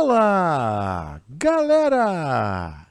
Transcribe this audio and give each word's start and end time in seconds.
Olá, 0.00 1.20
galera! 1.28 2.86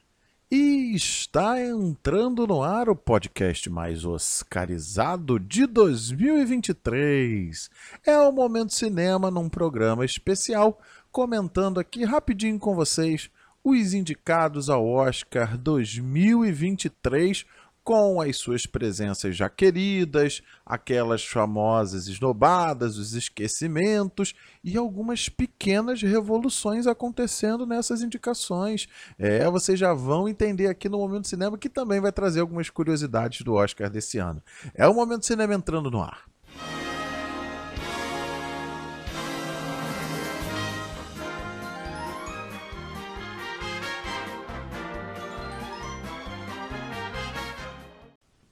E 0.52 0.94
está 0.94 1.64
entrando 1.64 2.46
no 2.46 2.62
ar 2.62 2.90
o 2.90 2.96
podcast 2.98 3.70
mais 3.70 4.04
oscarizado 4.04 5.40
de 5.40 5.66
2023. 5.66 7.70
É 8.06 8.20
o 8.20 8.34
Momento 8.34 8.74
Cinema 8.74 9.32
num 9.32 9.48
programa 9.48 10.04
especial, 10.04 10.82
comentando 11.10 11.80
aqui 11.80 12.04
rapidinho 12.04 12.60
com 12.60 12.76
vocês 12.76 13.32
os 13.64 13.94
indicados 13.94 14.70
ao 14.70 14.86
Oscar 14.86 15.58
2023 15.58 17.46
com 17.88 18.20
as 18.20 18.36
suas 18.36 18.66
presenças 18.66 19.34
já 19.34 19.50
queridas, 19.50 20.44
aquelas 20.66 21.24
famosas 21.24 22.10
esnobadas, 22.10 22.98
os 22.98 23.14
esquecimentos 23.14 24.36
e 24.62 24.76
algumas 24.76 25.30
pequenas 25.30 26.02
revoluções 26.02 26.86
acontecendo 26.86 27.66
nessas 27.66 28.02
indicações. 28.02 28.90
É, 29.18 29.50
vocês 29.50 29.80
já 29.80 29.94
vão 29.94 30.28
entender 30.28 30.68
aqui 30.68 30.90
no 30.90 30.98
Momento 30.98 31.30
Cinema 31.30 31.58
que 31.58 31.70
também 31.70 32.02
vai 32.02 32.12
trazer 32.12 32.42
algumas 32.42 32.70
curiosidades 32.70 33.40
do 33.40 33.54
Oscar 33.54 33.90
desse 33.90 34.18
ano. 34.18 34.44
É 34.76 34.86
o 34.86 34.94
Momento 34.94 35.26
Cinema 35.26 35.54
entrando 35.54 35.90
no 35.90 36.02
ar. 36.02 36.26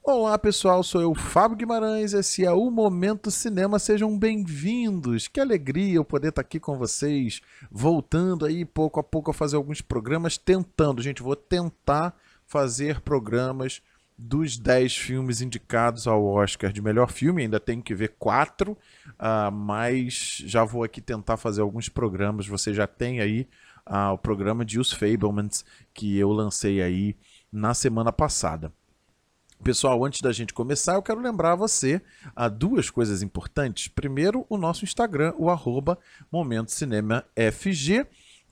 Olá 0.07 0.37
pessoal, 0.37 0.83
sou 0.83 1.01
eu, 1.01 1.15
Fábio 1.15 1.57
Guimarães, 1.57 2.13
esse 2.13 2.45
é 2.45 2.51
o 2.51 2.69
Momento 2.69 3.31
Cinema, 3.31 3.79
sejam 3.79 4.15
bem-vindos, 4.15 5.27
que 5.27 5.39
alegria 5.39 5.95
eu 5.95 6.05
poder 6.05 6.27
estar 6.27 6.41
aqui 6.41 6.59
com 6.59 6.77
vocês, 6.77 7.41
voltando 7.71 8.45
aí 8.45 8.63
pouco 8.63 8.99
a 8.99 9.03
pouco 9.03 9.31
a 9.31 9.33
fazer 9.33 9.55
alguns 9.55 9.81
programas, 9.81 10.37
tentando, 10.37 11.01
gente, 11.01 11.23
vou 11.23 11.35
tentar 11.35 12.15
fazer 12.45 13.01
programas 13.01 13.81
dos 14.15 14.59
10 14.59 14.95
filmes 14.95 15.41
indicados 15.41 16.05
ao 16.05 16.23
Oscar 16.23 16.71
de 16.71 16.83
melhor 16.83 17.11
filme, 17.11 17.41
ainda 17.41 17.59
tenho 17.59 17.81
que 17.81 17.95
ver 17.95 18.13
quatro, 18.19 18.77
uh, 19.13 19.51
mas 19.51 20.39
já 20.45 20.63
vou 20.63 20.83
aqui 20.83 21.01
tentar 21.01 21.35
fazer 21.35 21.61
alguns 21.61 21.89
programas, 21.89 22.45
você 22.45 22.75
já 22.75 22.85
tem 22.85 23.21
aí 23.21 23.47
uh, 23.89 24.13
o 24.13 24.19
programa 24.19 24.63
de 24.63 24.79
Os 24.79 24.93
Fablemans, 24.93 25.65
que 25.95 26.15
eu 26.15 26.31
lancei 26.31 26.79
aí 26.79 27.15
na 27.51 27.73
semana 27.73 28.11
passada. 28.13 28.71
Pessoal, 29.63 30.03
antes 30.05 30.21
da 30.21 30.31
gente 30.31 30.53
começar, 30.53 30.93
eu 30.93 31.01
quero 31.01 31.19
lembrar 31.19 31.55
você 31.55 32.01
a 32.35 32.47
duas 32.47 32.89
coisas 32.89 33.23
importantes. 33.23 33.87
Primeiro, 33.87 34.45
o 34.47 34.57
nosso 34.57 34.83
Instagram, 34.83 35.33
o 35.37 35.49
arroba 35.49 35.97
Momento 36.31 36.71
Cinema 36.71 37.25
FG, 37.35 38.05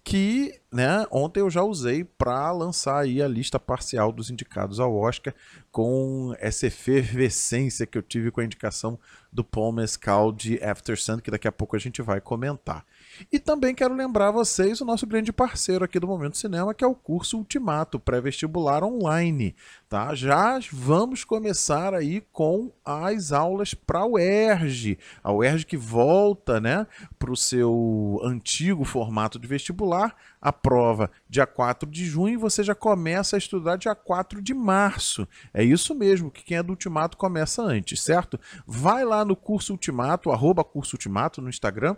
que 0.03 0.59
né, 0.71 1.05
ontem 1.09 1.39
eu 1.39 1.49
já 1.49 1.63
usei 1.63 2.03
para 2.03 2.51
lançar 2.51 2.99
aí 2.99 3.21
a 3.21 3.27
lista 3.27 3.57
parcial 3.57 4.11
dos 4.11 4.29
indicados 4.29 4.79
ao 4.79 4.95
Oscar 4.95 5.33
com 5.71 6.35
essa 6.39 6.67
efervescência 6.67 7.85
que 7.85 7.97
eu 7.97 8.01
tive 8.01 8.29
com 8.29 8.41
a 8.41 8.45
indicação 8.45 8.99
do 9.31 9.43
Paul 9.43 9.71
Mescal 9.71 10.31
de 10.31 10.61
After 10.63 10.99
Sun, 10.99 11.19
que 11.19 11.31
daqui 11.31 11.47
a 11.47 11.51
pouco 11.51 11.75
a 11.75 11.79
gente 11.79 12.01
vai 12.01 12.19
comentar. 12.19 12.85
E 13.31 13.39
também 13.39 13.73
quero 13.73 13.93
lembrar 13.93 14.31
vocês 14.31 14.81
o 14.81 14.85
nosso 14.85 15.05
grande 15.05 15.31
parceiro 15.31 15.85
aqui 15.85 15.99
do 15.99 16.07
Momento 16.07 16.37
Cinema, 16.37 16.73
que 16.73 16.83
é 16.83 16.87
o 16.87 16.95
curso 16.95 17.37
Ultimato, 17.37 17.99
pré-vestibular 17.99 18.83
online. 18.83 19.55
Tá? 19.87 20.15
Já 20.15 20.59
vamos 20.71 21.23
começar 21.23 21.93
aí 21.93 22.21
com 22.31 22.71
as 22.83 23.31
aulas 23.31 23.73
para 23.73 23.99
a 23.99 24.05
UERJ. 24.07 24.97
A 25.23 25.31
UERJ 25.31 25.65
que 25.65 25.77
volta 25.77 26.59
né, 26.59 26.87
para 27.19 27.31
o 27.31 27.37
seu 27.37 28.19
antigo 28.23 28.83
formato 28.83 29.37
de 29.37 29.47
vestibular. 29.47 30.15
A 30.41 30.51
prova 30.51 31.09
dia 31.29 31.47
4 31.47 31.89
de 31.89 32.05
junho 32.05 32.33
e 32.33 32.37
você 32.37 32.63
já 32.63 32.75
começa 32.75 33.37
a 33.37 33.39
estudar 33.39 33.77
dia 33.77 33.95
4 33.95 34.41
de 34.41 34.53
março. 34.53 35.27
É 35.53 35.63
isso 35.63 35.95
mesmo, 35.95 36.29
que 36.29 36.43
quem 36.43 36.57
é 36.57 36.63
do 36.63 36.71
Ultimato 36.71 37.15
começa 37.15 37.61
antes, 37.61 38.01
certo? 38.01 38.37
Vai 38.67 39.05
lá 39.05 39.23
no 39.23 39.37
curso 39.37 39.71
Ultimato, 39.71 40.31
arroba 40.31 40.63
curso 40.63 40.95
Ultimato 40.95 41.41
no 41.41 41.49
Instagram, 41.49 41.95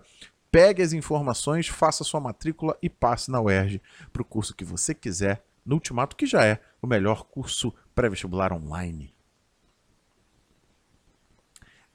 Pegue 0.56 0.82
as 0.82 0.94
informações, 0.94 1.68
faça 1.68 2.06
sua 2.06 2.22
matrícula 2.22 2.78
e 2.82 2.90
passe 2.90 3.30
na 3.30 3.42
UERJ 3.42 3.82
para 4.14 4.22
o 4.22 4.26
curso 4.26 4.56
que 4.56 4.64
você 4.64 4.96
quiser, 4.96 5.44
no 5.66 5.76
Ultimato, 5.76 6.16
que 6.16 6.26
já 6.26 6.46
é 6.46 6.62
o 6.82 6.88
melhor 6.88 7.26
curso 7.26 7.74
pré-vestibular 7.94 8.54
online. 8.54 9.14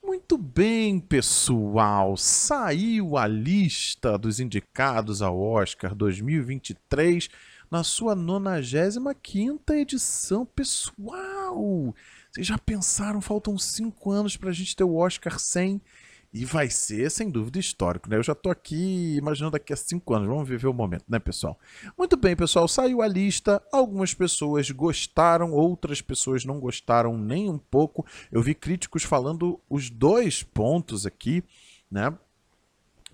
Muito 0.05 0.37
bem, 0.37 1.01
pessoal. 1.01 2.19
Saiu 2.19 3.17
a 3.17 3.27
lista 3.27 4.19
dos 4.19 4.41
indicados 4.41 5.23
ao 5.23 5.41
Oscar 5.41 5.95
2023 5.95 7.31
na 7.71 7.83
sua 7.83 8.15
95 8.15 9.73
edição. 9.73 10.45
Pessoal, 10.45 11.95
vocês 12.31 12.47
já 12.47 12.59
pensaram? 12.59 13.23
Faltam 13.23 13.57
cinco 13.57 14.11
anos 14.11 14.37
para 14.37 14.51
a 14.51 14.53
gente 14.53 14.77
ter 14.77 14.85
o 14.85 14.97
Oscar 14.97 15.39
100 15.39 15.81
e 16.33 16.45
vai 16.45 16.71
ser, 16.71 17.11
sem 17.11 17.29
dúvida, 17.29 17.59
histórico, 17.59 18.09
né? 18.09 18.17
Eu 18.17 18.23
já 18.23 18.33
estou 18.33 18.53
aqui 18.53 19.17
imaginando 19.17 19.53
daqui 19.53 19.73
a 19.73 19.77
cinco 19.77 20.15
anos. 20.15 20.29
Vamos 20.29 20.49
viver 20.49 20.69
o 20.69 20.73
momento, 20.73 21.05
né, 21.09 21.19
pessoal? 21.19 21.59
Muito 21.99 22.17
bem, 22.17 22.37
pessoal. 22.37 22.69
Saiu 22.69 23.03
a 23.03 23.09
lista. 23.09 23.61
Algumas 23.73 24.15
pessoas 24.15 24.71
gostaram, 24.71 25.51
outras 25.53 26.01
pessoas 26.01 26.45
não 26.45 26.61
gostaram 26.61 27.19
nem 27.19 27.51
um 27.51 27.59
pouco. 27.59 28.07
Eu 28.31 28.43
vi 28.43 28.55
críticos 28.55 29.03
falando 29.03 29.61
os 29.69 29.91
dois 29.91 30.43
pontos 30.43 31.05
aqui, 31.05 31.43
né? 31.91 32.17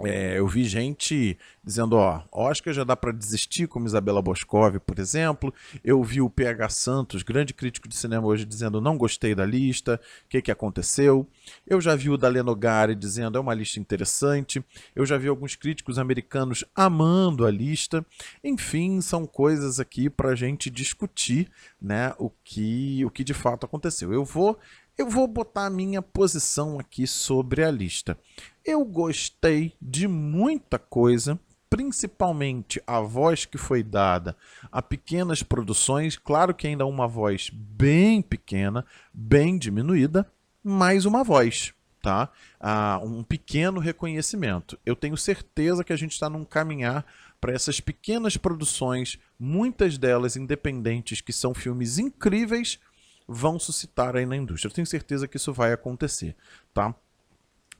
É, 0.01 0.39
eu 0.39 0.47
vi 0.47 0.65
gente 0.65 1.39
dizendo, 1.65 1.97
ó, 1.97 2.23
Oscar 2.31 2.73
já 2.73 2.85
dá 2.85 2.95
para 2.95 3.13
desistir, 3.13 3.67
como 3.67 3.87
Isabela 3.87 4.21
Boscov, 4.21 4.79
por 4.81 4.99
exemplo. 4.99 5.53
Eu 5.83 6.03
vi 6.05 6.21
o 6.21 6.29
PH 6.29 6.69
Santos, 6.69 7.23
grande 7.23 7.55
crítico 7.55 7.89
de 7.89 7.97
cinema 7.97 8.27
hoje, 8.27 8.45
dizendo, 8.45 8.81
não 8.81 8.99
gostei 8.99 9.35
da 9.35 9.45
lista, 9.45 10.01
o 10.25 10.29
que, 10.29 10.43
que 10.43 10.51
aconteceu. 10.51 11.27
Eu 11.67 11.81
já 11.81 11.97
vi 11.97 12.11
o 12.11 12.17
Daleno 12.19 12.55
Gari 12.55 12.95
dizendo, 12.95 13.39
é 13.39 13.41
uma 13.41 13.55
lista 13.55 13.81
interessante. 13.81 14.63
Eu 14.95 15.07
já 15.07 15.17
vi 15.17 15.29
alguns 15.29 15.57
críticos 15.57 15.99
americanos 15.99 16.65
amando 16.75 17.47
a 17.47 17.51
lista. 17.51 18.05
Enfim, 18.45 19.01
são 19.01 19.27
coisas 19.27 19.81
aqui 19.81 20.11
para 20.11 20.31
a 20.31 20.35
gente 20.35 20.69
discutir 20.69 21.51
né, 21.81 22.13
o, 22.19 22.31
que, 22.45 23.05
o 23.05 23.11
que 23.11 23.25
de 23.25 23.35
fato 23.35 23.65
aconteceu. 23.65 24.13
Eu 24.13 24.25
vou 24.25 24.59
eu 24.99 25.09
vou 25.11 25.27
botar 25.27 25.67
a 25.67 25.71
minha 25.71 26.01
posição 26.01 26.79
aqui 26.79 27.07
sobre 27.07 27.63
a 27.63 27.71
lista. 27.71 28.19
Eu 28.65 28.85
gostei 28.85 29.75
de 29.81 30.09
muita 30.09 30.79
coisa, 30.79 31.39
principalmente 31.69 32.83
a 32.87 33.01
voz 33.01 33.45
que 33.45 33.59
foi 33.59 33.83
dada 33.83 34.37
a 34.73 34.81
pequenas 34.81 35.43
produções. 35.43 36.17
Claro 36.17 36.55
que 36.55 36.67
ainda 36.67 36.87
uma 36.87 37.07
voz 37.07 37.51
bem 37.53 38.23
pequena, 38.23 38.85
bem 39.13 39.59
diminuída, 39.59 40.27
mas 40.65 41.05
uma 41.05 41.23
voz. 41.23 41.75
Tá? 42.01 42.31
Ah, 42.61 43.01
um 43.03 43.25
pequeno 43.25 43.81
reconhecimento. 43.81 44.79
Eu 44.87 44.95
tenho 44.95 45.17
certeza 45.17 45.83
que 45.83 45.93
a 45.93 45.97
gente 45.97 46.13
está 46.13 46.31
num 46.31 46.45
caminhar 46.45 47.05
para 47.41 47.53
essas 47.53 47.81
pequenas 47.81 48.37
produções, 48.37 49.19
muitas 49.39 49.99
delas 49.99 50.37
independentes, 50.37 51.21
que 51.21 51.33
são 51.33 51.53
filmes 51.53 51.99
incríveis, 51.99 52.79
vão 53.27 53.59
suscitar 53.59 54.17
aí 54.17 54.27
na 54.27 54.37
indústria. 54.37 54.69
Eu 54.69 54.75
tenho 54.75 54.87
certeza 54.87 55.27
que 55.27 55.37
isso 55.37 55.53
vai 55.53 55.73
acontecer, 55.73 56.37
tá? 56.73 56.95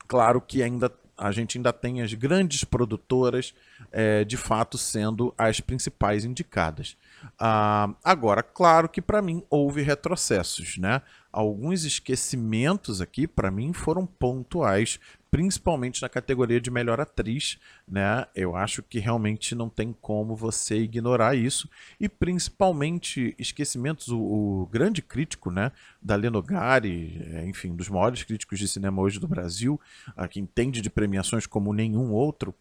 Claro 0.07 0.41
que 0.41 0.63
ainda 0.63 0.91
a 1.17 1.31
gente 1.31 1.57
ainda 1.57 1.73
tem 1.73 2.01
as 2.01 2.13
grandes 2.13 2.63
produtoras 2.63 3.53
é, 3.91 4.23
de 4.23 4.37
fato 4.37 4.77
sendo 4.77 5.33
as 5.35 5.59
principais 5.59 6.23
indicadas. 6.23 6.95
Ah, 7.39 7.89
agora, 8.03 8.43
claro 8.43 8.87
que 8.87 9.01
para 9.01 9.21
mim 9.21 9.43
houve 9.49 9.81
retrocessos, 9.81 10.77
né? 10.77 11.01
Alguns 11.31 11.83
esquecimentos 11.83 13.01
aqui 13.01 13.27
para 13.27 13.49
mim 13.49 13.73
foram 13.73 14.05
pontuais, 14.05 14.99
principalmente 15.29 16.01
na 16.01 16.09
categoria 16.09 16.59
de 16.59 16.71
melhor 16.71 16.99
atriz, 16.99 17.57
né? 17.87 18.25
Eu 18.33 18.55
acho 18.55 18.81
que 18.81 18.99
realmente 18.99 19.53
não 19.53 19.69
tem 19.69 19.93
como 19.93 20.35
você 20.35 20.77
ignorar 20.77 21.35
isso 21.35 21.69
e 21.99 22.07
principalmente 22.07 23.35
esquecimentos 23.37 24.07
o, 24.09 24.19
o 24.19 24.65
grande 24.67 25.01
crítico, 25.01 25.51
né, 25.51 25.71
da 26.01 26.15
Lenogari, 26.15 27.21
é, 27.33 27.45
enfim, 27.45 27.75
dos 27.75 27.89
maiores 27.89 28.23
críticos 28.23 28.59
de 28.59 28.67
cinema 28.67 29.01
hoje 29.01 29.19
do 29.19 29.27
Brasil, 29.27 29.79
a 30.15 30.27
que 30.27 30.39
entende 30.39 30.81
de 30.81 30.89
premiações 30.89 31.45
como 31.45 31.73
nenhum 31.73 32.11
outro, 32.11 32.53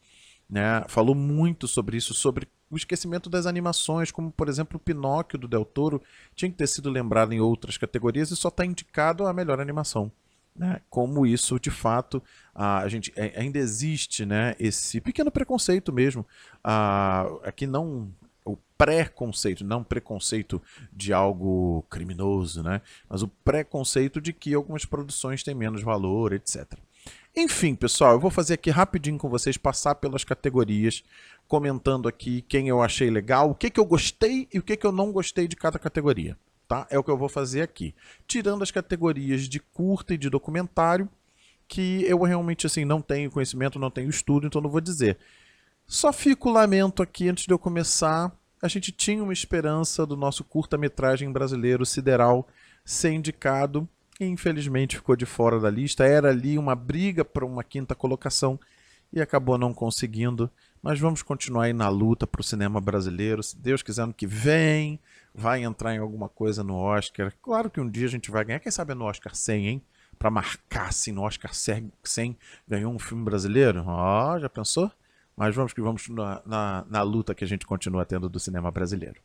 né, 0.49 0.85
falou 0.89 1.15
muito 1.15 1.67
sobre 1.67 1.97
isso, 1.97 2.15
sobre 2.15 2.49
o 2.71 2.77
esquecimento 2.77 3.31
das 3.31 3.47
animações, 3.47 4.11
como 4.11 4.31
por 4.31 4.49
exemplo 4.49 4.77
o 4.77 4.81
Pinóquio 4.81 5.39
do 5.39 5.49
Del 5.49 5.65
Toro, 5.65 6.03
tinha 6.35 6.51
que 6.51 6.57
ter 6.57 6.67
sido 6.67 6.91
lembrado 6.91 7.33
em 7.33 7.41
outras 7.41 7.77
categorias 7.77 8.31
e 8.31 8.37
só 8.37 8.49
está 8.49 8.65
indicado 8.65 9.27
a 9.27 9.33
melhor 9.33 9.61
animação. 9.61 10.11
Né? 10.59 10.81
Como 10.89 11.27
isso, 11.27 11.61
de 11.61 11.71
fato, 11.71 12.23
a 12.55 12.89
gente 12.89 13.13
é, 13.15 13.39
ainda 13.39 13.59
existe 13.59 14.25
né, 14.25 14.55
esse 14.59 15.01
pequeno 15.01 15.31
preconceito 15.31 15.93
mesmo. 15.93 16.27
Aqui 17.45 17.67
não 17.67 18.11
o 18.45 18.57
preconceito, 18.79 19.65
não 19.65 19.83
preconceito 19.83 20.63
de 20.93 21.13
algo 21.13 21.85
criminoso, 21.91 22.63
né? 22.63 22.81
mas 23.09 23.23
o 23.23 23.29
preconceito 23.29 24.21
de 24.21 24.33
que 24.33 24.55
algumas 24.55 24.85
produções 24.85 25.43
têm 25.43 25.55
menos 25.55 25.83
valor, 25.83 26.33
etc. 26.33 26.79
Enfim, 27.37 27.75
pessoal, 27.75 28.13
eu 28.13 28.21
vou 28.21 28.31
fazer 28.31 28.55
aqui 28.55 28.71
rapidinho 28.71 29.19
com 29.19 29.29
vocês, 29.29 29.59
passar 29.59 29.97
pelas 29.97 30.25
categorias, 30.25 31.03
comentando 31.47 32.09
aqui 32.09 32.41
quem 32.43 32.69
eu 32.69 32.81
achei 32.81 33.11
legal, 33.11 33.51
o 33.51 33.55
que, 33.55 33.69
que 33.69 33.81
eu 33.81 33.85
gostei 33.85 34.49
e 34.55 34.59
o 34.59 34.63
que, 34.63 34.77
que 34.77 34.87
eu 34.87 34.93
não 34.93 35.13
gostei 35.13 35.47
de 35.47 35.57
cada 35.57 35.79
categoria. 35.79 36.37
Tá? 36.69 36.87
É 36.91 36.99
o 36.99 37.05
que 37.05 37.11
eu 37.11 37.17
vou 37.17 37.29
fazer 37.29 37.63
aqui. 37.63 37.95
Tirando 38.27 38.63
as 38.63 38.71
categorias 38.71 39.49
de 39.49 39.61
curta 39.61 40.15
e 40.15 40.19
de 40.19 40.29
documentário, 40.29 41.09
que 41.69 42.05
eu 42.07 42.21
realmente 42.23 42.67
assim 42.67 42.85
não 42.85 43.01
tenho 43.01 43.31
conhecimento, 43.31 43.79
não 43.79 43.91
tenho 43.91 44.11
estudo, 44.11 44.47
então 44.47 44.61
não 44.61 44.71
vou 44.71 44.81
dizer. 44.81 45.17
Só 45.87 46.13
fico 46.13 46.51
lamento 46.51 47.03
aqui 47.03 47.29
antes 47.29 47.47
de 47.47 47.53
eu 47.53 47.59
começar. 47.59 48.33
A 48.61 48.69
gente 48.69 48.91
tinha 48.91 49.23
uma 49.23 49.33
esperança 49.33 50.05
do 50.05 50.17
nosso 50.17 50.43
curta-metragem 50.43 51.31
brasileiro 51.31 51.87
Sideral 51.87 52.49
ser 52.85 53.13
indicado 53.13 53.89
e 54.19 54.25
infelizmente 54.25 54.97
ficou 54.97 55.15
de 55.15 55.27
fora 55.27 55.61
da 55.61 55.71
lista. 55.71 56.05
Era 56.05 56.31
ali 56.31 56.59
uma 56.59 56.75
briga 56.75 57.25
para 57.25 57.45
uma 57.45 57.63
quinta 57.63 57.95
colocação 57.95 58.59
e 59.13 59.21
acabou 59.21 59.57
não 59.57 59.73
conseguindo. 59.73 60.51
Mas 60.83 60.99
vamos 60.99 61.23
continuar 61.23 61.65
aí 61.65 61.73
na 61.73 61.89
luta 61.89 62.27
para 62.27 62.41
o 62.41 62.45
cinema 62.45 62.81
brasileiro. 62.81 63.43
Se 63.43 63.57
Deus 63.57 63.83
quiser, 63.83 64.03
ano 64.03 64.15
que 64.15 64.27
vem 64.27 64.99
vai 65.37 65.63
entrar 65.63 65.95
em 65.95 65.99
alguma 65.99 66.29
coisa 66.29 66.65
no 66.65 66.77
Oscar. 66.77 67.33
Claro 67.43 67.71
que 67.71 67.81
um 67.81 67.89
dia 67.89 68.07
a 68.07 68.11
gente 68.11 68.31
vai 68.31 68.45
ganhar. 68.45 68.59
Quem 68.59 68.73
sabe 68.73 68.95
no 68.95 69.05
Oscar 69.05 69.35
100, 69.35 69.69
hein? 69.69 69.83
Para 70.19 70.31
marcar 70.31 70.89
assim 70.89 71.13
no 71.13 71.23
Oscar 71.23 71.53
100 71.53 71.93
ganhou 72.67 72.93
um 72.93 72.99
filme 72.99 73.23
brasileiro. 73.23 73.85
Ó, 73.87 74.35
oh, 74.35 74.41
já 74.41 74.49
pensou? 74.49 74.91
Mas 75.37 75.55
vamos 75.55 75.75
que 75.75 75.81
vamos 75.83 76.09
na, 76.09 76.43
na, 76.47 76.87
na 76.89 77.03
luta 77.03 77.35
que 77.35 77.45
a 77.45 77.47
gente 77.47 77.67
continua 77.67 78.07
tendo 78.07 78.29
do 78.29 78.41
cinema 78.41 78.71
brasileiro. 78.71 79.21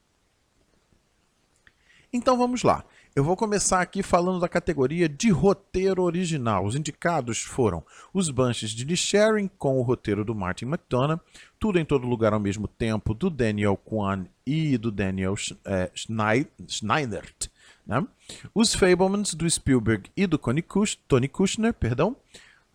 Então 2.14 2.38
vamos 2.38 2.62
lá. 2.64 2.84
Eu 3.16 3.24
vou 3.24 3.38
começar 3.38 3.82
aqui 3.82 4.04
falando 4.04 4.40
da 4.40 4.50
categoria 4.50 5.08
de 5.08 5.30
roteiro 5.30 6.04
original. 6.04 6.66
Os 6.66 6.76
indicados 6.76 7.42
foram 7.42 7.84
Os 8.14 8.30
Banshees 8.30 8.72
de 8.72 8.98
Sharing, 8.98 9.50
com 9.58 9.80
o 9.80 9.82
roteiro 9.82 10.26
do 10.26 10.36
Martin 10.36 10.66
McDonough, 10.66 11.22
Tudo 11.58 11.80
em 11.80 11.86
Todo 11.86 12.06
Lugar 12.08 12.34
ao 12.34 12.40
Mesmo 12.40 12.68
Tempo, 12.68 13.14
do 13.14 13.30
Daniel 13.30 13.78
Kwan 13.78 14.26
e 14.46 14.78
do 14.78 14.92
Daniel 14.92 15.36
é, 15.66 15.90
Schneidert. 15.94 17.50
Né? 17.86 18.06
Os 18.54 18.74
Fablemans, 18.74 19.34
do 19.34 19.50
Spielberg 19.50 20.10
e 20.16 20.28
do 20.28 20.38
Tony 20.38 21.28
Kushner, 21.30 21.74
perdão, 21.74 22.16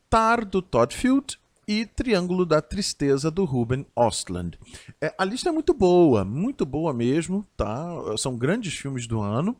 Tar, 0.09 0.44
do 0.44 0.62
Todd 0.62 0.94
Field 0.94 1.39
e 1.67 1.85
Triângulo 1.85 2.47
da 2.47 2.63
Tristeza 2.63 3.31
do 3.31 3.45
Ruben 3.45 3.85
Ostland. 3.95 4.59
É, 5.01 5.13
a 5.19 5.25
lista 5.25 5.49
é 5.49 5.53
muito 5.53 5.75
boa, 5.75 6.25
muito 6.25 6.65
boa 6.65 6.93
mesmo, 6.93 7.45
tá? 7.57 7.89
São 8.17 8.37
grandes 8.37 8.75
filmes 8.75 9.07
do 9.07 9.21
ano. 9.21 9.57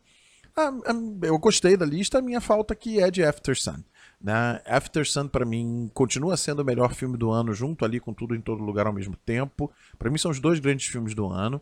Ah, 0.55 0.71
ah, 0.87 0.93
eu 1.21 1.37
gostei 1.37 1.75
da 1.75 1.85
lista, 1.85 2.17
a 2.17 2.21
minha 2.21 2.41
falta 2.41 2.73
aqui 2.73 2.99
é 2.99 3.11
de 3.11 3.23
After 3.23 3.55
Sun. 3.55 3.83
Né? 4.19 4.59
After 4.65 5.05
Sun 5.05 5.27
para 5.27 5.45
mim 5.45 5.91
continua 5.93 6.35
sendo 6.35 6.61
o 6.61 6.65
melhor 6.65 6.95
filme 6.95 7.17
do 7.17 7.29
ano, 7.29 7.53
junto 7.53 7.85
ali 7.85 7.99
com 7.99 8.13
tudo 8.13 8.33
em 8.33 8.41
todo 8.41 8.63
lugar 8.63 8.87
ao 8.87 8.93
mesmo 8.93 9.15
tempo. 9.17 9.71
Para 9.99 10.09
mim 10.09 10.17
são 10.17 10.31
os 10.31 10.39
dois 10.39 10.59
grandes 10.59 10.87
filmes 10.87 11.13
do 11.13 11.27
ano. 11.27 11.61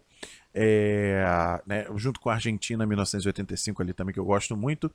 É, 0.54 1.22
né, 1.68 1.86
junto 1.98 2.22
com 2.22 2.30
a 2.30 2.36
Argentina 2.36 2.86
1985 2.86 3.82
ali 3.82 3.92
também 3.92 4.14
que 4.14 4.20
eu 4.20 4.24
gosto 4.24 4.56
muito 4.56 4.90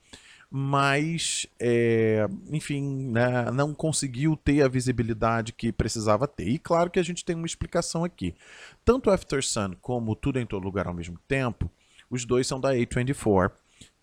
mas, 0.53 1.47
é, 1.57 2.27
enfim, 2.49 3.09
né, 3.09 3.49
não 3.51 3.73
conseguiu 3.73 4.35
ter 4.35 4.61
a 4.61 4.67
visibilidade 4.67 5.53
que 5.53 5.71
precisava 5.71 6.27
ter. 6.27 6.49
E 6.49 6.59
claro 6.59 6.91
que 6.91 6.99
a 6.99 7.03
gente 7.03 7.23
tem 7.23 7.37
uma 7.37 7.45
explicação 7.45 8.03
aqui. 8.03 8.35
Tanto 8.83 9.09
After 9.09 9.41
Sun 9.41 9.75
como 9.81 10.13
Tudo 10.13 10.39
em 10.39 10.45
Todo 10.45 10.65
Lugar 10.65 10.87
ao 10.87 10.93
mesmo 10.93 11.17
tempo, 11.25 11.71
os 12.09 12.25
dois 12.25 12.45
são 12.45 12.59
da 12.59 12.73
A24, 12.73 13.53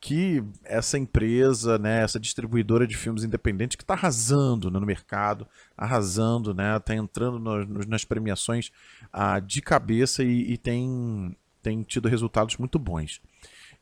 que 0.01 0.43
essa 0.65 0.97
empresa, 0.97 1.77
né, 1.77 2.03
essa 2.03 2.19
distribuidora 2.19 2.87
de 2.87 2.97
filmes 2.97 3.25
independentes 3.25 3.77
que 3.77 3.83
está 3.83 3.93
arrasando 3.93 4.71
né, 4.71 4.81
no 4.81 4.87
mercado, 4.87 5.47
arrasando, 5.77 6.55
né, 6.55 6.79
está 6.79 6.95
entrando 6.95 7.39
no, 7.39 7.85
nas 7.85 8.07
premiações 8.07 8.73
ah, 9.13 9.39
de 9.39 9.61
cabeça 9.61 10.25
e, 10.25 10.53
e 10.53 10.57
tem, 10.57 11.37
tem 11.63 11.83
tido 11.83 12.09
resultados 12.09 12.57
muito 12.57 12.79
bons. 12.79 13.21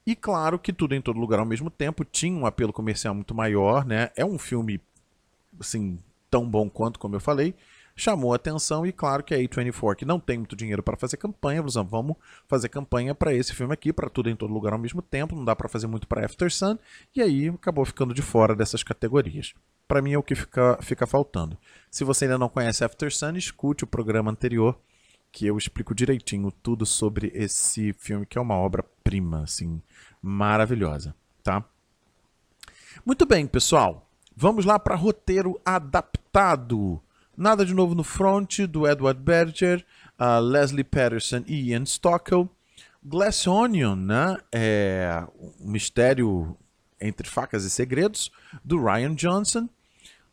E 0.06 0.14
claro 0.14 0.58
que 0.58 0.72
tudo 0.72 0.94
em 0.94 1.00
todo 1.00 1.18
lugar 1.18 1.40
ao 1.40 1.46
mesmo 1.46 1.68
tempo 1.68 2.04
tinha 2.04 2.38
um 2.38 2.46
apelo 2.46 2.72
comercial 2.72 3.14
muito 3.14 3.34
maior, 3.34 3.84
né? 3.84 4.10
É 4.14 4.24
um 4.24 4.38
filme 4.38 4.80
assim 5.58 5.98
tão 6.30 6.48
bom 6.48 6.70
quanto, 6.70 6.98
como 6.98 7.16
eu 7.16 7.20
falei, 7.20 7.54
chamou 7.96 8.32
a 8.32 8.36
atenção 8.36 8.86
e 8.86 8.92
claro 8.92 9.24
que 9.24 9.34
a 9.34 9.38
A24 9.38 9.96
que 9.96 10.04
não 10.04 10.20
tem 10.20 10.38
muito 10.38 10.54
dinheiro 10.54 10.82
para 10.82 10.96
fazer 10.96 11.16
campanha, 11.16 11.62
assim, 11.62 11.82
vamos 11.82 12.16
fazer 12.46 12.68
campanha 12.68 13.14
para 13.14 13.34
esse 13.34 13.54
filme 13.54 13.72
aqui, 13.72 13.92
para 13.92 14.10
tudo 14.10 14.28
em 14.28 14.36
todo 14.36 14.52
lugar 14.52 14.74
ao 14.74 14.78
mesmo 14.78 15.00
tempo, 15.00 15.34
não 15.34 15.44
dá 15.44 15.56
para 15.56 15.68
fazer 15.68 15.86
muito 15.86 16.06
para 16.06 16.24
After 16.24 16.52
Sun, 16.52 16.78
e 17.14 17.22
aí 17.22 17.48
acabou 17.48 17.84
ficando 17.84 18.12
de 18.12 18.22
fora 18.22 18.54
dessas 18.54 18.82
categorias. 18.82 19.54
Para 19.88 20.02
mim 20.02 20.12
é 20.12 20.18
o 20.18 20.22
que 20.22 20.34
fica, 20.34 20.78
fica 20.82 21.06
faltando. 21.06 21.56
Se 21.90 22.04
você 22.04 22.26
ainda 22.26 22.36
não 22.36 22.48
conhece 22.48 22.84
After 22.84 23.12
Sun, 23.12 23.36
escute 23.36 23.84
o 23.84 23.86
programa 23.86 24.30
anterior 24.30 24.78
que 25.32 25.46
eu 25.46 25.58
explico 25.58 25.94
direitinho 25.94 26.50
tudo 26.50 26.86
sobre 26.86 27.30
esse 27.34 27.92
filme 27.92 28.26
que 28.26 28.38
é 28.38 28.40
uma 28.40 28.56
obra-prima, 28.56 29.42
assim, 29.42 29.82
maravilhosa, 30.22 31.14
tá? 31.42 31.64
Muito 33.04 33.26
bem, 33.26 33.46
pessoal. 33.46 34.08
Vamos 34.34 34.64
lá 34.64 34.78
para 34.78 34.94
roteiro 34.94 35.60
adaptado. 35.64 37.00
Nada 37.36 37.64
de 37.64 37.74
novo 37.74 37.94
no 37.94 38.02
front 38.02 38.60
do 38.60 38.86
Edward 38.86 39.20
Berger, 39.20 39.84
uh, 40.18 40.40
Leslie 40.40 40.84
Patterson 40.84 41.44
e 41.46 41.70
Ian 41.70 41.84
Stockwell. 41.84 42.48
Glass 43.04 43.46
Onion, 43.46 43.94
né? 43.94 44.36
É 44.50 45.24
um 45.38 45.70
mistério 45.70 46.56
entre 47.00 47.28
facas 47.28 47.64
e 47.64 47.70
segredos 47.70 48.32
do 48.64 48.82
Ryan 48.82 49.14
Johnson. 49.14 49.68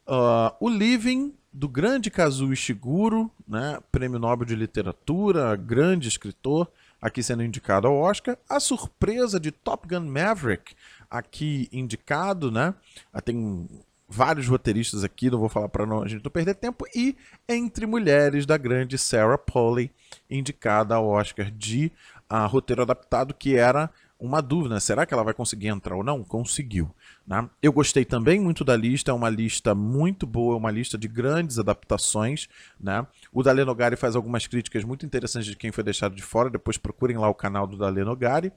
Uh, 0.07 0.55
o 0.59 0.69
Living 0.69 1.33
do 1.53 1.69
grande 1.69 2.09
Kazuo 2.09 2.51
Ishiguro, 2.51 3.29
né, 3.47 3.79
prêmio 3.91 4.17
Nobel 4.17 4.45
de 4.45 4.55
Literatura, 4.55 5.55
grande 5.55 6.07
escritor, 6.07 6.67
aqui 6.99 7.21
sendo 7.21 7.43
indicado 7.43 7.87
ao 7.87 7.95
Oscar. 7.95 8.37
A 8.49 8.59
surpresa 8.59 9.39
de 9.39 9.51
Top 9.51 9.87
Gun 9.87 10.07
Maverick, 10.09 10.73
aqui 11.09 11.69
indicado, 11.71 12.49
né? 12.49 12.73
Ah, 13.13 13.21
tem 13.21 13.69
vários 14.09 14.47
roteiristas 14.47 15.03
aqui, 15.03 15.29
não 15.29 15.39
vou 15.39 15.49
falar 15.49 15.69
para 15.69 15.83
a 15.83 16.07
gente 16.07 16.23
não 16.23 16.31
perder 16.31 16.55
tempo. 16.55 16.85
E 16.95 17.15
Entre 17.47 17.85
Mulheres, 17.85 18.45
da 18.45 18.57
grande 18.57 18.97
Sarah 18.97 19.37
Polley, 19.37 19.91
indicada 20.29 20.95
ao 20.95 21.07
Oscar 21.07 21.51
de 21.51 21.91
uh, 22.31 22.47
roteiro 22.47 22.81
adaptado, 22.81 23.33
que 23.33 23.55
era 23.55 23.89
uma 24.19 24.41
dúvida, 24.41 24.79
será 24.79 25.05
que 25.05 25.13
ela 25.13 25.23
vai 25.23 25.33
conseguir 25.33 25.67
entrar 25.67 25.95
ou 25.95 26.03
não? 26.03 26.23
Conseguiu. 26.23 26.89
Né? 27.25 27.49
Eu 27.61 27.71
gostei 27.71 28.03
também 28.03 28.39
muito 28.39 28.65
da 28.65 28.75
lista, 28.75 29.11
é 29.11 29.13
uma 29.13 29.29
lista 29.29 29.73
muito 29.73 30.27
boa, 30.27 30.57
uma 30.57 30.69
lista 30.69 30.97
de 30.97 31.07
grandes 31.07 31.57
adaptações. 31.57 32.49
Né? 32.79 33.05
O 33.31 33.41
Dale 33.41 33.63
Nogari 33.63 33.95
faz 33.95 34.15
algumas 34.15 34.45
críticas 34.45 34.83
muito 34.83 35.05
interessantes 35.05 35.49
de 35.49 35.55
quem 35.55 35.71
foi 35.71 35.83
deixado 35.83 36.15
de 36.15 36.21
fora, 36.21 36.49
depois 36.49 36.77
procurem 36.77 37.17
lá 37.17 37.29
o 37.29 37.33
canal 37.33 37.65
do 37.65 37.77
Dale 37.77 38.03
Nogari. 38.03 38.51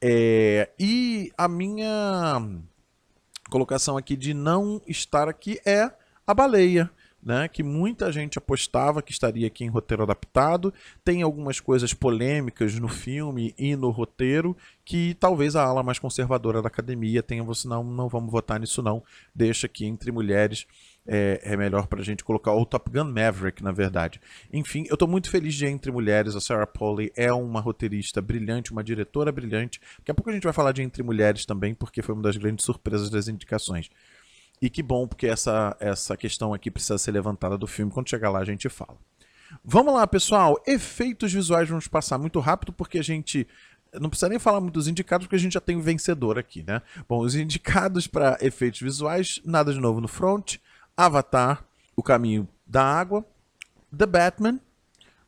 É... 0.00 0.70
E 0.78 1.32
a 1.38 1.46
minha 1.46 2.42
colocação 3.48 3.96
aqui 3.96 4.16
de 4.16 4.34
não 4.34 4.80
estar 4.86 5.28
aqui 5.28 5.60
é 5.64 5.90
a 6.26 6.34
baleia 6.34 6.90
né, 7.22 7.48
que 7.48 7.62
muita 7.62 8.10
gente 8.10 8.38
apostava 8.38 9.02
que 9.02 9.12
estaria 9.12 9.46
aqui 9.46 9.64
em 9.64 9.68
roteiro 9.68 10.02
adaptado. 10.02 10.72
Tem 11.04 11.22
algumas 11.22 11.60
coisas 11.60 11.92
polêmicas 11.92 12.78
no 12.78 12.88
filme 12.88 13.54
e 13.58 13.76
no 13.76 13.90
roteiro 13.90 14.56
que 14.84 15.14
talvez 15.14 15.54
a 15.54 15.62
ala 15.62 15.82
mais 15.82 15.98
conservadora 15.98 16.62
da 16.62 16.68
academia 16.68 17.22
tenha 17.22 17.44
você 17.44 17.68
não, 17.68 17.84
não 17.84 18.08
vamos 18.08 18.30
votar 18.30 18.58
nisso 18.58 18.82
não. 18.82 19.02
Deixa 19.34 19.66
aqui 19.66 19.84
entre 19.84 20.10
mulheres 20.10 20.66
é, 21.06 21.40
é 21.42 21.56
melhor 21.56 21.86
para 21.86 22.00
a 22.00 22.04
gente 22.04 22.22
colocar 22.22 22.52
o 22.52 22.64
Top 22.64 22.90
Gun 22.90 23.04
Maverick, 23.04 23.62
na 23.62 23.72
verdade. 23.72 24.20
Enfim, 24.52 24.84
eu 24.88 24.94
estou 24.94 25.08
muito 25.08 25.30
feliz 25.30 25.54
de 25.54 25.66
Entre 25.66 25.90
Mulheres. 25.90 26.36
A 26.36 26.40
Sarah 26.40 26.66
Polley 26.66 27.10
é 27.16 27.32
uma 27.32 27.60
roteirista 27.60 28.20
brilhante, 28.20 28.70
uma 28.70 28.84
diretora 28.84 29.32
brilhante. 29.32 29.80
Daqui 29.98 30.10
a 30.10 30.14
pouco 30.14 30.30
a 30.30 30.32
gente 30.32 30.44
vai 30.44 30.52
falar 30.52 30.72
de 30.72 30.82
Entre 30.82 31.02
Mulheres 31.02 31.44
também, 31.44 31.74
porque 31.74 32.02
foi 32.02 32.14
uma 32.14 32.22
das 32.22 32.36
grandes 32.36 32.64
surpresas 32.64 33.10
das 33.10 33.28
indicações. 33.28 33.90
E 34.60 34.68
que 34.68 34.82
bom, 34.82 35.08
porque 35.08 35.26
essa, 35.26 35.74
essa 35.80 36.16
questão 36.16 36.52
aqui 36.52 36.70
precisa 36.70 36.98
ser 36.98 37.12
levantada 37.12 37.56
do 37.56 37.66
filme. 37.66 37.90
Quando 37.90 38.10
chegar 38.10 38.30
lá, 38.30 38.40
a 38.40 38.44
gente 38.44 38.68
fala. 38.68 38.96
Vamos 39.64 39.94
lá, 39.94 40.06
pessoal. 40.06 40.62
Efeitos 40.66 41.32
visuais 41.32 41.68
vamos 41.68 41.88
passar 41.88 42.18
muito 42.18 42.38
rápido, 42.40 42.72
porque 42.72 42.98
a 42.98 43.02
gente 43.02 43.48
não 43.98 44.10
precisa 44.10 44.28
nem 44.28 44.38
falar 44.38 44.60
muito 44.60 44.74
dos 44.74 44.86
indicados, 44.86 45.26
porque 45.26 45.36
a 45.36 45.38
gente 45.38 45.54
já 45.54 45.60
tem 45.60 45.76
o 45.76 45.78
um 45.78 45.82
vencedor 45.82 46.38
aqui, 46.38 46.62
né? 46.62 46.82
Bom, 47.08 47.20
os 47.20 47.34
indicados 47.34 48.06
para 48.06 48.38
efeitos 48.40 48.80
visuais, 48.80 49.40
nada 49.44 49.72
de 49.72 49.80
novo 49.80 50.00
no 50.00 50.08
front. 50.08 50.56
Avatar, 50.96 51.64
O 51.96 52.02
Caminho 52.02 52.46
da 52.66 52.84
Água, 52.84 53.24
The 53.96 54.04
Batman, 54.04 54.60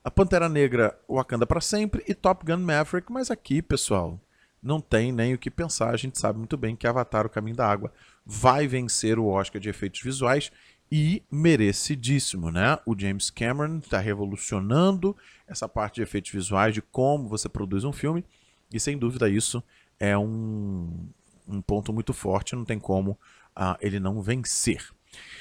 A 0.04 0.10
Pantera 0.10 0.48
Negra, 0.48 0.98
Wakanda 1.08 1.46
para 1.46 1.60
Sempre 1.60 2.04
e 2.06 2.14
Top 2.14 2.44
Gun 2.44 2.58
Maverick. 2.58 3.10
Mas 3.10 3.30
aqui, 3.30 3.62
pessoal, 3.62 4.20
não 4.62 4.78
tem 4.78 5.10
nem 5.10 5.32
o 5.32 5.38
que 5.38 5.50
pensar. 5.50 5.90
A 5.90 5.96
gente 5.96 6.20
sabe 6.20 6.38
muito 6.38 6.56
bem 6.58 6.76
que 6.76 6.86
Avatar, 6.86 7.24
O 7.24 7.30
Caminho 7.30 7.56
da 7.56 7.66
Água 7.66 7.90
vai 8.24 8.66
vencer 8.66 9.18
o 9.18 9.26
Oscar 9.26 9.60
de 9.60 9.68
efeitos 9.68 10.00
visuais 10.00 10.50
e 10.90 11.22
merecidíssimo, 11.30 12.50
né? 12.50 12.78
O 12.84 12.94
James 12.98 13.30
Cameron 13.30 13.78
está 13.78 13.98
revolucionando 13.98 15.16
essa 15.46 15.68
parte 15.68 15.96
de 15.96 16.02
efeitos 16.02 16.30
visuais, 16.30 16.74
de 16.74 16.82
como 16.82 17.28
você 17.28 17.48
produz 17.48 17.84
um 17.84 17.92
filme, 17.92 18.24
e 18.72 18.78
sem 18.78 18.98
dúvida 18.98 19.28
isso 19.28 19.62
é 19.98 20.16
um, 20.18 21.08
um 21.48 21.62
ponto 21.62 21.92
muito 21.92 22.12
forte, 22.12 22.54
não 22.54 22.64
tem 22.64 22.78
como 22.78 23.12
uh, 23.56 23.76
ele 23.80 23.98
não 23.98 24.20
vencer. 24.20 24.84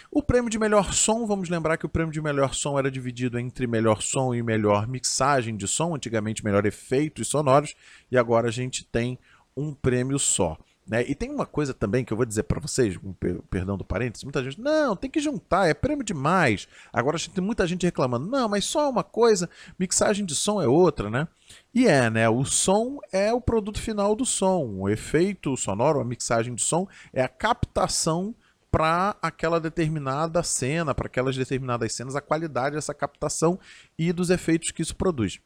O 0.09 0.21
prêmio 0.21 0.49
de 0.49 0.59
melhor 0.59 0.93
som, 0.93 1.25
vamos 1.25 1.49
lembrar 1.49 1.77
que 1.77 1.85
o 1.85 1.89
prêmio 1.89 2.13
de 2.13 2.21
melhor 2.21 2.53
som 2.53 2.77
era 2.77 2.91
dividido 2.91 3.39
entre 3.39 3.67
melhor 3.67 4.01
som 4.01 4.33
e 4.33 4.43
melhor 4.43 4.87
mixagem 4.87 5.55
de 5.55 5.67
som, 5.67 5.95
antigamente 5.95 6.43
melhor 6.43 6.65
efeitos 6.65 7.27
sonoros, 7.27 7.75
e 8.09 8.17
agora 8.17 8.49
a 8.49 8.51
gente 8.51 8.85
tem 8.85 9.17
um 9.55 9.73
prêmio 9.73 10.19
só. 10.19 10.57
Né? 10.91 11.05
E 11.07 11.15
tem 11.15 11.31
uma 11.31 11.45
coisa 11.45 11.73
também 11.73 12.03
que 12.03 12.11
eu 12.11 12.17
vou 12.17 12.25
dizer 12.25 12.43
para 12.43 12.59
vocês, 12.59 12.97
com 12.97 13.13
perdão 13.49 13.77
do 13.77 13.85
parênteses, 13.85 14.25
muita 14.25 14.43
gente, 14.43 14.59
não, 14.59 14.93
tem 14.93 15.09
que 15.09 15.21
juntar, 15.21 15.69
é 15.69 15.73
prêmio 15.73 16.03
demais. 16.03 16.67
Agora 16.91 17.17
tem 17.33 17.41
muita 17.41 17.65
gente 17.65 17.85
reclamando, 17.85 18.27
não, 18.27 18.49
mas 18.49 18.65
só 18.65 18.89
uma 18.89 19.01
coisa, 19.01 19.49
mixagem 19.79 20.25
de 20.25 20.35
som 20.35 20.61
é 20.61 20.67
outra, 20.67 21.09
né? 21.09 21.29
E 21.73 21.87
é, 21.87 22.09
né? 22.09 22.27
O 22.27 22.43
som 22.43 22.99
é 23.09 23.31
o 23.31 23.39
produto 23.39 23.79
final 23.79 24.13
do 24.17 24.25
som, 24.25 24.65
o 24.79 24.89
efeito 24.89 25.55
sonoro, 25.55 26.01
a 26.01 26.03
mixagem 26.03 26.53
de 26.53 26.61
som 26.61 26.85
é 27.13 27.23
a 27.23 27.29
captação 27.29 28.35
para 28.69 29.15
aquela 29.21 29.61
determinada 29.61 30.43
cena, 30.43 30.93
para 30.93 31.05
aquelas 31.05 31.37
determinadas 31.37 31.93
cenas, 31.93 32.17
a 32.17 32.21
qualidade 32.21 32.75
dessa 32.75 32.93
captação 32.93 33.57
e 33.97 34.11
dos 34.11 34.29
efeitos 34.29 34.71
que 34.71 34.81
isso 34.81 34.97
produz. 34.97 35.39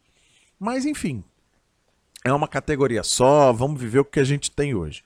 Mas 0.60 0.88
enfim, 0.88 1.24
é 2.24 2.34
uma 2.34 2.48
categoria 2.48 3.04
só, 3.04 3.54
vamos 3.54 3.80
viver 3.80 4.00
o 4.00 4.06
que 4.06 4.20
a 4.20 4.24
gente 4.24 4.50
tem 4.50 4.74
hoje. 4.74 5.04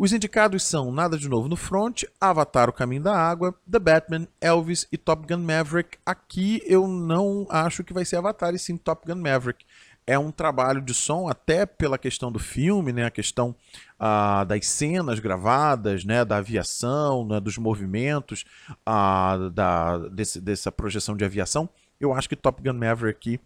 Os 0.00 0.14
indicados 0.14 0.62
são 0.62 0.90
Nada 0.90 1.18
de 1.18 1.28
Novo 1.28 1.46
no 1.46 1.56
Front, 1.56 2.04
Avatar 2.18 2.70
O 2.70 2.72
Caminho 2.72 3.02
da 3.02 3.14
Água, 3.14 3.54
The 3.70 3.78
Batman, 3.78 4.26
Elvis 4.40 4.88
e 4.90 4.96
Top 4.96 5.26
Gun 5.28 5.42
Maverick. 5.42 5.98
Aqui 6.06 6.62
eu 6.64 6.88
não 6.88 7.46
acho 7.50 7.84
que 7.84 7.92
vai 7.92 8.06
ser 8.06 8.16
Avatar 8.16 8.54
e 8.54 8.58
sim 8.58 8.78
Top 8.78 9.06
Gun 9.06 9.20
Maverick. 9.20 9.62
É 10.06 10.18
um 10.18 10.30
trabalho 10.30 10.80
de 10.80 10.94
som, 10.94 11.28
até 11.28 11.66
pela 11.66 11.98
questão 11.98 12.32
do 12.32 12.38
filme, 12.38 12.94
né? 12.94 13.04
a 13.04 13.10
questão 13.10 13.54
ah, 13.98 14.42
das 14.44 14.66
cenas 14.68 15.18
gravadas, 15.18 16.02
né? 16.02 16.24
da 16.24 16.38
aviação, 16.38 17.26
né? 17.26 17.38
dos 17.38 17.58
movimentos, 17.58 18.46
ah, 18.86 19.50
da, 19.52 19.98
desse, 20.08 20.40
dessa 20.40 20.72
projeção 20.72 21.14
de 21.14 21.26
aviação. 21.26 21.68
Eu 22.00 22.14
acho 22.14 22.26
que 22.26 22.36
Top 22.36 22.62
Gun 22.62 22.72
Maverick 22.72 23.38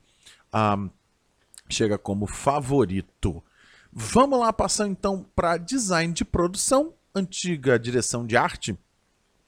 ah, 0.52 0.86
chega 1.68 1.98
como 1.98 2.28
favorito. 2.28 3.42
Vamos 3.96 4.40
lá 4.40 4.52
passar 4.52 4.88
então 4.88 5.24
para 5.36 5.56
design 5.56 6.12
de 6.12 6.24
produção, 6.24 6.94
antiga 7.14 7.78
direção 7.78 8.26
de 8.26 8.36
arte. 8.36 8.76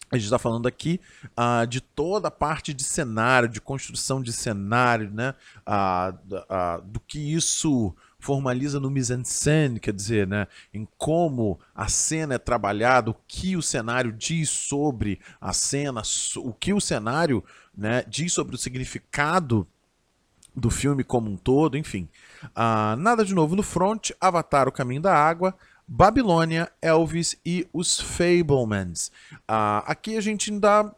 A 0.08 0.16
gente 0.16 0.26
está 0.26 0.38
falando 0.38 0.68
aqui 0.68 1.00
uh, 1.32 1.66
de 1.66 1.80
toda 1.80 2.28
a 2.28 2.30
parte 2.30 2.72
de 2.72 2.84
cenário, 2.84 3.48
de 3.48 3.60
construção 3.60 4.22
de 4.22 4.32
cenário, 4.32 5.10
né? 5.10 5.34
Uh, 5.66 6.36
uh, 6.36 6.82
do 6.82 7.00
que 7.00 7.18
isso 7.18 7.92
formaliza 8.20 8.78
no 8.78 8.88
mise-en-scène, 8.88 9.80
quer 9.80 9.92
dizer, 9.92 10.28
né? 10.28 10.46
em 10.72 10.86
como 10.96 11.58
a 11.74 11.88
cena 11.88 12.34
é 12.34 12.38
trabalhada, 12.38 13.10
o 13.10 13.16
que 13.26 13.56
o 13.56 13.62
cenário 13.62 14.12
diz 14.12 14.48
sobre 14.48 15.20
a 15.40 15.52
cena, 15.52 16.02
o 16.36 16.52
que 16.52 16.72
o 16.72 16.80
cenário 16.80 17.44
né, 17.76 18.04
diz 18.08 18.32
sobre 18.32 18.54
o 18.54 18.58
significado 18.58 19.66
do 20.56 20.70
filme 20.70 21.04
como 21.04 21.30
um 21.30 21.36
todo, 21.36 21.76
enfim. 21.76 22.08
Uh, 22.44 22.96
nada 22.96 23.24
de 23.24 23.34
novo 23.34 23.54
no 23.54 23.62
front, 23.62 24.10
Avatar, 24.20 24.66
O 24.66 24.72
Caminho 24.72 25.02
da 25.02 25.14
Água, 25.14 25.54
Babilônia, 25.86 26.70
Elvis 26.80 27.36
e 27.44 27.68
os 27.72 28.00
Fablemans. 28.00 29.12
Uh, 29.48 29.84
aqui 29.86 30.16
a 30.16 30.20
gente 30.20 30.50
ainda 30.50 30.92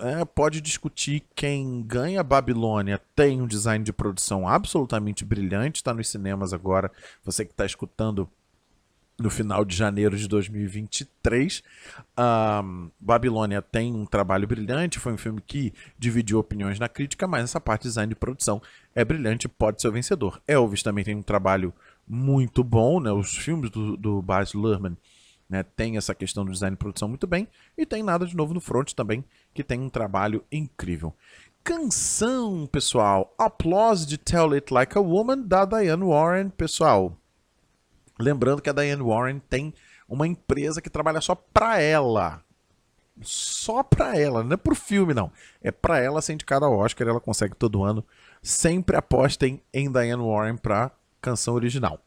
é, 0.00 0.24
pode 0.24 0.60
discutir 0.60 1.22
quem 1.36 1.82
ganha 1.82 2.22
Babilônia 2.22 3.00
tem 3.14 3.40
um 3.40 3.46
design 3.46 3.84
de 3.84 3.92
produção 3.92 4.48
absolutamente 4.48 5.24
brilhante, 5.24 5.76
está 5.76 5.94
nos 5.94 6.08
cinemas 6.08 6.52
agora. 6.52 6.90
Você 7.24 7.44
que 7.44 7.52
está 7.52 7.64
escutando 7.64 8.28
no 9.18 9.30
final 9.30 9.64
de 9.64 9.76
janeiro 9.76 10.16
de 10.16 10.26
2023. 10.26 11.62
Um, 12.18 12.90
Babilônia 12.98 13.62
tem 13.62 13.94
um 13.94 14.04
trabalho 14.04 14.46
brilhante, 14.46 14.98
foi 14.98 15.12
um 15.12 15.16
filme 15.16 15.40
que 15.40 15.72
dividiu 15.98 16.38
opiniões 16.38 16.78
na 16.78 16.88
crítica, 16.88 17.26
mas 17.26 17.44
essa 17.44 17.60
parte 17.60 17.82
de 17.82 17.88
design 17.88 18.08
de 18.08 18.18
produção 18.18 18.60
é 18.94 19.04
brilhante 19.04 19.48
pode 19.48 19.80
ser 19.80 19.88
o 19.88 19.92
vencedor. 19.92 20.40
Elvis 20.46 20.82
também 20.82 21.04
tem 21.04 21.14
um 21.14 21.22
trabalho 21.22 21.72
muito 22.06 22.64
bom, 22.64 23.00
né? 23.00 23.12
os 23.12 23.36
filmes 23.36 23.70
do, 23.70 23.96
do 23.96 24.20
Baz 24.20 24.52
Luhrmann 24.52 24.96
né, 25.48 25.62
tem 25.62 25.96
essa 25.96 26.14
questão 26.14 26.44
do 26.44 26.52
design 26.52 26.74
de 26.74 26.78
produção 26.78 27.08
muito 27.08 27.26
bem, 27.26 27.46
e 27.76 27.84
tem 27.84 28.02
Nada 28.02 28.26
de 28.26 28.36
Novo 28.36 28.54
no 28.54 28.60
Front 28.60 28.92
também, 28.92 29.24
que 29.52 29.62
tem 29.62 29.80
um 29.80 29.88
trabalho 29.88 30.44
incrível. 30.50 31.14
Canção, 31.62 32.66
pessoal, 32.66 33.32
Applause 33.38 34.06
de 34.06 34.18
Tell 34.18 34.52
It 34.52 34.72
Like 34.72 34.98
a 34.98 35.00
Woman, 35.00 35.42
da 35.42 35.64
Diane 35.64 36.04
Warren, 36.04 36.50
pessoal. 36.50 37.16
Lembrando 38.18 38.62
que 38.62 38.70
a 38.70 38.72
Diane 38.72 39.02
Warren 39.02 39.40
tem 39.40 39.74
uma 40.08 40.26
empresa 40.26 40.80
que 40.80 40.90
trabalha 40.90 41.20
só 41.20 41.34
para 41.34 41.80
ela. 41.80 42.42
Só 43.22 43.82
para 43.82 44.18
ela, 44.18 44.42
não 44.42 44.54
é 44.54 44.56
pro 44.56 44.74
filme 44.74 45.14
não. 45.14 45.30
É 45.62 45.70
para 45.70 46.00
ela 46.00 46.20
ser 46.20 46.32
indicada 46.32 46.66
ao 46.66 46.76
Oscar, 46.76 47.06
ela 47.06 47.20
consegue 47.20 47.54
todo 47.54 47.84
ano. 47.84 48.04
Sempre 48.42 48.96
apostem 48.96 49.62
em 49.72 49.90
Diane 49.90 50.22
Warren 50.22 50.56
para 50.56 50.90
canção 51.20 51.54
original. 51.54 52.00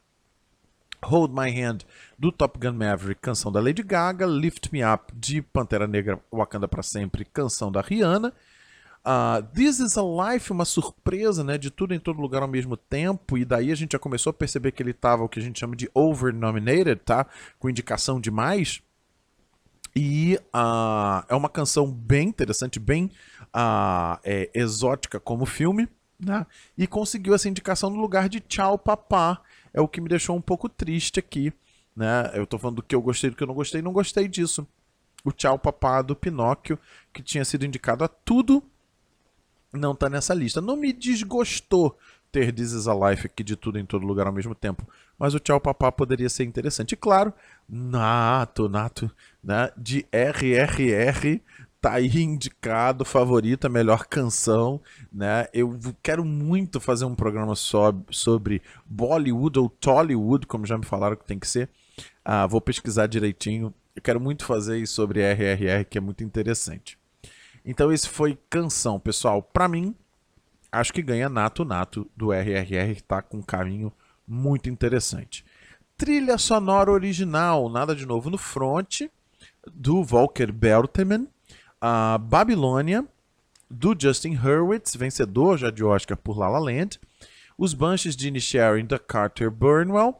Hold 1.05 1.31
My 1.31 1.49
Hand 1.61 1.79
do 2.17 2.31
Top 2.31 2.59
Gun 2.59 2.73
Maverick, 2.73 3.21
canção 3.21 3.51
da 3.51 3.61
Lady 3.61 3.83
Gaga, 3.83 4.25
Lift 4.25 4.71
Me 4.71 4.83
Up 4.83 5.13
de 5.15 5.41
Pantera 5.41 5.87
Negra, 5.87 6.19
Wakanda 6.33 6.67
para 6.67 6.83
sempre, 6.83 7.23
canção 7.23 7.71
da 7.71 7.81
Rihanna. 7.81 8.33
Uh, 9.07 9.41
This 9.53 9.79
is 9.79 9.97
a 9.97 10.01
Life, 10.01 10.51
uma 10.51 10.65
surpresa, 10.65 11.41
né? 11.41 11.57
De 11.57 11.71
tudo 11.71 11.93
em 11.93 11.99
todo 11.99 12.19
lugar 12.19 12.41
ao 12.41 12.47
mesmo 12.47 12.75
tempo. 12.75 13.37
E 13.37 13.45
daí 13.45 13.71
a 13.71 13.75
gente 13.75 13.93
já 13.93 13.99
começou 13.99 14.31
a 14.31 14.33
perceber 14.33 14.73
que 14.73 14.83
ele 14.83 14.91
estava 14.91 15.23
o 15.23 15.29
que 15.29 15.39
a 15.39 15.41
gente 15.41 15.57
chama 15.57 15.77
de 15.77 15.89
over-nominated, 15.93 16.97
tá? 17.05 17.25
Com 17.57 17.69
indicação 17.69 18.19
demais. 18.19 18.81
E 19.95 20.37
uh, 20.53 21.25
é 21.29 21.35
uma 21.35 21.47
canção 21.47 21.89
bem 21.89 22.27
interessante, 22.27 22.79
bem 22.79 23.09
uh, 23.45 24.19
é, 24.25 24.51
exótica 24.53 25.21
como 25.21 25.45
filme, 25.45 25.87
né? 26.19 26.45
E 26.77 26.85
conseguiu 26.85 27.33
essa 27.33 27.47
indicação 27.47 27.89
no 27.89 27.95
lugar 27.95 28.27
de 28.27 28.41
Tchau 28.41 28.77
Papá. 28.77 29.41
É 29.73 29.79
o 29.79 29.87
que 29.87 30.01
me 30.01 30.09
deixou 30.09 30.35
um 30.35 30.41
pouco 30.41 30.67
triste 30.67 31.17
aqui, 31.17 31.53
né? 31.95 32.29
Eu 32.33 32.45
tô 32.45 32.59
falando 32.59 32.75
do 32.75 32.83
que 32.83 32.93
eu 32.93 33.01
gostei 33.01 33.29
do 33.29 33.37
que 33.37 33.43
eu 33.43 33.47
não 33.47 33.55
gostei, 33.55 33.81
não 33.81 33.93
gostei 33.93 34.27
disso. 34.27 34.67
O 35.23 35.31
Tchau 35.31 35.57
Papá 35.57 36.01
do 36.01 36.13
Pinóquio, 36.13 36.77
que 37.13 37.23
tinha 37.23 37.45
sido 37.45 37.65
indicado 37.65 38.03
a 38.03 38.07
tudo 38.09 38.61
não 39.77 39.93
está 39.93 40.09
nessa 40.09 40.33
lista. 40.33 40.59
Não 40.59 40.75
me 40.75 40.91
desgostou 40.91 41.97
ter 42.31 42.53
This 42.53 42.71
is 42.71 42.87
a 42.87 42.93
Life 42.93 43.25
aqui 43.25 43.43
de 43.43 43.55
tudo 43.55 43.79
em 43.79 43.85
todo 43.85 44.05
lugar 44.05 44.27
ao 44.27 44.33
mesmo 44.33 44.53
tempo. 44.53 44.87
Mas 45.17 45.33
o 45.33 45.39
Tchau 45.39 45.59
Papá 45.59 45.91
poderia 45.91 46.29
ser 46.29 46.43
interessante. 46.43 46.91
E 46.93 46.97
claro, 46.97 47.33
Nato, 47.67 48.69
Nato, 48.69 49.09
né? 49.43 49.71
De 49.77 50.05
RRR, 50.11 51.41
tá 51.81 51.93
aí 51.93 52.21
indicado, 52.21 53.05
favorita, 53.05 53.69
melhor 53.69 54.05
canção, 54.05 54.81
né? 55.11 55.47
Eu 55.53 55.79
quero 56.03 56.23
muito 56.25 56.79
fazer 56.79 57.05
um 57.05 57.15
programa 57.15 57.55
sobre 57.55 58.61
Bollywood 58.85 59.59
ou 59.59 59.69
Tollywood, 59.69 60.45
como 60.47 60.65
já 60.65 60.77
me 60.77 60.85
falaram 60.85 61.15
que 61.15 61.25
tem 61.25 61.39
que 61.39 61.47
ser. 61.47 61.69
Ah, 62.23 62.45
vou 62.45 62.61
pesquisar 62.61 63.07
direitinho. 63.07 63.73
Eu 63.95 64.01
quero 64.01 64.19
muito 64.19 64.45
fazer 64.45 64.85
sobre 64.85 65.21
RRR, 65.21 65.85
que 65.89 65.97
é 65.97 66.01
muito 66.01 66.23
interessante. 66.23 66.97
Então 67.67 67.91
esse 67.91 68.07
foi 68.07 68.39
Canção, 68.49 68.97
pessoal. 68.97 69.43
Para 69.43 69.67
mim, 69.67 69.93
acho 70.71 70.93
que 70.93 71.01
ganha 71.01 71.27
Nato 71.27 71.65
Nato 71.65 72.09
do 72.15 72.31
RRR, 72.31 72.95
que 72.95 73.03
tá 73.03 73.21
com 73.21 73.39
um 73.39 73.41
caminho 73.41 73.91
muito 74.25 74.69
interessante. 74.69 75.43
Trilha 75.97 76.37
sonora 76.37 76.89
original, 76.89 77.67
nada 77.67 77.93
de 77.93 78.05
novo 78.05 78.29
no 78.29 78.37
front, 78.37 79.01
do 79.69 80.01
Volker 80.01 80.49
Bertemann. 80.53 81.27
A 81.81 82.17
Babilônia, 82.17 83.05
do 83.69 83.93
Justin 83.99 84.37
Hurwitz, 84.37 84.95
vencedor 84.95 85.57
já 85.57 85.69
de 85.69 85.83
Oscar 85.83 86.15
por 86.15 86.37
La 86.37 86.47
La 86.47 86.59
Land. 86.59 86.97
Os 87.57 87.73
Banshees 87.73 88.15
de 88.15 88.29
Inisherin, 88.29 88.85
da 88.85 88.97
Carter 88.97 89.51
Burnwell. 89.51 90.15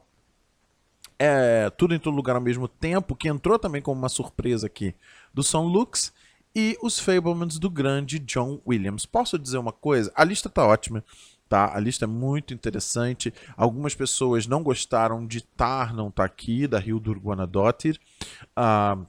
É, 1.18 1.70
tudo 1.70 1.96
em 1.96 2.00
todo 2.00 2.14
lugar 2.14 2.36
ao 2.36 2.42
mesmo 2.42 2.68
tempo, 2.68 3.16
que 3.16 3.30
entrou 3.30 3.58
também 3.58 3.82
como 3.82 3.98
uma 3.98 4.10
surpresa 4.10 4.68
aqui 4.68 4.94
do 5.34 5.42
Son 5.42 5.66
Lux 5.66 6.12
e 6.58 6.76
os 6.82 6.98
Fablemans 6.98 7.60
do 7.60 7.70
grande 7.70 8.18
John 8.18 8.60
Williams. 8.66 9.06
Posso 9.06 9.38
dizer 9.38 9.60
uma 9.60 9.72
coisa? 9.72 10.12
A 10.16 10.24
lista 10.24 10.50
tá 10.50 10.66
ótima. 10.66 11.04
Tá, 11.48 11.72
a 11.74 11.80
lista 11.80 12.06
é 12.06 12.08
muito 12.08 12.52
interessante. 12.52 13.32
Algumas 13.56 13.94
pessoas 13.94 14.48
não 14.48 14.64
gostaram 14.64 15.26
de 15.28 15.42
Tar 15.42 15.94
não 15.94 16.10
tá 16.10 16.26
aqui, 16.26 16.66
da 16.66 16.80
Hildur 16.80 17.20
Guanadotir. 17.20 18.00
Uh, 18.58 19.06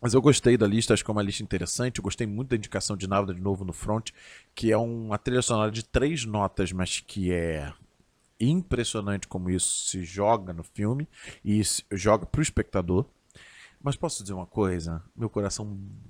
mas 0.00 0.14
eu 0.14 0.20
gostei 0.20 0.56
da 0.56 0.66
lista, 0.66 0.92
acho 0.92 1.04
que 1.04 1.10
é 1.10 1.12
uma 1.12 1.22
lista 1.22 1.44
interessante. 1.44 1.98
Eu 1.98 2.02
gostei 2.02 2.26
muito 2.26 2.48
da 2.48 2.56
indicação 2.56 2.96
de 2.96 3.06
Nada 3.06 3.32
de 3.32 3.40
novo 3.40 3.64
no 3.64 3.72
front, 3.72 4.10
que 4.52 4.72
é 4.72 4.76
uma 4.76 5.16
trilha 5.16 5.42
sonora 5.42 5.70
de 5.70 5.84
três 5.84 6.24
notas, 6.24 6.72
mas 6.72 6.98
que 6.98 7.32
é 7.32 7.72
impressionante 8.40 9.28
como 9.28 9.48
isso 9.48 9.86
se 9.86 10.02
joga 10.02 10.52
no 10.52 10.64
filme 10.64 11.08
e 11.44 11.62
joga 11.92 12.26
para 12.26 12.40
o 12.40 12.42
espectador. 12.42 13.06
Mas 13.84 13.96
posso 13.96 14.22
dizer 14.22 14.32
uma 14.32 14.46
coisa? 14.46 15.02
Meu 15.14 15.28
coração 15.28 15.66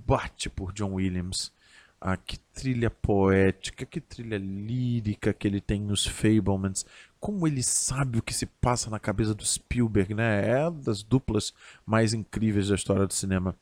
bate 0.06 0.48
por 0.48 0.72
John 0.72 0.92
Williams. 0.92 1.52
Ah, 2.00 2.16
que 2.16 2.38
trilha 2.38 2.88
poética, 2.88 3.84
que 3.84 4.00
trilha 4.00 4.38
lírica 4.38 5.32
que 5.32 5.48
ele 5.48 5.60
tem 5.60 5.80
nos 5.80 6.06
Fablemans. 6.06 6.86
Como 7.18 7.48
ele 7.48 7.64
sabe 7.64 8.18
o 8.18 8.22
que 8.22 8.32
se 8.32 8.46
passa 8.46 8.88
na 8.88 9.00
cabeça 9.00 9.34
do 9.34 9.44
Spielberg, 9.44 10.14
né? 10.14 10.48
É 10.48 10.70
das 10.70 11.02
duplas 11.02 11.52
mais 11.84 12.14
incríveis 12.14 12.68
da 12.68 12.76
história 12.76 13.08
do 13.08 13.12
cinema. 13.12 13.56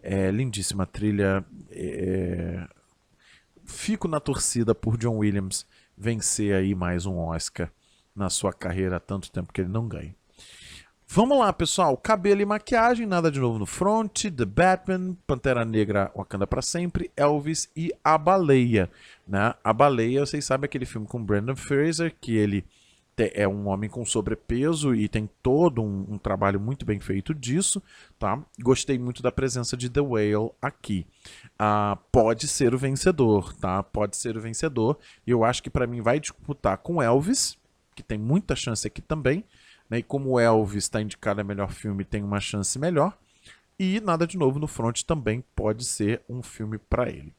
É, 0.00 0.30
lindíssima 0.30 0.86
trilha. 0.86 1.44
É... 1.68 2.68
Fico 3.64 4.06
na 4.06 4.20
torcida 4.20 4.76
por 4.76 4.96
John 4.96 5.16
Williams 5.16 5.66
vencer 5.98 6.54
aí 6.54 6.72
mais 6.72 7.04
um 7.04 7.18
Oscar 7.18 7.72
na 8.14 8.30
sua 8.30 8.52
carreira 8.52 8.98
há 8.98 9.00
tanto 9.00 9.28
tempo 9.32 9.52
que 9.52 9.60
ele 9.60 9.70
não 9.70 9.88
ganha. 9.88 10.14
Vamos 11.08 11.38
lá, 11.38 11.52
pessoal. 11.52 11.96
Cabelo 11.96 12.42
e 12.42 12.44
maquiagem, 12.44 13.06
nada 13.06 13.30
de 13.30 13.38
novo 13.38 13.58
no 13.58 13.64
front. 13.64 14.24
The 14.24 14.44
Batman, 14.44 15.16
Pantera 15.26 15.64
Negra, 15.64 16.10
Wakanda 16.14 16.46
para 16.46 16.60
sempre, 16.60 17.10
Elvis 17.16 17.70
e 17.76 17.92
A 18.04 18.18
Baleia. 18.18 18.90
Né? 19.26 19.54
A 19.62 19.72
Baleia, 19.72 20.26
vocês 20.26 20.44
sabem 20.44 20.66
aquele 20.66 20.84
filme 20.84 21.06
com 21.06 21.24
Brandon 21.24 21.54
Fraser, 21.54 22.14
que 22.20 22.36
ele 22.36 22.64
é 23.18 23.48
um 23.48 23.68
homem 23.68 23.88
com 23.88 24.04
sobrepeso 24.04 24.94
e 24.94 25.08
tem 25.08 25.30
todo 25.42 25.80
um, 25.80 26.06
um, 26.10 26.18
trabalho 26.18 26.60
muito 26.60 26.84
bem 26.84 27.00
feito 27.00 27.32
disso, 27.32 27.82
tá? 28.18 28.38
Gostei 28.60 28.98
muito 28.98 29.22
da 29.22 29.32
presença 29.32 29.74
de 29.74 29.88
The 29.88 30.02
Whale 30.02 30.50
aqui. 30.60 31.06
Ah, 31.58 31.96
pode 32.12 32.46
ser 32.46 32.74
o 32.74 32.78
vencedor, 32.78 33.54
tá? 33.54 33.82
Pode 33.82 34.18
ser 34.18 34.36
o 34.36 34.40
vencedor. 34.40 34.98
Eu 35.26 35.44
acho 35.44 35.62
que 35.62 35.70
para 35.70 35.86
mim 35.86 36.02
vai 36.02 36.20
disputar 36.20 36.76
com 36.76 37.02
Elvis, 37.02 37.56
que 37.94 38.02
tem 38.02 38.18
muita 38.18 38.54
chance 38.54 38.86
aqui 38.86 39.00
também. 39.00 39.42
Né? 39.88 39.98
E 39.98 40.02
como 40.02 40.38
Elvis 40.38 40.84
está 40.84 41.00
indicado 41.00 41.40
a 41.40 41.44
melhor 41.44 41.72
filme, 41.72 42.04
tem 42.04 42.22
uma 42.22 42.40
chance 42.40 42.78
melhor. 42.78 43.16
E 43.78 44.00
Nada 44.00 44.26
de 44.26 44.38
Novo 44.38 44.58
no 44.58 44.66
Front 44.66 45.02
também 45.02 45.44
pode 45.54 45.84
ser 45.84 46.22
um 46.28 46.42
filme 46.42 46.78
para 46.78 47.08
ele. 47.08 47.32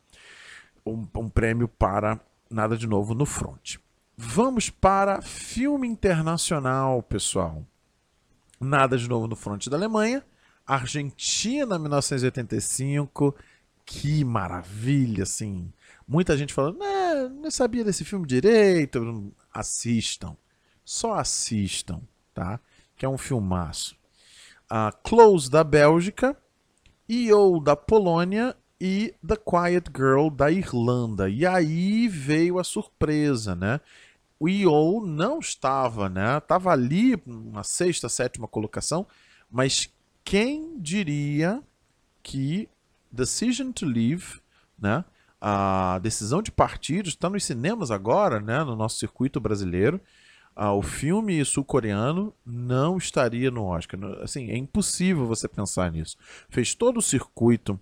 Um, 0.86 1.06
um 1.16 1.30
prêmio 1.30 1.68
para 1.68 2.20
Nada 2.50 2.78
de 2.78 2.88
Novo 2.88 3.14
no 3.14 3.26
Front. 3.26 3.78
Vamos 4.20 4.72
para 4.72 5.22
filme 5.22 5.88
internacional, 5.88 7.04
pessoal. 7.04 7.64
Nada 8.60 8.98
de 8.98 9.08
novo 9.08 9.28
no 9.28 9.36
fronte 9.36 9.70
da 9.70 9.78
Alemanha. 9.78 10.26
Argentina, 10.66 11.78
1985. 11.78 13.36
Que 13.86 14.24
maravilha, 14.24 15.22
assim. 15.22 15.72
Muita 16.08 16.36
gente 16.36 16.52
falando, 16.52 16.80
não, 16.80 17.30
não 17.30 17.52
sabia 17.52 17.84
desse 17.84 18.04
filme 18.04 18.26
direito. 18.26 19.32
Assistam. 19.54 20.36
Só 20.84 21.14
assistam, 21.14 22.02
tá? 22.38 22.60
Que 22.96 23.06
é 23.06 23.10
um 23.10 23.18
filmaço. 23.18 23.96
A 24.70 24.92
Close 24.92 25.50
da 25.50 25.64
Bélgica. 25.64 26.38
E.O. 27.10 27.60
da 27.62 27.76
Polônia 27.76 28.56
e 28.80 29.16
The 29.26 29.38
Quiet 29.38 29.90
Girl 29.96 30.30
da 30.30 30.52
Irlanda. 30.52 31.30
E 31.30 31.46
aí 31.46 32.08
veio 32.08 32.60
a 32.60 32.64
surpresa, 32.64 33.56
né? 33.56 33.80
o 34.40 34.48
EO 34.48 35.06
não 35.06 35.40
estava, 35.40 36.08
né? 36.10 36.38
Estava 36.38 36.72
ali 36.72 37.22
na 37.26 37.64
sexta, 37.64 38.08
sétima 38.08 38.48
colocação, 38.48 39.08
mas 39.50 39.92
quem 40.24 40.80
diria 40.80 41.62
que 42.22 42.70
Decision 43.12 43.72
to 43.72 43.86
Leave, 43.86 44.40
né? 44.78 45.04
A 45.40 46.00
decisão 46.00 46.42
de 46.42 46.52
partir 46.52 47.08
está 47.08 47.30
nos 47.30 47.44
cinemas 47.44 47.90
agora, 47.90 48.40
né? 48.40 48.64
No 48.64 48.76
nosso 48.76 48.98
circuito 48.98 49.40
brasileiro. 49.40 50.00
Ah, 50.60 50.74
o 50.74 50.82
filme 50.82 51.46
sul-coreano 51.46 52.34
não 52.44 52.98
estaria 52.98 53.52
no 53.52 53.64
Oscar. 53.64 54.00
Assim, 54.24 54.50
é 54.50 54.58
impossível 54.58 55.28
você 55.28 55.48
pensar 55.48 55.92
nisso. 55.92 56.18
Fez 56.50 56.74
todo 56.74 56.98
o 56.98 57.02
circuito 57.02 57.80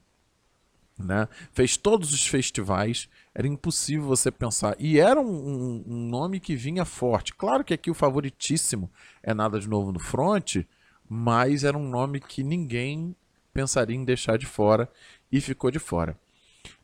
né? 0.98 1.28
Fez 1.52 1.76
todos 1.76 2.14
os 2.14 2.26
festivais, 2.26 3.10
era 3.34 3.48
impossível 3.48 4.06
você 4.06 4.32
pensar. 4.32 4.76
E 4.80 5.00
era 5.00 5.20
um, 5.20 5.26
um, 5.26 5.84
um, 5.88 6.08
nome 6.08 6.40
que 6.40 6.56
vinha 6.56 6.86
forte. 6.86 7.34
Claro 7.34 7.64
que 7.64 7.74
aqui 7.74 7.92
o 7.92 7.96
favoritíssimo 7.96 8.90
é 9.22 9.34
Nada 9.34 9.60
de 9.60 9.68
Novo 9.68 9.92
no 9.92 10.00
Front, 10.00 10.58
mas 11.08 11.64
era 11.64 11.78
um 11.78 11.88
nome 11.88 12.20
que 12.20 12.44
ninguém 12.44 13.16
pensaria 13.54 13.96
em 13.96 14.06
deixar 14.06 14.38
de 14.38 14.46
fora 14.46 14.90
e 15.32 15.42
ficou 15.42 15.70
de 15.70 15.80
fora. 15.80 16.18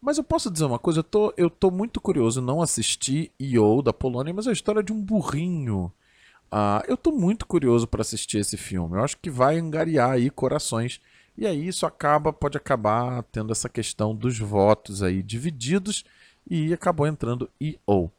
Mas 0.01 0.17
eu 0.17 0.23
posso 0.23 0.49
dizer 0.49 0.65
uma 0.65 0.79
coisa, 0.79 0.99
eu 0.99 1.03
tô, 1.03 1.33
eu 1.37 1.49
tô 1.49 1.69
muito 1.69 2.01
curioso, 2.01 2.41
não 2.41 2.59
assisti 2.59 3.31
E.O. 3.39 3.83
da 3.83 3.93
Polônia, 3.93 4.33
mas 4.33 4.47
é 4.47 4.49
a 4.49 4.53
história 4.53 4.81
de 4.81 4.91
um 4.91 4.99
burrinho. 4.99 5.93
Uh, 6.51 6.83
eu 6.87 6.97
tô 6.97 7.11
muito 7.11 7.45
curioso 7.45 7.87
para 7.87 8.01
assistir 8.01 8.39
esse 8.39 8.57
filme. 8.57 8.97
Eu 8.97 9.03
acho 9.03 9.17
que 9.17 9.29
vai 9.29 9.59
angariar 9.59 10.11
aí 10.11 10.31
corações 10.31 10.99
e 11.37 11.45
aí 11.45 11.67
isso 11.67 11.85
acaba, 11.85 12.33
pode 12.33 12.57
acabar 12.57 13.21
tendo 13.31 13.51
essa 13.51 13.69
questão 13.69 14.15
dos 14.15 14.39
votos 14.39 15.03
aí 15.03 15.21
divididos 15.21 16.03
e 16.49 16.73
acabou 16.73 17.05
entrando 17.05 17.49
EO. 17.59 18.11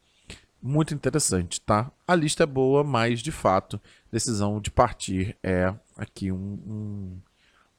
Muito 0.63 0.95
interessante, 0.95 1.61
tá? 1.61 1.91
A 2.07 2.15
lista 2.15 2.45
é 2.45 2.47
boa, 2.47 2.85
mas 2.85 3.21
de 3.21 3.33
fato, 3.33 3.81
decisão 4.11 4.61
de 4.61 4.71
partir 4.71 5.37
é 5.43 5.75
aqui 5.97 6.31
um, 6.31 6.37
um, 6.37 7.19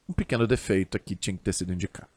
um 0.09 0.13
pequeno 0.13 0.45
defeito 0.45 0.97
aqui 0.97 1.15
tinha 1.15 1.35
que 1.35 1.43
ter 1.43 1.53
sido 1.53 1.73
indicado. 1.73 2.12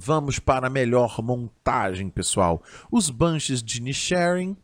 Vamos 0.00 0.38
para 0.38 0.68
a 0.68 0.70
melhor 0.70 1.20
montagem, 1.20 2.08
pessoal. 2.08 2.62
Os 2.88 3.10
bunches 3.10 3.60
de 3.60 3.82
Nisharing, 3.82 4.56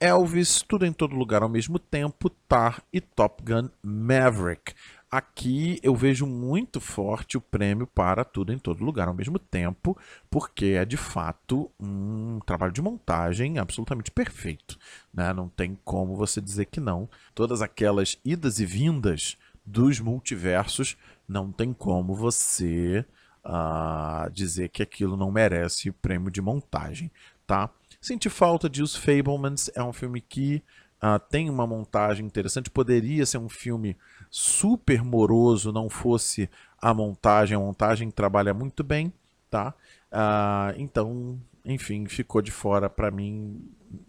Elvis, 0.00 0.64
Tudo 0.66 0.84
em 0.84 0.92
Todo 0.92 1.14
Lugar 1.14 1.44
ao 1.44 1.48
mesmo 1.48 1.78
tempo, 1.78 2.28
Tar 2.28 2.82
e 2.92 3.00
Top 3.00 3.40
Gun 3.40 3.68
Maverick. 3.80 4.74
Aqui 5.08 5.78
eu 5.84 5.94
vejo 5.94 6.26
muito 6.26 6.80
forte 6.80 7.36
o 7.36 7.40
prêmio 7.40 7.86
para 7.86 8.24
tudo 8.24 8.52
em 8.52 8.58
todo 8.58 8.82
lugar 8.82 9.06
ao 9.06 9.14
mesmo 9.14 9.38
tempo, 9.38 9.96
porque 10.28 10.76
é 10.76 10.84
de 10.84 10.96
fato 10.96 11.70
um 11.78 12.40
trabalho 12.44 12.72
de 12.72 12.82
montagem 12.82 13.60
absolutamente 13.60 14.10
perfeito. 14.10 14.76
Né? 15.14 15.32
Não 15.32 15.48
tem 15.48 15.78
como 15.84 16.16
você 16.16 16.40
dizer 16.40 16.64
que 16.64 16.80
não. 16.80 17.08
Todas 17.32 17.62
aquelas 17.62 18.18
idas 18.24 18.58
e 18.58 18.66
vindas 18.66 19.36
dos 19.64 20.00
multiversos, 20.00 20.96
não 21.28 21.52
tem 21.52 21.72
como 21.72 22.12
você 22.12 23.06
uh, 23.44 24.30
dizer 24.30 24.68
que 24.68 24.82
aquilo 24.82 25.16
não 25.16 25.30
merece 25.30 25.90
prêmio 25.90 26.30
de 26.30 26.40
montagem. 26.40 27.10
Tá? 27.46 27.70
Senti 28.00 28.28
falta 28.30 28.68
de 28.68 28.82
Os 28.82 28.94
Fablemans, 28.96 29.70
é 29.74 29.82
um 29.82 29.92
filme 29.92 30.20
que 30.20 30.62
uh, 31.02 31.18
tem 31.30 31.50
uma 31.50 31.66
montagem 31.66 32.24
interessante, 32.24 32.70
poderia 32.70 33.26
ser 33.26 33.38
um 33.38 33.48
filme 33.48 33.96
super 34.30 35.02
moroso 35.02 35.72
não 35.72 35.90
fosse 35.90 36.48
a 36.80 36.94
montagem. 36.94 37.56
A 37.56 37.60
montagem 37.60 38.10
trabalha 38.10 38.54
muito 38.54 38.84
bem, 38.84 39.12
tá? 39.50 39.74
Ah, 40.10 40.72
então, 40.76 41.38
enfim, 41.64 42.06
ficou 42.06 42.40
de 42.40 42.52
fora 42.52 42.88
para 42.88 43.10
mim. 43.10 43.60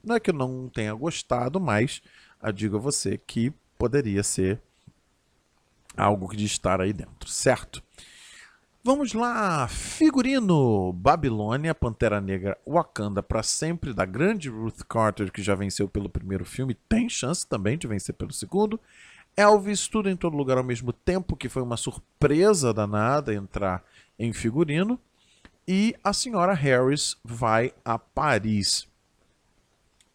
Não 0.04 0.16
é 0.16 0.20
que 0.20 0.30
eu 0.30 0.36
não 0.36 0.70
tenha 0.70 0.94
gostado, 0.94 1.60
mas 1.60 2.02
eu 2.42 2.52
digo 2.52 2.78
a 2.78 2.80
você 2.80 3.18
que 3.18 3.52
poderia 3.78 4.22
ser 4.24 4.62
algo 5.98 6.34
de 6.36 6.46
estar 6.46 6.80
aí 6.80 6.94
dentro, 6.94 7.28
certo? 7.28 7.84
Vamos 8.84 9.14
lá, 9.14 9.68
figurino 9.68 10.92
Babilônia, 10.92 11.76
Pantera 11.76 12.20
Negra, 12.20 12.58
Wakanda 12.68 13.22
para 13.22 13.44
sempre 13.44 13.94
da 13.94 14.06
grande 14.06 14.50
Ruth 14.50 14.82
Carter 14.90 15.32
que 15.32 15.44
já 15.44 15.54
venceu 15.54 15.88
pelo 15.88 16.10
primeiro 16.10 16.44
filme, 16.44 16.74
tem 16.90 17.08
chance 17.08 17.46
também 17.46 17.78
de 17.78 17.86
vencer 17.86 18.16
pelo 18.16 18.34
segundo. 18.34 18.80
Elvis, 19.38 19.88
tudo 19.88 20.10
em 20.10 20.16
todo 20.16 20.36
lugar 20.36 20.58
ao 20.58 20.64
mesmo 20.64 20.92
tempo, 20.92 21.36
que 21.36 21.48
foi 21.48 21.62
uma 21.62 21.78
surpresa 21.78 22.74
danada 22.74 23.36
entrar 23.36 23.84
em 24.18 24.34
figurino. 24.34 25.00
E 25.68 25.96
a 26.04 26.12
senhora 26.12 26.54
Harris 26.54 27.16
vai 27.24 27.72
a 27.86 28.00
Paris. 28.00 28.88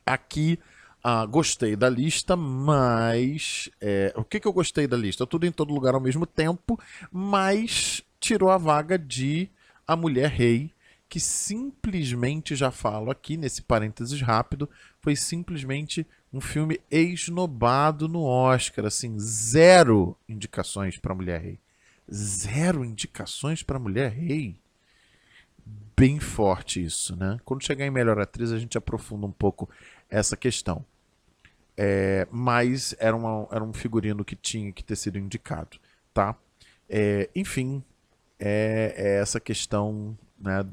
Aqui 0.04 0.58
uh, 1.04 1.26
gostei 1.28 1.76
da 1.76 1.88
lista, 1.88 2.34
mas. 2.34 3.70
É, 3.80 4.12
o 4.16 4.24
que, 4.24 4.40
que 4.40 4.48
eu 4.48 4.52
gostei 4.52 4.88
da 4.88 4.96
lista? 4.96 5.24
Tudo 5.24 5.46
em 5.46 5.52
todo 5.52 5.72
lugar 5.72 5.94
ao 5.94 6.00
mesmo 6.00 6.26
tempo, 6.26 6.78
mas 7.12 8.02
tirou 8.20 8.50
a 8.50 8.58
vaga 8.58 8.98
de 8.98 9.48
A 9.86 9.96
Mulher 9.96 10.30
Rei, 10.30 10.72
que 11.08 11.20
simplesmente, 11.20 12.56
já 12.56 12.70
falo 12.70 13.10
aqui 13.10 13.36
nesse 13.36 13.62
parênteses 13.62 14.20
rápido, 14.20 14.68
foi 15.00 15.14
simplesmente 15.14 16.06
um 16.32 16.40
filme 16.40 16.80
esnobado 16.90 18.08
no 18.08 18.24
Oscar, 18.24 18.86
assim, 18.86 19.18
zero 19.18 20.16
indicações 20.28 20.98
para 20.98 21.14
Mulher 21.14 21.40
Rei. 21.40 21.58
Zero 22.12 22.84
indicações 22.84 23.62
para 23.62 23.78
Mulher 23.78 24.12
Rei. 24.12 24.56
Bem 25.96 26.20
forte 26.20 26.84
isso, 26.84 27.16
né? 27.16 27.38
Quando 27.44 27.64
chegar 27.64 27.86
em 27.86 27.90
Melhor 27.90 28.18
Atriz, 28.18 28.52
a 28.52 28.58
gente 28.58 28.76
aprofunda 28.76 29.26
um 29.26 29.32
pouco 29.32 29.68
essa 30.10 30.36
questão. 30.36 30.84
É, 31.76 32.26
mas 32.30 32.94
era, 32.98 33.14
uma, 33.14 33.46
era 33.50 33.62
um 33.62 33.72
figurino 33.72 34.24
que 34.24 34.34
tinha 34.36 34.72
que 34.72 34.82
ter 34.82 34.96
sido 34.96 35.18
indicado, 35.18 35.78
tá? 36.12 36.34
É, 36.88 37.28
enfim, 37.34 37.82
é, 38.38 38.94
é, 38.96 39.20
essa 39.20 39.40
questão 39.40 40.16
né, 40.38 40.66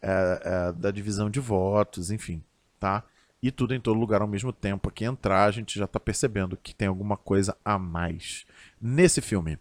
é, 0.00 0.42
é, 0.44 0.72
da 0.72 0.90
divisão 0.90 1.30
de 1.30 1.40
votos, 1.40 2.10
enfim, 2.10 2.42
tá? 2.78 3.04
e 3.42 3.50
tudo 3.50 3.74
em 3.74 3.80
todo 3.80 3.98
lugar 3.98 4.20
ao 4.20 4.28
mesmo 4.28 4.52
tempo. 4.52 4.88
Aqui 4.88 5.04
entrar, 5.04 5.44
a 5.44 5.50
gente 5.50 5.78
já 5.78 5.84
está 5.84 5.98
percebendo 5.98 6.56
que 6.56 6.74
tem 6.74 6.88
alguma 6.88 7.16
coisa 7.16 7.56
a 7.64 7.78
mais 7.78 8.44
nesse 8.80 9.20
filme. 9.20 9.58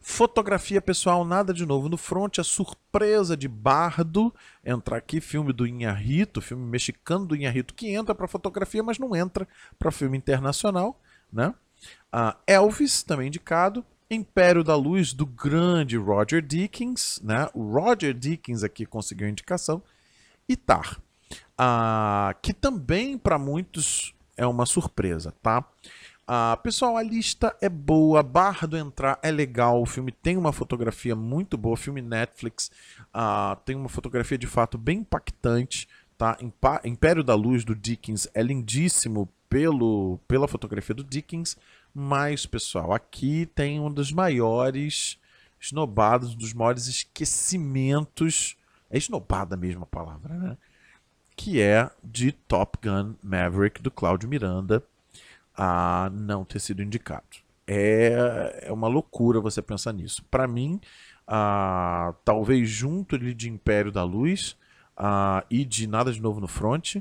Fotografia 0.00 0.80
pessoal, 0.80 1.24
nada 1.24 1.52
de 1.52 1.66
novo 1.66 1.88
no 1.88 1.96
front, 1.96 2.38
a 2.38 2.44
surpresa 2.44 3.36
de 3.36 3.48
Bardo 3.48 4.32
entrar 4.64 4.98
aqui, 4.98 5.20
filme 5.20 5.52
do 5.52 5.66
Inharrito, 5.66 6.40
filme 6.40 6.64
mexicano 6.64 7.26
do 7.26 7.34
Inharrito, 7.34 7.74
que 7.74 7.88
entra 7.88 8.14
para 8.14 8.28
fotografia, 8.28 8.82
mas 8.84 8.98
não 8.98 9.16
entra 9.16 9.48
para 9.76 9.90
filme 9.90 10.16
internacional, 10.16 11.00
né? 11.32 11.52
Uh, 12.14 12.36
Elvis, 12.46 13.02
também 13.02 13.26
indicado, 13.26 13.84
Império 14.10 14.62
da 14.62 14.76
Luz 14.76 15.12
do 15.12 15.26
grande 15.26 15.96
Roger 15.96 16.42
Dickens, 16.42 17.20
né? 17.22 17.48
O 17.54 17.72
Roger 17.72 18.12
Dickens 18.14 18.62
aqui 18.62 18.84
conseguiu 18.84 19.28
indicação 19.28 19.82
e 20.48 20.56
Tar, 20.56 21.00
ah, 21.56 22.34
que 22.42 22.52
também 22.52 23.16
para 23.16 23.38
muitos 23.38 24.14
é 24.36 24.46
uma 24.46 24.66
surpresa, 24.66 25.32
tá? 25.42 25.64
Ah, 26.26 26.58
pessoal, 26.62 26.96
a 26.96 27.02
lista 27.02 27.54
é 27.60 27.68
boa, 27.68 28.22
barra 28.22 28.66
do 28.66 28.78
entrar 28.78 29.18
é 29.22 29.30
legal, 29.30 29.82
o 29.82 29.86
filme 29.86 30.10
tem 30.10 30.38
uma 30.38 30.52
fotografia 30.52 31.14
muito 31.14 31.58
boa, 31.58 31.76
filme 31.76 32.00
Netflix, 32.00 32.70
ah, 33.12 33.58
tem 33.64 33.76
uma 33.76 33.88
fotografia 33.88 34.38
de 34.38 34.46
fato 34.46 34.78
bem 34.78 34.98
impactante, 34.98 35.86
tá? 36.16 36.38
Império 36.84 37.22
da 37.22 37.34
Luz 37.34 37.64
do 37.64 37.74
Dickens 37.74 38.26
é 38.32 38.42
lindíssimo 38.42 39.28
pelo, 39.50 40.18
pela 40.26 40.48
fotografia 40.48 40.94
do 40.94 41.04
Dickens, 41.04 41.56
mas, 41.94 42.44
pessoal, 42.44 42.92
aqui 42.92 43.46
tem 43.54 43.78
um 43.78 43.90
dos 43.90 44.10
maiores 44.10 45.18
esnobados, 45.60 46.34
um 46.34 46.36
dos 46.36 46.52
maiores 46.52 46.88
esquecimentos, 46.88 48.56
é 48.90 48.98
esnobada 48.98 49.56
mesmo 49.56 49.84
a 49.84 49.86
palavra, 49.86 50.34
né? 50.34 50.56
Que 51.36 51.60
é 51.60 51.88
de 52.02 52.32
Top 52.32 52.78
Gun 52.82 53.14
Maverick 53.22 53.80
do 53.80 53.90
Cláudio 53.90 54.28
Miranda 54.28 54.82
a 55.56 56.10
não 56.12 56.44
ter 56.44 56.60
sido 56.60 56.82
indicado. 56.82 57.44
É, 57.66 58.64
é 58.64 58.72
uma 58.72 58.88
loucura 58.88 59.40
você 59.40 59.62
pensar 59.62 59.92
nisso. 59.92 60.24
Para 60.30 60.46
mim, 60.46 60.80
a, 61.26 62.14
talvez 62.24 62.68
junto 62.68 63.18
de 63.18 63.48
Império 63.48 63.90
da 63.90 64.02
Luz 64.02 64.56
a, 64.96 65.44
e 65.50 65.64
de 65.64 65.86
Nada 65.86 66.12
de 66.12 66.20
Novo 66.20 66.40
no 66.40 66.48
Front, 66.48 66.96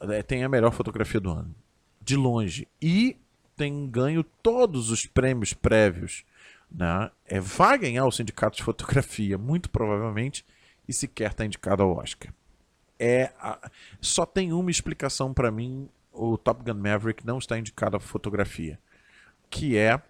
é, 0.00 0.22
tem 0.22 0.44
a 0.44 0.48
melhor 0.48 0.72
fotografia 0.72 1.20
do 1.20 1.30
ano. 1.30 1.54
De 2.00 2.16
longe. 2.16 2.66
E 2.80 3.16
tem 3.58 3.90
ganho 3.90 4.22
todos 4.22 4.90
os 4.90 5.04
prêmios 5.04 5.52
prévios. 5.52 6.24
Né? 6.70 7.10
É, 7.26 7.40
vai 7.40 7.76
ganhar 7.76 8.06
o 8.06 8.12
Sindicato 8.12 8.56
de 8.56 8.62
Fotografia, 8.62 9.36
muito 9.36 9.68
provavelmente, 9.68 10.44
e 10.88 10.92
sequer 10.92 11.32
está 11.32 11.44
indicado 11.44 11.82
ao 11.82 11.96
Oscar. 11.96 12.32
É 12.98 13.32
a... 13.40 13.70
Só 14.00 14.24
tem 14.24 14.52
uma 14.52 14.70
explicação 14.70 15.34
para 15.34 15.50
mim: 15.50 15.88
o 16.12 16.38
Top 16.38 16.62
Gun 16.64 16.80
Maverick 16.80 17.26
não 17.26 17.38
está 17.38 17.58
indicado 17.58 17.96
à 17.96 18.00
fotografia, 18.00 18.78
que 19.50 19.76
é, 19.76 20.00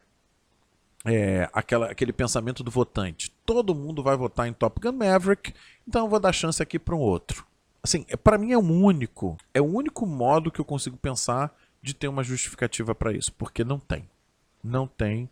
é 1.05 1.49
aquela, 1.53 1.91
aquele 1.91 2.13
pensamento 2.13 2.63
do 2.63 2.71
votante. 2.71 3.35
Todo 3.45 3.75
mundo 3.75 4.03
vai 4.03 4.17
votar 4.17 4.47
em 4.47 4.53
Top 4.53 4.81
Gun 4.81 4.93
Maverick, 4.93 5.53
então 5.87 6.05
eu 6.05 6.11
vou 6.11 6.21
dar 6.21 6.33
chance 6.33 6.63
aqui 6.63 6.79
para 6.79 6.95
um 6.95 7.01
outro. 7.01 7.47
Assim, 7.83 8.05
é, 8.09 8.17
para 8.17 8.39
mim 8.39 8.53
é 8.53 8.59
o 8.59 8.63
único, 8.63 9.37
é 9.55 9.61
o 9.61 9.67
único 9.67 10.07
modo 10.07 10.51
que 10.51 10.61
eu 10.61 10.65
consigo 10.65 10.97
pensar 10.97 11.55
de 11.83 11.95
ter 11.95 12.09
uma 12.09 12.23
justificativa 12.23 12.95
para 12.95 13.13
isso, 13.13 13.33
porque 13.33 13.65
não 13.65 13.79
tem. 13.79 14.09
Não 14.63 14.87
tem. 14.87 15.29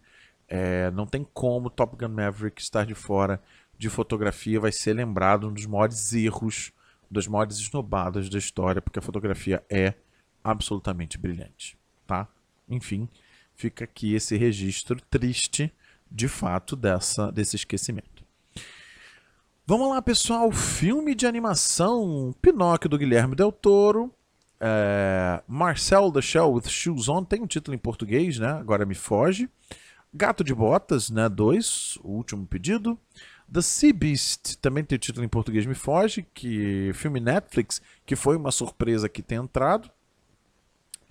É, 0.49 0.91
não 0.93 1.07
tem 1.07 1.27
como 1.35 1.71
Top 1.71 1.97
Gun 1.97 2.09
Maverick 2.09 2.61
estar 2.61 2.87
de 2.87 2.95
fora 2.95 3.43
de 3.79 3.91
fotografia, 3.91 4.61
vai 4.61 4.73
ser 4.73 4.95
lembrado 4.95 5.49
um 5.49 5.53
dos 5.53 5.67
maiores 5.67 6.13
erros, 6.13 6.73
das 7.11 7.27
maiores 7.27 7.59
esnobadas 7.59 8.29
da 8.29 8.39
história, 8.39 8.81
porque 8.81 8.99
a 8.99 9.03
fotografia 9.03 9.63
é 9.69 9.95
absolutamente 10.43 11.19
brilhante, 11.19 11.77
tá? 12.07 12.27
Enfim, 12.69 13.09
fica 13.55 13.85
aqui 13.85 14.15
esse 14.15 14.37
registro 14.37 15.01
triste, 15.11 15.73
de 16.11 16.29
fato, 16.29 16.75
dessa, 16.75 17.31
desse 17.31 17.57
esquecimento. 17.57 18.25
Vamos 19.67 19.91
lá, 19.91 20.01
pessoal. 20.01 20.53
Filme 20.53 21.15
de 21.15 21.27
animação 21.27 22.33
Pinóquio 22.41 22.89
do 22.89 22.97
Guilherme 22.97 23.35
Del 23.35 23.51
Toro. 23.51 24.15
É, 24.61 25.43
Marcel 25.47 26.11
the 26.13 26.23
Shell 26.23 26.53
with 26.53 26.69
Shoes 26.69 27.09
On 27.09 27.25
tem 27.25 27.43
um 27.43 27.47
título 27.47 27.75
em 27.75 27.79
português, 27.79 28.39
né? 28.39 28.49
Agora 28.53 28.87
me 28.87 28.95
foge. 28.95 29.49
Gato 30.13 30.43
de 30.43 30.55
Botas, 30.55 31.11
né? 31.11 31.29
2, 31.29 31.99
o 32.03 32.13
último 32.13 32.47
pedido. 32.47 32.99
The 33.53 33.63
Sea 33.63 33.93
Beast 33.93 34.57
também 34.57 34.83
tem 34.83 34.99
título 34.99 35.25
em 35.25 35.29
português, 35.29 35.67
me 35.67 35.75
foge, 35.75 36.27
que 36.35 36.91
filme 36.95 37.21
Netflix, 37.21 37.81
que 38.05 38.17
foi 38.17 38.37
uma 38.37 38.51
surpresa 38.51 39.09
que 39.09 39.23
tem 39.23 39.39
entrado. 39.39 39.91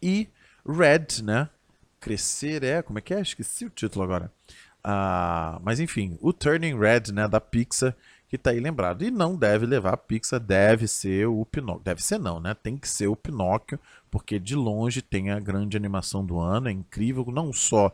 E 0.01 0.27
Red, 0.67 1.23
né? 1.23 1.49
Crescer 1.99 2.63
é, 2.63 2.81
como 2.81 2.99
é 2.99 3.01
que 3.01 3.13
é? 3.13 3.21
Esqueci 3.21 3.65
o 3.65 3.69
título 3.69 4.03
agora. 4.03 4.31
Ah, 4.83 5.59
mas 5.63 5.79
enfim, 5.79 6.17
o 6.21 6.31
Turning 6.31 6.77
Red, 6.77 7.11
né, 7.11 7.27
da 7.27 7.41
Pixar, 7.41 7.95
que 8.37 8.41
está 8.41 8.51
aí 8.51 8.59
lembrado. 8.59 9.03
E 9.03 9.11
não 9.11 9.35
deve 9.35 9.65
levar 9.65 9.93
a 9.93 9.97
Pixar, 9.97 10.39
deve 10.39 10.87
ser 10.87 11.27
o 11.27 11.45
Pinóquio. 11.45 11.83
Deve 11.83 12.03
ser 12.03 12.19
não, 12.19 12.39
né? 12.39 12.53
Tem 12.53 12.77
que 12.77 12.87
ser 12.87 13.07
o 13.07 13.15
Pinóquio, 13.15 13.79
porque 14.11 14.39
de 14.39 14.55
longe 14.55 15.01
tem 15.01 15.31
a 15.31 15.39
grande 15.39 15.75
animação 15.75 16.25
do 16.25 16.39
ano, 16.39 16.69
é 16.69 16.71
incrível, 16.71 17.25
não 17.31 17.51
só. 17.51 17.91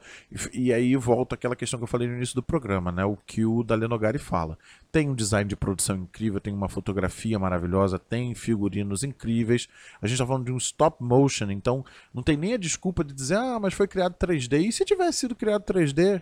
E 0.53 0.71
aí 0.73 0.95
volta 0.95 1.35
aquela 1.35 1.55
questão 1.55 1.79
que 1.79 1.83
eu 1.83 1.87
falei 1.87 2.07
no 2.07 2.15
início 2.15 2.35
do 2.35 2.43
programa, 2.43 2.91
né? 2.91 3.03
O 3.05 3.17
que 3.25 3.45
o 3.45 3.63
Dalenogari 3.63 4.19
fala. 4.19 4.57
Tem 4.91 5.09
um 5.09 5.15
design 5.15 5.47
de 5.47 5.55
produção 5.55 5.95
incrível, 5.97 6.39
tem 6.39 6.53
uma 6.53 6.69
fotografia 6.69 7.39
maravilhosa, 7.39 7.97
tem 7.97 8.35
figurinos 8.35 9.03
incríveis. 9.03 9.67
A 10.01 10.07
gente 10.07 10.15
está 10.15 10.25
falando 10.27 10.45
de 10.45 10.51
um 10.51 10.57
stop 10.57 11.03
motion, 11.03 11.49
então 11.51 11.85
não 12.13 12.21
tem 12.21 12.37
nem 12.37 12.53
a 12.53 12.57
desculpa 12.57 13.03
de 13.03 13.13
dizer, 13.13 13.37
ah, 13.37 13.59
mas 13.59 13.73
foi 13.73 13.87
criado 13.87 14.15
3D. 14.15 14.67
E 14.67 14.71
se 14.71 14.85
tivesse 14.85 15.19
sido 15.19 15.35
criado 15.35 15.63
3D? 15.63 16.21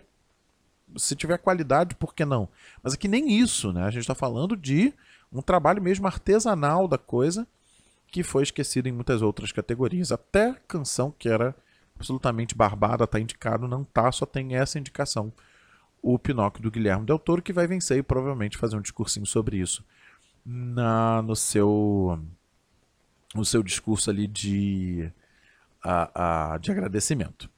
Se 0.96 1.14
tiver 1.14 1.38
qualidade, 1.38 1.94
por 1.94 2.14
que 2.14 2.24
não? 2.24 2.48
Mas 2.82 2.94
aqui 2.94 3.08
nem 3.08 3.38
isso, 3.38 3.72
né? 3.72 3.84
A 3.84 3.90
gente 3.90 4.02
está 4.02 4.14
falando 4.14 4.56
de 4.56 4.92
um 5.32 5.42
trabalho 5.42 5.82
mesmo 5.82 6.06
artesanal 6.06 6.88
da 6.88 6.98
coisa 6.98 7.46
que 8.08 8.22
foi 8.22 8.42
esquecido 8.42 8.88
em 8.88 8.92
muitas 8.92 9.22
outras 9.22 9.52
categorias. 9.52 10.10
Até 10.10 10.54
canção 10.66 11.14
que 11.16 11.28
era 11.28 11.54
absolutamente 11.94 12.54
barbada, 12.54 13.04
está 13.04 13.20
indicado, 13.20 13.68
não 13.68 13.84
tá, 13.84 14.10
só 14.10 14.26
tem 14.26 14.56
essa 14.56 14.78
indicação. 14.78 15.32
O 16.02 16.18
Pinóquio 16.18 16.62
do 16.62 16.70
Guilherme 16.70 17.04
Del 17.04 17.18
Toro, 17.18 17.42
que 17.42 17.52
vai 17.52 17.66
vencer 17.66 17.98
e 17.98 18.02
provavelmente 18.02 18.56
fazer 18.56 18.76
um 18.76 18.80
discursinho 18.80 19.26
sobre 19.26 19.58
isso 19.58 19.84
na, 20.44 21.22
no 21.22 21.36
seu 21.36 22.18
no 23.34 23.44
seu 23.44 23.62
discurso 23.62 24.10
ali 24.10 24.26
de, 24.26 25.10
a, 25.82 26.54
a, 26.54 26.58
de 26.58 26.72
agradecimento. 26.72 27.48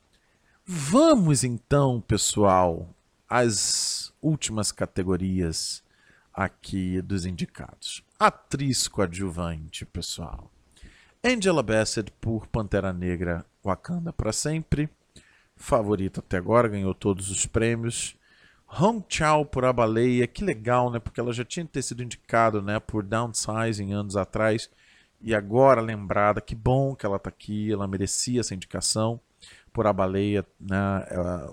Vamos 0.66 1.44
então, 1.44 2.00
pessoal, 2.00 2.88
as 3.32 4.12
últimas 4.20 4.70
categorias 4.70 5.82
aqui 6.34 7.00
dos 7.00 7.24
indicados. 7.24 8.04
Atriz 8.20 8.86
coadjuvante, 8.86 9.86
pessoal. 9.86 10.50
Angela 11.24 11.62
Bassett 11.62 12.12
por 12.20 12.46
Pantera 12.46 12.92
Negra 12.92 13.42
Wakanda 13.64 14.12
para 14.12 14.34
sempre. 14.34 14.86
Favorita 15.56 16.20
até 16.20 16.36
agora, 16.36 16.68
ganhou 16.68 16.94
todos 16.94 17.30
os 17.30 17.46
prêmios. 17.46 18.14
Hong 18.66 19.02
Chao 19.08 19.46
por 19.46 19.64
A 19.64 19.72
Baleia, 19.72 20.26
que 20.26 20.44
legal, 20.44 20.90
né? 20.90 20.98
Porque 20.98 21.18
ela 21.18 21.32
já 21.32 21.44
tinha 21.44 21.64
ter 21.64 21.80
sido 21.80 22.02
indicada, 22.02 22.60
né, 22.60 22.78
por 22.80 23.02
Downsizing 23.02 23.94
anos 23.94 24.14
atrás 24.14 24.68
e 25.22 25.34
agora 25.34 25.80
lembrada, 25.80 26.42
que 26.42 26.54
bom 26.54 26.94
que 26.94 27.06
ela 27.06 27.16
está 27.16 27.30
aqui, 27.30 27.72
ela 27.72 27.88
merecia 27.88 28.40
essa 28.40 28.54
indicação 28.54 29.18
por 29.72 29.86
A 29.86 29.92
Baleia, 29.92 30.44
né? 30.60 31.06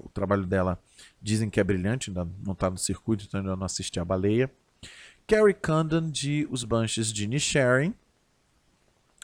o 0.04 0.10
trabalho 0.10 0.46
dela 0.46 0.78
dizem 1.22 1.50
que 1.50 1.60
é 1.60 1.64
brilhante, 1.64 2.10
ainda 2.10 2.28
não 2.46 2.54
está 2.54 2.70
no 2.70 2.78
circuito, 2.78 3.26
então 3.28 3.40
ainda 3.40 3.56
não 3.56 3.66
assisti 3.66 4.00
A 4.00 4.06
Baleia. 4.06 4.52
Carrie 5.28 5.54
Condon 5.54 6.10
de 6.10 6.48
Os 6.50 6.64
Bunches 6.64 7.14
de 7.14 7.28
Nisharing, 7.28 7.94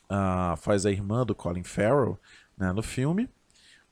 uh, 0.06 0.56
faz 0.58 0.86
a 0.86 0.92
irmã 0.92 1.26
do 1.26 1.34
Colin 1.34 1.64
Farrell 1.64 2.20
né, 2.58 2.72
no 2.72 2.84
filme. 2.84 3.26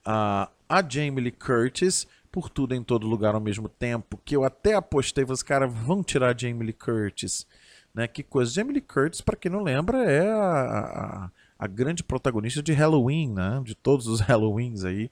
Uh, 0.05 0.47
a 0.69 0.87
Jamie 0.87 1.23
Lee 1.23 1.31
Curtis, 1.31 2.07
por 2.31 2.49
tudo 2.49 2.73
em 2.75 2.83
todo 2.83 3.07
lugar 3.07 3.35
ao 3.35 3.41
mesmo 3.41 3.69
tempo, 3.69 4.19
que 4.23 4.35
eu 4.35 4.43
até 4.43 4.73
apostei, 4.73 5.23
os 5.23 5.43
caras 5.43 5.71
vão 5.73 6.03
tirar 6.03 6.33
a 6.33 6.37
Jamie 6.37 6.65
Lee 6.65 6.73
Curtis. 6.73 7.47
Né? 7.93 8.07
Que 8.07 8.23
coisa. 8.23 8.51
Jamie 8.51 8.73
Lee 8.73 8.81
Curtis, 8.81 9.21
para 9.21 9.35
quem 9.35 9.51
não 9.51 9.61
lembra, 9.61 10.03
é 10.03 10.27
a, 10.31 10.39
a, 10.39 11.31
a 11.59 11.67
grande 11.67 12.03
protagonista 12.03 12.61
de 12.61 12.73
Halloween, 12.73 13.31
né? 13.31 13.61
De 13.63 13.75
todos 13.75 14.07
os 14.07 14.19
Halloweens 14.27 14.83
aí. 14.83 15.11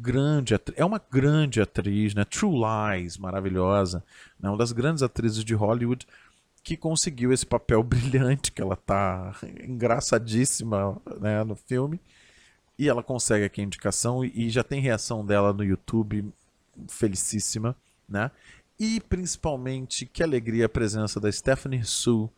Grande 0.00 0.54
é 0.76 0.84
uma 0.84 1.00
grande 1.10 1.60
atriz, 1.60 2.14
né? 2.14 2.24
True 2.24 2.54
Lies, 2.54 3.18
maravilhosa, 3.18 4.04
né? 4.38 4.48
uma 4.48 4.56
das 4.56 4.72
grandes 4.72 5.02
atrizes 5.02 5.44
de 5.44 5.54
Hollywood 5.54 6.06
que 6.62 6.76
conseguiu 6.76 7.32
esse 7.32 7.44
papel 7.44 7.82
brilhante, 7.84 8.52
que 8.52 8.62
ela 8.62 8.76
tá 8.76 9.34
engraçadíssima 9.66 11.00
né, 11.20 11.42
no 11.42 11.56
filme. 11.56 12.00
E 12.78 12.88
ela 12.88 13.02
consegue 13.02 13.44
aqui 13.44 13.60
a 13.60 13.64
indicação 13.64 14.24
e 14.24 14.48
já 14.48 14.62
tem 14.62 14.80
reação 14.80 15.24
dela 15.24 15.52
no 15.52 15.62
YouTube 15.62 16.32
felicíssima, 16.88 17.76
né? 18.08 18.30
E 18.78 19.00
principalmente 19.00 20.06
que 20.06 20.22
alegria 20.22 20.64
a 20.64 20.68
presença 20.68 21.20
da 21.20 21.30
Stephanie 21.30 21.84
Sue 21.84 22.30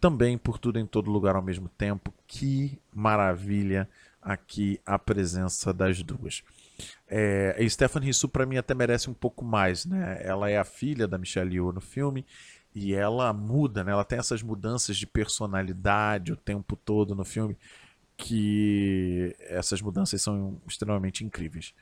também 0.00 0.38
por 0.38 0.58
tudo 0.58 0.78
em 0.78 0.86
todo 0.86 1.10
lugar 1.10 1.34
ao 1.34 1.42
mesmo 1.42 1.68
tempo. 1.68 2.14
Que 2.28 2.78
maravilha 2.94 3.88
aqui 4.22 4.80
a 4.86 4.98
presença 4.98 5.72
das 5.72 6.02
duas. 6.02 6.42
É, 7.08 7.56
a 7.58 7.68
Stephanie 7.68 8.06
Rissu 8.06 8.28
para 8.28 8.46
mim 8.46 8.56
até 8.56 8.74
merece 8.74 9.10
um 9.10 9.14
pouco 9.14 9.44
mais, 9.44 9.84
né? 9.84 10.20
Ela 10.22 10.48
é 10.48 10.56
a 10.56 10.64
filha 10.64 11.08
da 11.08 11.18
Michelle 11.18 11.54
Yeoh 11.54 11.72
no 11.72 11.80
filme 11.80 12.24
e 12.74 12.94
ela 12.94 13.32
muda, 13.32 13.84
né? 13.84 13.92
Ela 13.92 14.04
tem 14.04 14.18
essas 14.18 14.42
mudanças 14.42 14.96
de 14.96 15.06
personalidade 15.06 16.32
o 16.32 16.36
tempo 16.36 16.76
todo 16.76 17.14
no 17.14 17.24
filme 17.24 17.56
que 18.16 19.34
essas 19.40 19.82
mudanças 19.82 20.22
são 20.22 20.60
extremamente 20.66 21.24
incríveis. 21.24 21.74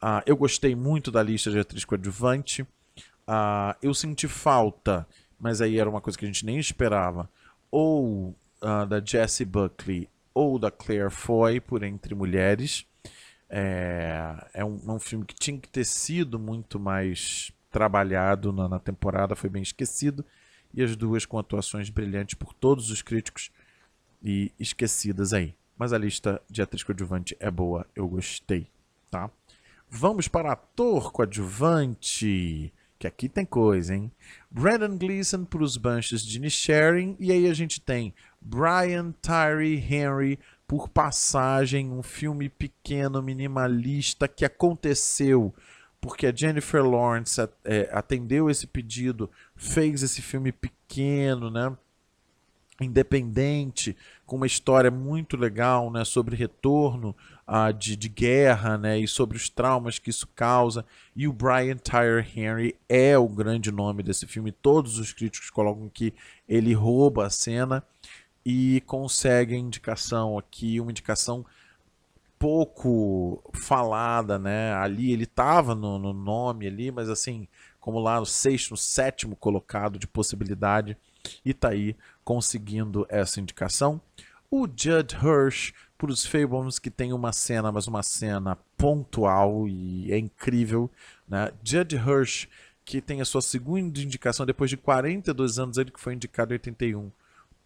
Uh, 0.00 0.22
eu 0.26 0.36
gostei 0.36 0.74
muito 0.74 1.10
da 1.10 1.22
lista 1.22 1.50
de 1.50 1.58
atriz 1.58 1.84
coadjuvante. 1.84 2.62
Uh, 2.62 3.74
eu 3.82 3.92
senti 3.92 4.28
falta, 4.28 5.06
mas 5.38 5.60
aí 5.60 5.78
era 5.78 5.90
uma 5.90 6.00
coisa 6.00 6.18
que 6.18 6.24
a 6.24 6.28
gente 6.28 6.46
nem 6.46 6.58
esperava, 6.58 7.28
ou 7.70 8.36
uh, 8.62 8.86
da 8.86 9.00
Jessie 9.04 9.46
Buckley 9.46 10.08
ou 10.34 10.58
da 10.58 10.70
Claire 10.70 11.10
Foy 11.10 11.60
por 11.60 11.82
Entre 11.82 12.14
Mulheres. 12.14 12.86
É, 13.48 14.48
é, 14.54 14.64
um, 14.64 14.80
é 14.86 14.92
um 14.92 14.98
filme 14.98 15.24
que 15.24 15.34
tinha 15.34 15.58
que 15.58 15.68
ter 15.68 15.84
sido 15.84 16.38
muito 16.38 16.80
mais 16.80 17.52
trabalhado 17.70 18.52
na, 18.52 18.68
na 18.68 18.78
temporada, 18.78 19.36
foi 19.36 19.50
bem 19.50 19.62
esquecido. 19.62 20.24
E 20.74 20.82
as 20.82 20.96
duas 20.96 21.26
com 21.26 21.38
atuações 21.38 21.90
brilhantes 21.90 22.34
por 22.34 22.54
todos 22.54 22.90
os 22.90 23.02
críticos 23.02 23.50
e 24.22 24.52
esquecidas 24.58 25.32
aí. 25.32 25.54
Mas 25.76 25.92
a 25.92 25.98
lista 25.98 26.40
de 26.48 26.62
atriz 26.62 26.82
coadjuvante 26.82 27.36
é 27.40 27.50
boa, 27.50 27.86
eu 27.94 28.08
gostei, 28.08 28.68
tá? 29.10 29.30
Vamos 29.88 30.28
para 30.28 30.52
ator 30.52 31.12
coadjuvante, 31.12 32.72
que 32.98 33.06
aqui 33.06 33.28
tem 33.28 33.44
coisa, 33.44 33.94
hein? 33.94 34.10
Brandon 34.50 34.96
Gleeson 34.96 35.44
para 35.44 35.62
os 35.62 35.76
Bunches 35.76 36.24
de 36.24 36.48
Sharing, 36.48 37.16
e 37.18 37.32
aí 37.32 37.46
a 37.46 37.52
gente 37.52 37.80
tem 37.80 38.14
Brian 38.44 39.12
Tyree 39.22 39.78
Henry 39.78 40.38
por 40.66 40.88
Passagem, 40.88 41.90
um 41.90 42.02
filme 42.02 42.48
pequeno, 42.48 43.22
minimalista 43.22 44.26
que 44.26 44.44
aconteceu 44.44 45.54
porque 46.02 46.26
a 46.26 46.34
Jennifer 46.34 46.84
Lawrence 46.84 47.40
é, 47.64 47.88
atendeu 47.92 48.50
esse 48.50 48.66
pedido, 48.66 49.30
fez 49.54 50.02
esse 50.02 50.20
filme 50.20 50.50
pequeno, 50.50 51.48
né? 51.48 51.74
independente, 52.80 53.96
com 54.26 54.34
uma 54.34 54.46
história 54.46 54.90
muito 54.90 55.36
legal 55.36 55.92
né, 55.92 56.04
sobre 56.04 56.34
retorno 56.34 57.14
uh, 57.46 57.72
de, 57.72 57.94
de 57.94 58.08
guerra 58.08 58.76
né, 58.76 58.98
e 58.98 59.06
sobre 59.06 59.36
os 59.36 59.48
traumas 59.48 60.00
que 60.00 60.10
isso 60.10 60.26
causa. 60.34 60.84
E 61.14 61.28
o 61.28 61.32
Brian 61.32 61.76
Tyree 61.76 62.26
Henry 62.34 62.76
é 62.88 63.16
o 63.16 63.28
grande 63.28 63.70
nome 63.70 64.02
desse 64.02 64.26
filme. 64.26 64.50
Todos 64.50 64.98
os 64.98 65.12
críticos 65.12 65.50
colocam 65.50 65.88
que 65.88 66.12
ele 66.48 66.74
rouba 66.74 67.26
a 67.26 67.30
cena 67.30 67.84
e 68.44 68.80
consegue 68.82 69.54
a 69.54 69.58
indicação 69.58 70.38
aqui, 70.38 70.80
uma 70.80 70.90
indicação 70.90 71.44
pouco 72.38 73.40
falada, 73.52 74.36
né? 74.36 74.74
Ali 74.74 75.12
ele 75.12 75.24
estava 75.24 75.76
no, 75.76 75.96
no, 75.96 76.12
nome 76.12 76.66
ali, 76.66 76.90
mas 76.90 77.08
assim, 77.08 77.46
como 77.78 78.00
lá 78.00 78.18
no 78.18 78.26
sexto, 78.26 78.72
no 78.72 78.76
sétimo 78.76 79.36
colocado 79.36 79.96
de 79.96 80.08
possibilidade, 80.08 80.96
e 81.44 81.54
tá 81.54 81.68
aí 81.68 81.96
conseguindo 82.24 83.06
essa 83.08 83.38
indicação. 83.38 84.00
O 84.50 84.66
Judd 84.66 85.14
Hirsch 85.14 85.72
por 85.96 86.10
os 86.10 86.26
Fables 86.26 86.80
que 86.80 86.90
tem 86.90 87.12
uma 87.12 87.32
cena, 87.32 87.70
mas 87.70 87.86
uma 87.86 88.02
cena 88.02 88.58
pontual 88.76 89.68
e 89.68 90.12
é 90.12 90.18
incrível, 90.18 90.90
né? 91.28 91.52
Judd 91.62 91.94
Hirsch 91.94 92.48
que 92.84 93.00
tem 93.00 93.20
a 93.20 93.24
sua 93.24 93.40
segunda 93.40 94.00
indicação 94.00 94.44
depois 94.44 94.68
de 94.68 94.76
42 94.76 95.60
anos, 95.60 95.78
ele 95.78 95.92
que 95.92 96.00
foi 96.00 96.14
indicado 96.14 96.52
em 96.52 96.56
81 96.56 97.12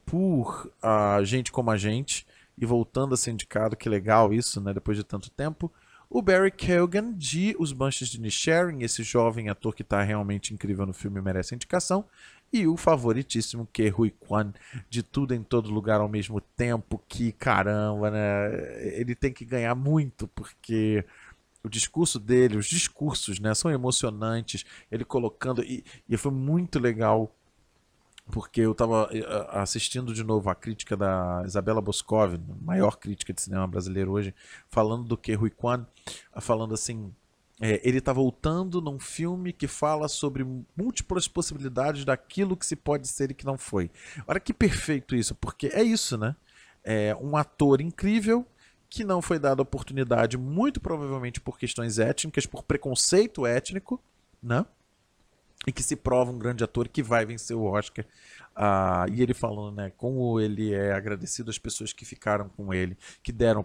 por 0.06 0.72
a 0.80 1.18
uh, 1.20 1.24
gente 1.24 1.52
como 1.52 1.70
a 1.70 1.76
gente 1.76 2.26
e 2.56 2.64
voltando 2.64 3.12
a 3.12 3.16
ser 3.16 3.32
indicado, 3.32 3.76
que 3.76 3.88
legal 3.88 4.32
isso, 4.32 4.60
né, 4.60 4.72
depois 4.72 4.96
de 4.96 5.04
tanto 5.04 5.28
tempo. 5.30 5.70
O 6.08 6.22
Barry 6.22 6.52
Keoghan 6.52 7.12
de 7.12 7.56
Os 7.58 7.72
Bunches 7.72 8.08
de 8.08 8.20
Nisharing, 8.20 8.82
esse 8.82 9.02
jovem 9.02 9.48
ator 9.48 9.74
que 9.74 9.82
está 9.82 10.02
realmente 10.02 10.54
incrível 10.54 10.86
no 10.86 10.92
filme 10.92 11.20
merece 11.20 11.54
indicação. 11.54 12.04
E 12.52 12.66
o 12.66 12.76
favoritíssimo 12.76 13.68
que 13.72 13.88
Rui 13.88 14.10
Kwan, 14.10 14.52
de 14.88 15.02
Tudo 15.02 15.34
em 15.34 15.42
Todo 15.42 15.68
Lugar 15.68 16.00
ao 16.00 16.08
mesmo 16.08 16.40
tempo, 16.40 17.02
que 17.08 17.32
caramba, 17.32 18.10
né? 18.12 18.96
Ele 18.96 19.16
tem 19.16 19.32
que 19.32 19.44
ganhar 19.44 19.74
muito, 19.74 20.28
porque 20.28 21.04
o 21.64 21.68
discurso 21.68 22.20
dele, 22.20 22.56
os 22.56 22.66
discursos, 22.66 23.40
né, 23.40 23.52
são 23.52 23.68
emocionantes. 23.68 24.64
Ele 24.90 25.04
colocando. 25.04 25.64
E, 25.64 25.84
e 26.08 26.16
foi 26.16 26.30
muito 26.30 26.78
legal 26.78 27.34
porque 28.30 28.60
eu 28.60 28.72
estava 28.72 29.08
eh, 29.12 29.46
assistindo 29.50 30.12
de 30.12 30.24
novo 30.24 30.50
a 30.50 30.54
crítica 30.54 30.96
da 30.96 31.42
Isabela 31.46 31.80
Boscov, 31.80 32.38
maior 32.60 32.96
crítica 32.96 33.32
de 33.32 33.40
cinema 33.40 33.66
brasileiro 33.66 34.12
hoje, 34.12 34.34
falando 34.68 35.04
do 35.04 35.16
que 35.16 35.32
Rui 35.34 35.50
Kwan, 35.50 35.86
falando 36.40 36.74
assim, 36.74 37.12
é, 37.60 37.80
ele 37.82 37.98
está 37.98 38.12
voltando 38.12 38.82
num 38.82 38.98
filme 38.98 39.52
que 39.52 39.66
fala 39.66 40.08
sobre 40.08 40.44
múltiplas 40.76 41.26
possibilidades 41.26 42.04
daquilo 42.04 42.56
que 42.56 42.66
se 42.66 42.76
pode 42.76 43.08
ser 43.08 43.30
e 43.30 43.34
que 43.34 43.46
não 43.46 43.56
foi. 43.56 43.90
Olha 44.26 44.40
que 44.40 44.52
perfeito 44.52 45.14
isso, 45.14 45.34
porque 45.34 45.68
é 45.68 45.82
isso, 45.82 46.18
né? 46.18 46.36
É 46.84 47.16
um 47.20 47.36
ator 47.36 47.80
incrível 47.80 48.46
que 48.88 49.04
não 49.04 49.22
foi 49.22 49.38
dado 49.38 49.60
oportunidade, 49.60 50.36
muito 50.36 50.80
provavelmente 50.80 51.40
por 51.40 51.58
questões 51.58 51.98
étnicas, 51.98 52.46
por 52.46 52.62
preconceito 52.62 53.46
étnico, 53.46 54.00
né? 54.42 54.64
E 55.66 55.72
que 55.72 55.82
se 55.82 55.96
prova 55.96 56.30
um 56.30 56.38
grande 56.38 56.62
ator 56.62 56.88
que 56.88 57.02
vai 57.02 57.26
vencer 57.26 57.56
o 57.56 57.64
Oscar. 57.64 58.04
Ah, 58.54 59.04
e 59.12 59.20
ele 59.20 59.34
falando, 59.34 59.74
né, 59.74 59.92
como 59.96 60.40
ele 60.40 60.72
é 60.72 60.92
agradecido 60.92 61.50
às 61.50 61.58
pessoas 61.58 61.92
que 61.92 62.04
ficaram 62.04 62.48
com 62.48 62.72
ele, 62.72 62.96
que 63.22 63.32
deram 63.32 63.64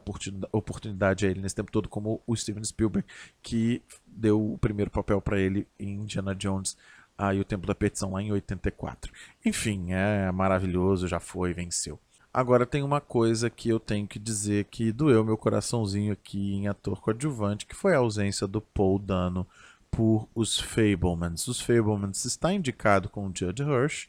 oportunidade 0.51 1.25
a 1.25 1.29
ele 1.29 1.39
nesse 1.39 1.55
tempo 1.55 1.71
todo, 1.71 1.87
como 1.87 2.21
o 2.25 2.35
Steven 2.35 2.63
Spielberg, 2.63 3.07
que 3.41 3.81
deu 4.05 4.53
o 4.53 4.57
primeiro 4.57 4.91
papel 4.91 5.21
para 5.21 5.39
ele 5.39 5.67
em 5.79 5.93
Indiana 5.93 6.35
Jones 6.35 6.75
ah, 7.17 7.33
e 7.33 7.39
o 7.39 7.45
Tempo 7.45 7.67
da 7.67 7.75
Petição 7.75 8.11
lá 8.11 8.21
em 8.21 8.31
84. 8.31 9.13
Enfim, 9.45 9.93
é 9.93 10.31
maravilhoso, 10.31 11.07
já 11.07 11.19
foi, 11.19 11.53
venceu. 11.53 11.99
Agora 12.33 12.65
tem 12.65 12.81
uma 12.81 13.01
coisa 13.01 13.49
que 13.49 13.69
eu 13.69 13.79
tenho 13.79 14.07
que 14.07 14.17
dizer 14.17 14.65
que 14.65 14.91
doeu 14.91 15.23
meu 15.23 15.37
coraçãozinho 15.37 16.13
aqui 16.13 16.55
em 16.55 16.67
ator 16.67 16.99
coadjuvante, 17.01 17.65
que 17.65 17.75
foi 17.75 17.93
a 17.93 17.97
ausência 17.97 18.47
do 18.47 18.61
Paul 18.61 18.97
Dano 18.97 19.45
por 20.01 20.27
Os 20.33 20.59
Fablemans. 20.59 21.47
Os 21.47 21.61
Fablemans 21.61 22.25
está 22.25 22.51
indicado 22.51 23.07
com 23.07 23.27
o 23.27 23.31
Judge 23.31 23.61
Hirsch, 23.61 24.07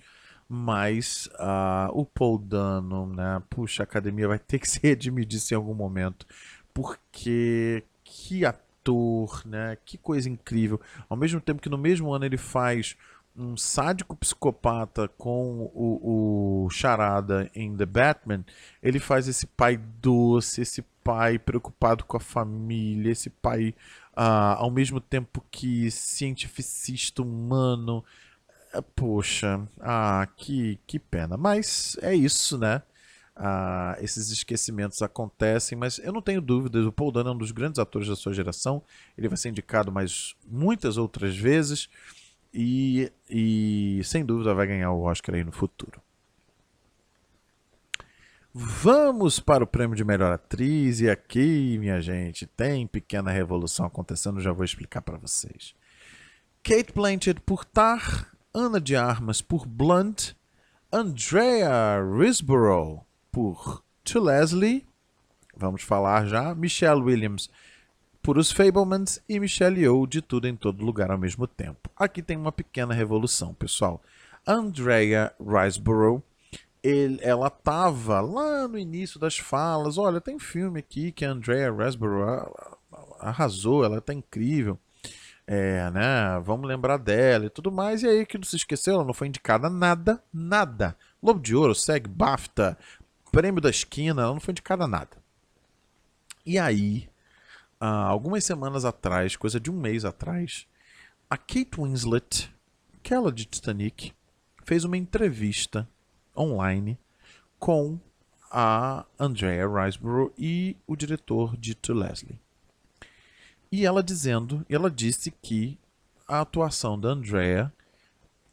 mas 0.49 1.29
uh, 1.35 1.91
o 1.93 2.07
Paul 2.07 2.39
Dano, 2.39 3.07
né? 3.09 3.43
Puxa, 3.51 3.83
a 3.83 3.85
academia 3.85 4.27
vai 4.27 4.39
ter 4.39 4.59
que 4.59 4.71
se 4.71 4.81
redimir 4.83 5.27
disso 5.27 5.53
em 5.53 5.57
algum 5.59 5.75
momento, 5.75 6.27
porque 6.73 7.85
que 8.03 8.47
ator, 8.47 9.43
né? 9.45 9.77
Que 9.85 9.99
coisa 9.99 10.31
incrível. 10.31 10.81
Ao 11.11 11.17
mesmo 11.17 11.43
tempo 11.43 11.61
que 11.61 11.69
no 11.69 11.77
mesmo 11.77 12.11
ano 12.11 12.25
ele 12.25 12.39
faz 12.39 12.97
um 13.37 13.55
sádico 13.55 14.17
psicopata 14.17 15.09
com 15.19 15.71
o, 15.75 16.65
o 16.65 16.71
Charada 16.71 17.51
em 17.55 17.77
The 17.77 17.85
Batman, 17.85 18.47
ele 18.83 18.99
faz 18.99 19.29
esse 19.29 19.47
pai 19.47 19.77
doce, 19.77 20.63
esse 20.63 20.83
pai 21.05 21.39
preocupado 21.39 22.05
com 22.05 22.17
a 22.17 22.21
família, 22.21 23.13
esse 23.13 23.29
pai 23.29 23.75
uh, 24.13 24.57
ao 24.59 24.71
mesmo 24.71 25.01
tempo 25.01 25.45
que 25.51 25.91
cientificista 25.91 27.23
humano. 27.23 28.05
Uh, 28.75 28.83
poxa, 28.95 29.61
ah, 29.81 30.27
que, 30.37 30.79
que 30.87 30.99
pena. 30.99 31.37
Mas 31.37 31.97
é 32.01 32.15
isso, 32.15 32.59
né? 32.59 32.83
Uh, 33.35 33.97
esses 34.03 34.31
esquecimentos 34.31 35.01
acontecem, 35.01 35.77
mas 35.77 35.99
eu 35.99 36.13
não 36.13 36.21
tenho 36.21 36.41
dúvidas. 36.41 36.85
O 36.85 36.93
Paul 36.93 37.11
Dano 37.11 37.31
é 37.31 37.33
um 37.33 37.39
dos 37.39 37.51
grandes 37.51 37.79
atores 37.79 38.09
da 38.09 38.17
sua 38.17 38.33
geração. 38.33 38.83
Ele 39.17 39.29
vai 39.29 39.37
ser 39.37 39.49
indicado 39.49 39.91
mais 39.91 40.35
muitas 40.47 40.97
outras 40.97 41.37
vezes 41.37 41.89
e, 42.53 43.11
e 43.29 44.01
sem 44.05 44.25
dúvida 44.25 44.55
vai 44.55 44.67
ganhar 44.67 44.93
o 44.93 45.03
Oscar 45.03 45.35
aí 45.35 45.45
no 45.45 45.53
futuro. 45.53 46.01
Vamos 48.55 49.41
para 49.41 49.65
o 49.65 49.67
prêmio 49.67 49.97
de 49.97 50.05
melhor 50.05 50.31
atriz 50.31 51.01
e 51.01 51.09
aqui, 51.09 51.79
minha 51.79 52.03
gente, 52.03 52.47
tem 52.47 52.87
pequena 52.87 53.31
revolução 53.31 53.87
acontecendo, 53.87 54.43
já 54.43 54.53
vou 54.53 54.63
explicar 54.63 55.01
para 55.01 55.17
vocês. 55.17 55.75
Kate 56.63 56.93
Blanchett 56.95 57.41
por 57.41 57.65
Tar, 57.65 58.31
Ana 58.53 58.79
de 58.79 58.95
Armas 58.95 59.41
por 59.41 59.67
Blunt, 59.67 60.35
Andrea 60.93 61.99
Risborough 62.15 63.07
por 63.31 63.83
To 64.05 64.21
Leslie, 64.21 64.87
vamos 65.57 65.81
falar 65.83 66.27
já, 66.27 66.55
Michelle 66.55 67.01
Williams 67.01 67.49
por 68.23 68.37
Os 68.37 68.53
Fablemans 68.53 69.19
e 69.27 69.41
Michelle 69.41 69.81
Yeoh 69.81 70.07
de 70.07 70.21
Tudo 70.21 70.47
em 70.47 70.55
Todo 70.55 70.85
Lugar 70.85 71.11
ao 71.11 71.17
mesmo 71.17 71.47
tempo. 71.47 71.89
Aqui 71.97 72.23
tem 72.23 72.37
uma 72.37 72.53
pequena 72.53 72.93
revolução, 72.93 73.55
pessoal. 73.55 74.03
Andrea 74.47 75.33
Riseborough 75.41 76.23
ele, 76.83 77.19
ela 77.23 77.49
tava 77.49 78.21
lá 78.21 78.67
no 78.67 78.79
início 78.79 79.19
das 79.21 79.39
falas, 79.39 79.99
olha, 79.99 80.21
tem 80.21 80.39
filme 80.39 80.81
aqui 80.81 81.13
que 81.13 81.25
a 81.25 81.31
Andrea 81.31 81.73
Riseborough 81.73 82.51
arrasou, 83.21 83.85
ela 83.85 84.01
tá 84.01 84.13
incrível, 84.13 84.79
é, 85.47 85.91
né, 85.91 86.41
vamos 86.43 86.67
lembrar 86.67 86.97
dela 86.97 87.47
e 87.47 87.51
tudo 87.51 87.71
mais, 87.71 88.03
e 88.03 88.09
aí 88.09 88.27
que 88.27 88.37
não 88.37 88.45
se 88.45 88.57
esqueceu, 88.57 88.95
ela 88.95 89.05
não 89.05 89.15
foi 89.15 89.29
indicada 89.29 89.71
nada, 89.71 90.23
nada, 90.33 90.97
Globo 91.23 91.41
de 91.41 91.55
Ouro, 91.55 91.75
SEG, 91.75 92.09
BAFTA, 92.09 92.77
Prêmio 93.31 93.61
da 93.61 93.71
Esquina, 93.71 94.23
ela 94.23 94.33
não 94.33 94.41
foi 94.41 94.53
indicada 94.53 94.87
nada. 94.87 95.17
E 96.45 96.59
aí, 96.59 97.09
algumas 97.81 98.45
semanas 98.45 98.85
atrás, 98.85 99.37
coisa 99.37 99.61
de 99.61 99.71
um 99.71 99.81
mês 99.81 100.05
atrás, 100.05 100.67
a 101.31 101.37
Kate 101.37 101.79
Winslet, 101.79 102.53
aquela 102.95 103.33
de 103.33 103.45
Titanic, 103.45 104.13
fez 104.65 104.85
uma 104.85 104.97
entrevista 104.97 105.89
online 106.37 106.99
com 107.59 107.99
a 108.51 109.07
Andrea 109.19 109.67
Riseborough 109.67 110.33
e 110.37 110.77
o 110.87 110.95
diretor 110.95 111.57
Dito 111.57 111.93
Leslie. 111.93 112.39
E 113.71 113.87
ela 113.87 114.03
dizendo, 114.03 114.67
ela 114.69 114.91
disse 114.91 115.31
que 115.31 115.79
a 116.29 116.41
atuação 116.41 116.99
da 116.99 117.09
Andrea 117.09 117.73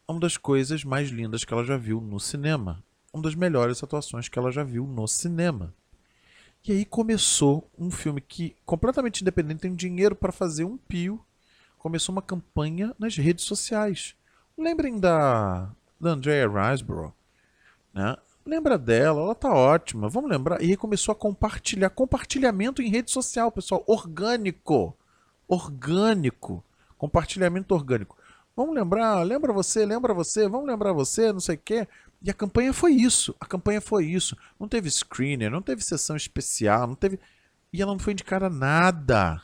é 0.07 0.11
uma 0.11 0.19
das 0.19 0.37
coisas 0.37 0.83
mais 0.83 1.09
lindas 1.09 1.43
que 1.43 1.53
ela 1.53 1.65
já 1.65 1.75
viu 1.75 1.99
no 1.99 2.19
cinema. 2.19 2.83
Uma 3.13 3.23
das 3.23 3.35
melhores 3.35 3.83
atuações 3.83 4.29
que 4.29 4.39
ela 4.39 4.51
já 4.51 4.63
viu 4.63 4.87
no 4.87 5.07
cinema. 5.07 5.73
E 6.65 6.71
aí 6.71 6.85
começou 6.85 7.69
um 7.77 7.89
filme 7.89 8.21
que, 8.21 8.55
completamente 8.65 9.21
independente, 9.21 9.61
tem 9.61 9.73
dinheiro 9.73 10.15
para 10.15 10.31
fazer 10.31 10.63
um 10.63 10.77
pio. 10.77 11.23
Começou 11.77 12.13
uma 12.13 12.21
campanha 12.21 12.93
nas 12.97 13.17
redes 13.17 13.45
sociais. 13.45 14.15
Lembrem 14.57 14.99
da, 14.99 15.69
da 15.99 16.11
Andrea 16.11 16.47
Riseborough. 16.47 17.13
Né? 17.93 18.15
Lembra 18.45 18.77
dela, 18.77 19.21
ela 19.21 19.35
tá 19.35 19.53
ótima. 19.53 20.09
Vamos 20.09 20.29
lembrar. 20.29 20.61
E 20.61 20.71
aí 20.71 20.77
começou 20.77 21.11
a 21.11 21.15
compartilhar. 21.15 21.89
Compartilhamento 21.89 22.81
em 22.81 22.89
rede 22.89 23.11
social, 23.11 23.51
pessoal. 23.51 23.83
Orgânico. 23.85 24.95
Orgânico. 25.47 26.63
Compartilhamento 26.97 27.73
orgânico. 27.73 28.17
Vamos 28.55 28.75
lembrar, 28.75 29.23
lembra 29.23 29.53
você, 29.53 29.85
lembra 29.85 30.13
você, 30.13 30.45
vamos 30.49 30.67
lembrar 30.67 30.91
você, 30.91 31.31
não 31.31 31.39
sei 31.39 31.55
o 31.55 31.61
quê. 31.63 31.87
E 32.21 32.29
a 32.29 32.33
campanha 32.33 32.73
foi 32.73 32.91
isso. 32.91 33.33
A 33.39 33.45
campanha 33.45 33.79
foi 33.79 34.05
isso. 34.05 34.35
Não 34.59 34.67
teve 34.67 34.91
screener, 34.91 35.49
não 35.49 35.61
teve 35.61 35.81
sessão 35.81 36.17
especial, 36.17 36.85
não 36.85 36.95
teve. 36.95 37.17
E 37.71 37.81
ela 37.81 37.93
não 37.93 37.99
foi 37.99 38.11
indicada 38.11 38.49
nada. 38.49 39.41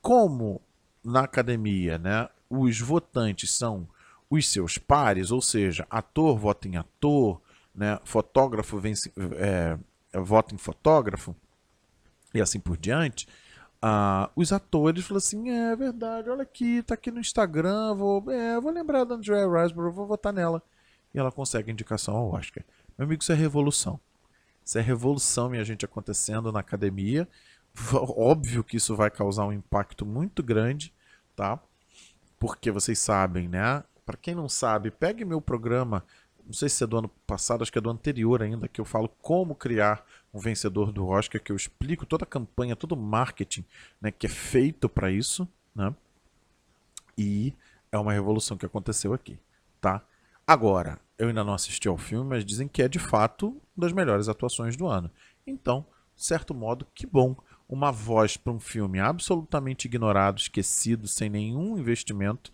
Como 0.00 0.60
na 1.02 1.22
academia, 1.22 1.98
né? 1.98 2.28
Os 2.48 2.78
votantes 2.78 3.50
são 3.50 3.88
os 4.30 4.48
seus 4.48 4.78
pares, 4.78 5.32
ou 5.32 5.42
seja, 5.42 5.84
ator 5.90 6.38
vota 6.38 6.68
em 6.68 6.76
ator, 6.76 7.40
né? 7.74 7.98
fotógrafo 8.04 8.78
vence, 8.78 9.12
é, 9.36 9.78
vota 10.18 10.54
em 10.54 10.58
fotógrafo, 10.58 11.34
e 12.34 12.40
assim 12.40 12.60
por 12.60 12.76
diante. 12.76 13.26
Ah, 13.82 14.30
os 14.36 14.52
atores 14.52 15.04
falam 15.06 15.18
assim: 15.18 15.50
é 15.50 15.74
verdade, 15.74 16.28
olha 16.28 16.42
aqui, 16.42 16.82
tá 16.82 16.94
aqui 16.94 17.10
no 17.10 17.20
Instagram, 17.20 17.94
vou, 17.94 18.30
é, 18.30 18.60
vou 18.60 18.70
lembrar 18.70 19.04
da 19.04 19.14
Andrea 19.14 19.48
Riseborough, 19.48 19.92
vou 19.92 20.06
votar 20.06 20.32
nela 20.32 20.62
e 21.14 21.18
ela 21.18 21.32
consegue 21.32 21.70
indicação 21.70 22.16
ao 22.16 22.32
Oscar. 22.32 22.64
Meu 22.96 23.06
amigo, 23.06 23.22
isso 23.22 23.32
é 23.32 23.34
revolução. 23.34 23.98
Isso 24.64 24.78
é 24.78 24.80
revolução, 24.80 25.48
minha 25.48 25.64
gente, 25.64 25.84
acontecendo 25.84 26.52
na 26.52 26.60
academia. 26.60 27.28
Óbvio 27.92 28.62
que 28.62 28.76
isso 28.76 28.94
vai 28.94 29.10
causar 29.10 29.46
um 29.46 29.52
impacto 29.52 30.06
muito 30.06 30.42
grande, 30.42 30.92
tá? 31.34 31.58
Porque 32.38 32.70
vocês 32.70 32.98
sabem, 32.98 33.48
né? 33.48 33.82
Para 34.04 34.16
quem 34.16 34.34
não 34.34 34.48
sabe, 34.48 34.90
pegue 34.90 35.24
meu 35.24 35.40
programa, 35.40 36.04
não 36.50 36.54
sei 36.54 36.68
se 36.68 36.82
é 36.82 36.86
do 36.86 36.98
ano 36.98 37.08
passado, 37.28 37.62
acho 37.62 37.70
que 37.70 37.78
é 37.78 37.80
do 37.80 37.90
anterior 37.90 38.42
ainda, 38.42 38.66
que 38.66 38.80
eu 38.80 38.84
falo 38.84 39.08
como 39.22 39.54
criar 39.54 40.04
um 40.34 40.40
vencedor 40.40 40.90
do 40.90 41.06
Oscar, 41.06 41.40
que 41.40 41.52
eu 41.52 41.56
explico 41.56 42.04
toda 42.04 42.24
a 42.24 42.26
campanha, 42.26 42.74
todo 42.74 42.92
o 42.92 42.96
marketing 42.96 43.64
né, 44.00 44.10
que 44.10 44.26
é 44.26 44.28
feito 44.28 44.88
para 44.88 45.12
isso, 45.12 45.48
né? 45.72 45.94
E 47.16 47.54
é 47.92 47.96
uma 47.96 48.12
revolução 48.12 48.56
que 48.56 48.66
aconteceu 48.66 49.14
aqui, 49.14 49.38
tá? 49.80 50.02
Agora, 50.44 50.98
eu 51.16 51.28
ainda 51.28 51.44
não 51.44 51.54
assisti 51.54 51.86
ao 51.86 51.96
filme, 51.96 52.28
mas 52.28 52.44
dizem 52.44 52.66
que 52.66 52.82
é 52.82 52.88
de 52.88 52.98
fato 52.98 53.50
uma 53.76 53.86
das 53.86 53.92
melhores 53.92 54.28
atuações 54.28 54.76
do 54.76 54.88
ano. 54.88 55.08
Então, 55.46 55.86
certo 56.16 56.52
modo, 56.52 56.84
que 56.92 57.06
bom. 57.06 57.36
Uma 57.68 57.92
voz 57.92 58.36
para 58.36 58.52
um 58.52 58.58
filme 58.58 58.98
absolutamente 58.98 59.86
ignorado, 59.86 60.40
esquecido, 60.40 61.06
sem 61.06 61.30
nenhum 61.30 61.78
investimento, 61.78 62.50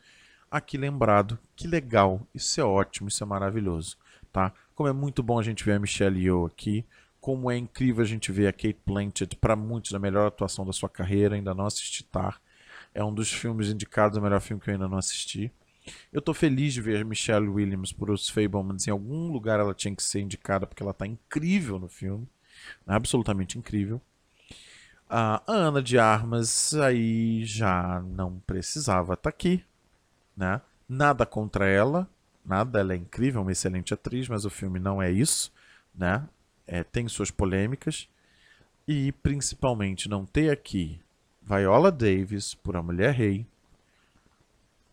aqui 0.51 0.77
lembrado. 0.77 1.39
Que 1.55 1.67
legal, 1.67 2.27
isso 2.35 2.61
é 2.61 2.65
ótimo, 2.65 3.09
isso 3.09 3.23
é 3.23 3.27
maravilhoso, 3.27 3.97
tá? 4.33 4.53
Como 4.75 4.89
é 4.89 4.93
muito 4.93 5.23
bom 5.23 5.39
a 5.39 5.43
gente 5.43 5.65
ver 5.65 5.73
a 5.73 5.79
Michelle 5.79 6.23
Yeoh 6.23 6.47
aqui, 6.47 6.85
como 7.21 7.51
é 7.51 7.57
incrível 7.57 8.03
a 8.03 8.07
gente 8.07 8.31
ver 8.31 8.47
a 8.47 8.53
Kate 8.53 8.79
Blanchett 8.87 9.37
para 9.37 9.57
muitos 9.57 9.95
a 9.95 9.99
melhor 9.99 10.27
atuação 10.27 10.65
da 10.65 10.73
sua 10.73 10.89
carreira, 10.89 11.35
ainda 11.35 11.55
não 11.55 11.67
assisti 11.67 12.05
Tar. 12.05 12.41
É 12.95 13.03
um 13.03 13.13
dos 13.13 13.33
filmes 13.33 13.69
indicados, 13.69 14.17
o 14.17 14.23
melhor 14.23 14.41
filme 14.41 14.63
que 14.63 14.71
eu 14.71 14.75
ainda 14.75 14.89
não 14.89 14.99
assisti. 14.99 15.53
Eu 16.13 16.21
tô 16.21 16.35
feliz 16.35 16.73
de 16.73 16.81
ver 16.81 17.05
Michelle 17.05 17.49
Williams 17.49 17.93
por 17.93 18.11
Os 18.11 18.29
Fablemans. 18.29 18.87
Em 18.87 18.91
algum 18.91 19.31
lugar 19.31 19.61
ela 19.61 19.75
tinha 19.75 19.95
que 19.95 20.03
ser 20.03 20.21
indicada 20.21 20.67
porque 20.67 20.83
ela 20.83 20.95
tá 20.95 21.07
incrível 21.07 21.79
no 21.79 21.89
filme. 21.89 22.29
Absolutamente 22.87 23.59
incrível. 23.59 24.01
A 25.09 25.43
Ana 25.47 25.83
de 25.83 25.99
Armas 25.99 26.75
aí 26.75 27.45
já 27.45 28.03
não 28.03 28.41
precisava 28.41 29.15
estar 29.15 29.23
tá 29.23 29.29
aqui, 29.31 29.65
né? 30.37 30.61
Nada 30.89 31.25
contra 31.27 31.69
ela, 31.69 32.09
nada, 32.45 32.81
ela 32.81 32.93
é 32.93 32.97
incrível, 32.97 33.43
uma 33.43 33.53
excelente 33.53 33.93
atriz, 33.95 34.29
mas 34.29 34.45
o 34.45 34.51
filme 34.51 34.79
não 34.79 35.01
é 35.03 35.11
isso, 35.11 35.53
né? 35.95 36.29
É, 36.67 36.85
tem 36.85 37.09
suas 37.09 37.31
polêmicas 37.31 38.09
e 38.87 39.13
principalmente 39.13 40.09
não 40.09 40.25
ter 40.25 40.51
aqui 40.51 41.01
Viola 41.43 41.91
Davis 41.91 42.55
por 42.55 42.77
A 42.77 42.83
Mulher 42.83 43.15
Rei, 43.15 43.47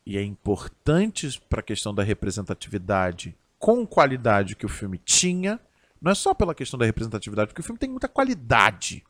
e 0.06 0.18
é 0.18 0.24
importante 0.24 1.42
para 1.50 1.62
a 1.62 1.64
questão 1.64 1.94
da 1.94 2.04
representatividade 2.04 3.36
com 3.58 3.88
qualidade 3.88 4.56
que 4.56 4.66
o 4.66 4.70
filme 4.70 4.98
tinha. 4.98 5.60
Não 6.02 6.12
é 6.12 6.16
só 6.16 6.34
pela 6.34 6.54
questão 6.54 6.78
da 6.78 6.86
representatividade, 6.86 7.48
porque 7.48 7.62
o 7.62 7.64
filme 7.64 7.80
tem 7.80 7.90
muita 7.90 8.10
qualidade. 8.10 9.04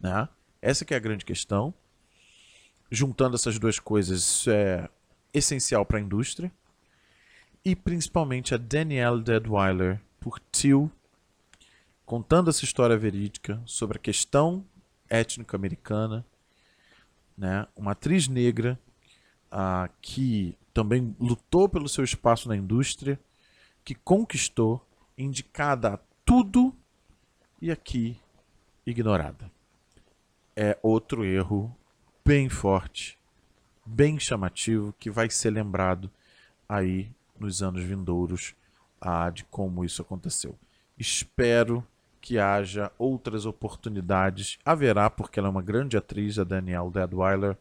Né? 0.00 0.26
Essa 0.62 0.84
que 0.84 0.94
é 0.94 0.96
a 0.96 1.00
grande 1.00 1.24
questão. 1.24 1.74
Juntando 2.90 3.36
essas 3.36 3.58
duas 3.58 3.78
coisas, 3.78 4.18
isso 4.20 4.50
é 4.50 4.88
essencial 5.32 5.84
para 5.84 5.98
a 5.98 6.00
indústria. 6.00 6.52
E 7.64 7.76
principalmente 7.76 8.54
a 8.54 8.56
Danielle 8.56 9.22
Deadweiler 9.22 10.00
por 10.18 10.40
Till, 10.52 10.90
contando 12.06 12.50
essa 12.50 12.64
história 12.64 12.96
verídica 12.96 13.62
sobre 13.64 13.98
a 13.98 14.00
questão 14.00 14.64
étnica 15.08 15.56
americana. 15.56 16.24
Né? 17.36 17.66
Uma 17.76 17.92
atriz 17.92 18.28
negra 18.28 18.78
ah, 19.50 19.88
que 20.00 20.56
também 20.72 21.14
lutou 21.20 21.68
pelo 21.68 21.88
seu 21.88 22.04
espaço 22.04 22.48
na 22.48 22.56
indústria, 22.56 23.18
que 23.84 23.94
conquistou, 23.94 24.86
indicada 25.18 25.94
a 25.94 25.98
tudo 26.24 26.74
e 27.60 27.70
aqui 27.70 28.16
ignorada. 28.86 29.50
É 30.56 30.78
outro 30.82 31.24
erro 31.24 31.74
bem 32.24 32.48
forte, 32.48 33.18
bem 33.84 34.18
chamativo, 34.18 34.94
que 34.98 35.10
vai 35.10 35.30
ser 35.30 35.50
lembrado 35.50 36.10
aí 36.68 37.10
nos 37.38 37.62
anos 37.62 37.82
vindouros 37.82 38.54
ah, 39.00 39.30
de 39.30 39.44
como 39.44 39.84
isso 39.84 40.02
aconteceu. 40.02 40.56
Espero 40.98 41.84
que 42.20 42.38
haja 42.38 42.92
outras 42.98 43.46
oportunidades. 43.46 44.58
Haverá, 44.64 45.08
porque 45.08 45.38
ela 45.38 45.48
é 45.48 45.50
uma 45.50 45.62
grande 45.62 45.96
atriz, 45.96 46.38
a 46.38 46.44
Danielle 46.44 46.90
Deadweiler 46.90 47.56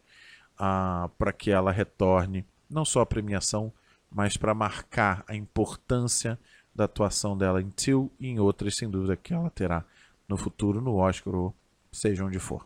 para 1.18 1.32
que 1.32 1.52
ela 1.52 1.72
retorne 1.72 2.46
não 2.70 2.84
só 2.84 3.02
a 3.02 3.06
premiação, 3.06 3.72
mas 4.12 4.36
para 4.36 4.54
marcar 4.54 5.24
a 5.28 5.36
importância 5.36 6.38
da 6.76 6.86
atuação 6.86 7.38
dela 7.38 7.62
em 7.62 7.70
Till 7.70 8.12
e 8.20 8.28
em 8.28 8.40
outras, 8.40 8.76
sem 8.76 8.90
dúvida, 8.90 9.16
que 9.16 9.34
ela 9.34 9.50
terá 9.50 9.86
no 10.28 10.38
futuro, 10.38 10.82
no 10.82 10.96
Oscar 10.96 11.34
ou 11.34 11.56
seja 11.92 12.26
onde 12.26 12.40
for. 12.40 12.66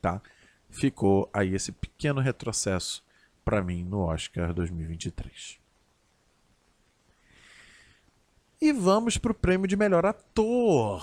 Tá? 0.00 0.20
Ficou 0.76 1.30
aí 1.32 1.54
esse 1.54 1.72
pequeno 1.72 2.20
retrocesso 2.20 3.02
para 3.42 3.62
mim 3.62 3.82
no 3.82 4.00
Oscar 4.00 4.52
2023. 4.52 5.58
E 8.60 8.72
vamos 8.72 9.16
para 9.16 9.32
o 9.32 9.34
prêmio 9.34 9.66
de 9.66 9.74
melhor 9.74 10.04
ator. 10.04 11.02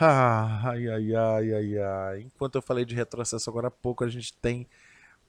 Ai, 0.00 0.88
ai, 0.88 1.14
ai, 1.14 1.54
ai, 1.54 1.78
ai. 1.78 2.20
Enquanto 2.22 2.56
eu 2.56 2.62
falei 2.62 2.84
de 2.84 2.96
retrocesso 2.96 3.48
agora 3.48 3.68
há 3.68 3.70
pouco, 3.70 4.02
a 4.02 4.08
gente 4.08 4.32
tem 4.34 4.66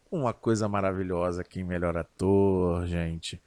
uma 0.10 0.34
coisa 0.34 0.68
maravilhosa 0.68 1.42
aqui 1.42 1.60
em 1.60 1.64
Melhor 1.64 1.96
Ator, 1.96 2.88
gente. 2.88 3.40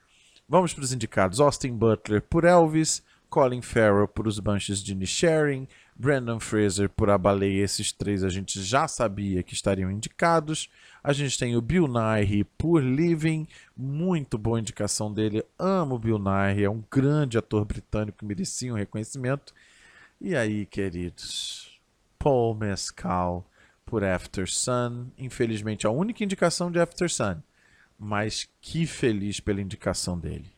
Vamos 0.49 0.73
para 0.73 0.85
os 0.85 0.93
indicados: 0.93 1.41
Austin 1.41 1.73
Butler 1.73 2.23
por 2.23 2.45
Elvis, 2.45 3.03
Colin 3.29 3.63
Farrell 3.63 4.07
por 4.07 4.29
Os 4.29 4.39
Bunches 4.39 4.81
de 4.81 4.95
Nisharing, 4.95 5.67
Brandon 5.99 6.39
Fraser 6.39 6.91
por 6.91 7.09
A 7.09 7.17
Baleia. 7.17 7.65
Esses 7.65 7.91
três 7.91 8.23
a 8.23 8.29
gente 8.29 8.63
já 8.63 8.87
sabia 8.87 9.43
que 9.43 9.55
estariam 9.55 9.91
indicados. 9.91 10.69
A 11.03 11.13
gente 11.13 11.39
tem 11.39 11.57
o 11.57 11.63
Bill 11.63 11.87
Nighy 11.89 12.45
por 12.59 12.83
Living, 12.83 13.47
muito 13.77 14.37
boa 14.37 14.61
indicação 14.61 15.13
dele. 15.13 15.45
Amo 15.59 15.95
o 15.95 15.99
Bill 15.99 16.19
Nighy, 16.19 16.65
é 16.65 16.71
um 16.71 16.83
grande 16.91 17.39
ator 17.39 17.65
britânico 17.65 18.27
merecia 18.27 18.73
um 18.73 18.77
reconhecimento. 18.77 19.55
E 20.21 20.37
aí, 20.37 20.67
queridos, 20.67 21.79
Paul 22.19 22.55
Mescal 22.55 23.47
por 23.85 24.05
After 24.05 24.51
Sun. 24.51 25.07
Infelizmente, 25.17 25.87
a 25.87 25.91
única 25.91 26.25
indicação 26.25 26.71
de 26.71 26.79
After 26.79 27.11
Sun. 27.11 27.37
Mas 27.99 28.49
que 28.61 28.87
feliz 28.87 29.41
pela 29.41 29.61
indicação 29.61 30.19
dele. 30.19 30.51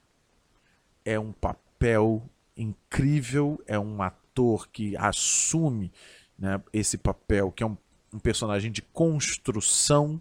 É 1.04 1.18
um 1.18 1.30
papel 1.30 2.28
incrível, 2.56 3.62
é 3.66 3.78
um 3.78 4.02
ator 4.02 4.27
que 4.72 4.96
assume 4.96 5.92
né, 6.38 6.60
esse 6.72 6.98
papel, 6.98 7.50
que 7.52 7.62
é 7.62 7.66
um, 7.66 7.76
um 8.12 8.18
personagem 8.18 8.70
de 8.70 8.82
construção, 8.82 10.20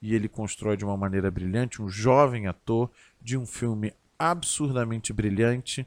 e 0.00 0.14
ele 0.14 0.28
constrói 0.28 0.76
de 0.76 0.84
uma 0.84 0.96
maneira 0.96 1.30
brilhante, 1.30 1.80
um 1.80 1.88
jovem 1.88 2.46
ator 2.46 2.90
de 3.20 3.36
um 3.36 3.46
filme 3.46 3.92
absurdamente 4.18 5.12
brilhante 5.12 5.86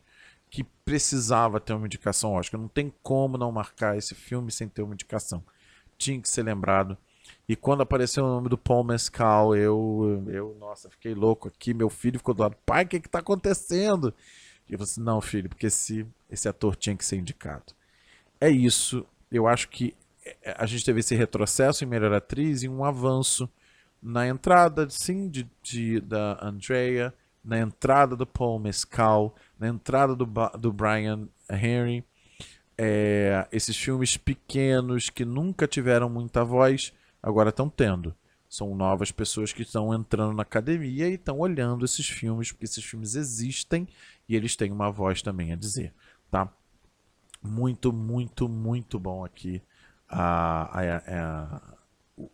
que 0.49 0.63
precisava 0.85 1.59
ter 1.59 1.73
uma 1.73 1.85
indicação 1.85 2.33
Oscar. 2.33 2.59
Não 2.59 2.69
tem 2.69 2.93
como 3.03 3.37
não 3.37 3.51
marcar 3.51 3.97
esse 3.97 4.15
filme 4.15 4.51
sem 4.51 4.69
ter 4.69 4.83
uma 4.83 4.93
indicação 4.93 5.43
tinha 5.97 6.19
que 6.19 6.29
ser 6.29 6.43
lembrado. 6.43 6.97
E 7.47 7.55
quando 7.55 7.81
apareceu 7.81 8.23
o 8.23 8.27
nome 8.27 8.49
do 8.49 8.57
Paul 8.57 8.83
Mescal, 8.83 9.55
eu, 9.55 10.23
eu, 10.27 10.55
nossa, 10.59 10.89
fiquei 10.89 11.13
louco 11.13 11.47
aqui. 11.47 11.73
Meu 11.73 11.89
filho 11.89 12.19
ficou 12.19 12.33
do 12.33 12.41
lado, 12.41 12.55
pai, 12.65 12.83
o 12.83 12.87
que 12.87 12.99
que 12.99 13.09
tá 13.09 13.19
acontecendo? 13.19 14.13
E 14.67 14.73
eu 14.73 14.79
falei 14.79 14.91
assim, 14.91 15.01
não, 15.01 15.21
filho, 15.21 15.49
porque 15.49 15.67
esse, 15.67 16.05
esse 16.29 16.47
ator 16.47 16.75
tinha 16.75 16.95
que 16.95 17.05
ser 17.05 17.17
indicado. 17.17 17.73
É 18.39 18.49
isso. 18.49 19.05
Eu 19.31 19.47
acho 19.47 19.69
que 19.69 19.95
é, 20.25 20.55
a 20.57 20.65
gente 20.65 20.83
teve 20.83 20.99
esse 20.99 21.15
retrocesso 21.15 21.83
em 21.83 21.87
melhor 21.87 22.13
atriz 22.13 22.63
e 22.63 22.69
um 22.69 22.83
avanço 22.83 23.49
na 24.01 24.27
entrada, 24.27 24.87
sim, 24.89 25.29
de, 25.29 25.49
de 25.61 25.99
da 25.99 26.37
Andrea, 26.41 27.13
na 27.43 27.59
entrada 27.59 28.15
do 28.15 28.25
Paul 28.25 28.59
Mescal, 28.59 29.35
na 29.59 29.67
entrada 29.67 30.15
do, 30.15 30.27
do 30.59 30.73
Brian 30.73 31.27
Henry. 31.49 32.03
É, 32.77 33.47
esses 33.51 33.77
filmes 33.77 34.17
pequenos 34.17 35.09
que 35.09 35.23
nunca 35.23 35.67
tiveram 35.67 36.09
muita 36.09 36.43
voz, 36.43 36.91
agora 37.21 37.49
estão 37.49 37.69
tendo. 37.69 38.13
São 38.49 38.75
novas 38.75 39.11
pessoas 39.11 39.51
que 39.53 39.63
estão 39.63 39.93
entrando 39.93 40.33
na 40.33 40.43
academia 40.43 41.09
e 41.09 41.15
estão 41.15 41.39
olhando 41.39 41.83
esses 41.83 42.07
filmes, 42.07 42.51
porque 42.51 42.65
esses 42.65 42.83
filmes 42.83 43.15
existem 43.15 43.87
e 44.27 44.35
eles 44.35 44.55
têm 44.55 44.71
uma 44.71 44.91
voz 44.91 45.21
também 45.21 45.51
a 45.51 45.55
dizer, 45.55 45.93
tá? 46.29 46.51
Muito, 47.41 47.93
muito, 47.93 48.49
muito 48.49 48.99
bom 48.99 49.23
aqui 49.23 49.61
a, 50.09 50.79
a, 50.79 50.97
a, 50.97 51.61
o, 52.17 52.29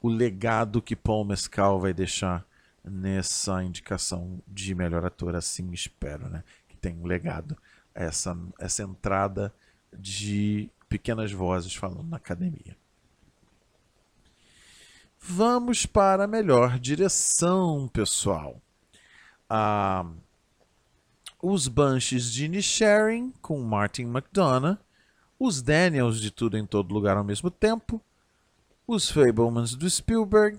o 0.00 0.08
legado 0.08 0.82
que 0.82 0.96
Paul 0.96 1.24
Mescal 1.24 1.80
vai 1.80 1.92
deixar 1.92 2.46
nessa 2.84 3.62
indicação 3.62 4.40
de 4.46 4.74
melhor 4.74 5.04
ator, 5.04 5.34
assim 5.34 5.70
espero, 5.72 6.28
né? 6.28 6.44
Que 6.68 6.76
tem 6.76 6.94
um 6.96 7.06
legado, 7.06 7.56
essa, 7.94 8.36
essa 8.58 8.82
entrada 8.82 9.52
de 9.96 10.70
pequenas 10.88 11.32
vozes 11.32 11.74
falando 11.74 12.08
na 12.08 12.16
academia. 12.16 12.76
Vamos 15.18 15.86
para 15.86 16.24
a 16.24 16.28
melhor 16.28 16.78
direção, 16.78 17.88
pessoal. 17.88 18.62
Ah, 19.50 20.08
os 21.48 21.68
Banshees 21.68 22.32
de 22.32 22.46
Inisherin, 22.46 23.32
com 23.40 23.60
Martin 23.60 24.02
McDonough. 24.02 24.78
Os 25.38 25.62
Daniels 25.62 26.20
de 26.20 26.30
Tudo 26.30 26.56
em 26.56 26.66
Todo 26.66 26.92
Lugar 26.92 27.16
ao 27.16 27.24
mesmo 27.24 27.50
tempo. 27.50 28.00
Os 28.86 29.10
Fablemans 29.10 29.74
do 29.74 29.88
Spielberg. 29.88 30.58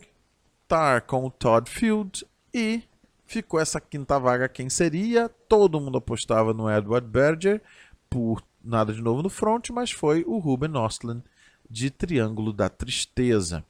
Tar 0.68 1.02
com 1.02 1.26
o 1.26 1.32
Todd 1.32 1.70
Field. 1.70 2.26
E 2.54 2.84
ficou 3.26 3.60
essa 3.60 3.82
quinta 3.82 4.20
vaga 4.20 4.48
quem 4.48 4.70
seria. 4.70 5.30
Todo 5.50 5.82
mundo 5.82 5.98
apostava 5.98 6.54
no 6.54 6.70
Edward 6.70 7.08
Berger 7.08 7.62
por 8.10 8.44
nada 8.64 8.94
de 8.94 9.02
novo 9.02 9.22
no 9.22 9.30
front, 9.30 9.70
mas 9.72 9.92
foi 9.92 10.24
o 10.28 10.38
Ruben 10.38 10.76
Ostlund 10.78 11.24
de 11.70 11.90
Triângulo 11.90 12.54
da 12.54 12.70
Tristeza 12.70 13.64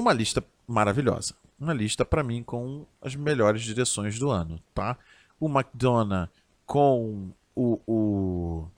uma 0.00 0.12
lista 0.12 0.44
maravilhosa. 0.66 1.34
Uma 1.58 1.72
lista 1.74 2.04
para 2.04 2.22
mim 2.22 2.42
com 2.42 2.86
as 3.02 3.14
melhores 3.14 3.62
direções 3.62 4.18
do 4.18 4.30
ano, 4.30 4.60
tá? 4.74 4.96
O 5.40 5.48
McDonough 5.48 6.28
com 6.66 7.32
o, 7.56 7.80
o, 7.86 8.68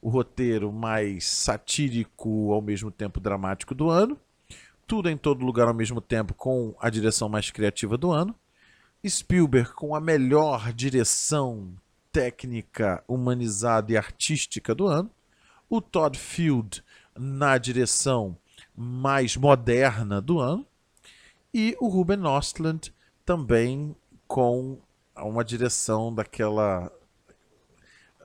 o 0.00 0.08
roteiro 0.08 0.70
mais 0.70 1.26
satírico 1.26 2.52
ao 2.52 2.62
mesmo 2.62 2.90
tempo 2.90 3.18
dramático 3.18 3.74
do 3.74 3.90
ano. 3.90 4.16
Tudo 4.86 5.08
em 5.08 5.16
todo 5.16 5.44
lugar 5.44 5.66
ao 5.66 5.74
mesmo 5.74 6.00
tempo 6.00 6.34
com 6.34 6.74
a 6.78 6.88
direção 6.88 7.28
mais 7.28 7.50
criativa 7.50 7.96
do 7.96 8.12
ano. 8.12 8.34
Spielberg 9.04 9.72
com 9.72 9.94
a 9.94 10.00
melhor 10.00 10.72
direção 10.72 11.74
técnica, 12.12 13.02
humanizada 13.08 13.92
e 13.92 13.96
artística 13.96 14.74
do 14.74 14.86
ano. 14.86 15.10
O 15.68 15.80
Todd 15.80 16.18
Field 16.18 16.84
na 17.16 17.56
direção 17.58 18.36
mais 18.76 19.36
moderna 19.36 20.20
do 20.20 20.38
ano. 20.38 20.66
E 21.52 21.76
o 21.80 21.88
Ruben 21.88 22.24
Ostland 22.26 22.92
também 23.24 23.94
com 24.28 24.78
uma 25.22 25.44
direção 25.44 26.14
daquela 26.14 26.90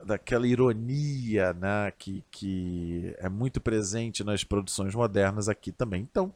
daquela 0.04 0.46
ironia 0.46 1.52
né, 1.54 1.90
que, 1.98 2.22
que 2.30 3.14
é 3.18 3.28
muito 3.28 3.60
presente 3.60 4.22
nas 4.22 4.44
produções 4.44 4.94
modernas 4.94 5.48
aqui 5.48 5.72
também. 5.72 6.02
Então, 6.02 6.32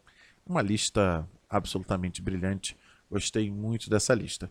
uma 0.46 0.62
lista 0.62 1.28
absolutamente 1.48 2.22
brilhante. 2.22 2.76
Gostei 3.08 3.50
muito 3.50 3.88
dessa 3.88 4.14
lista. 4.14 4.50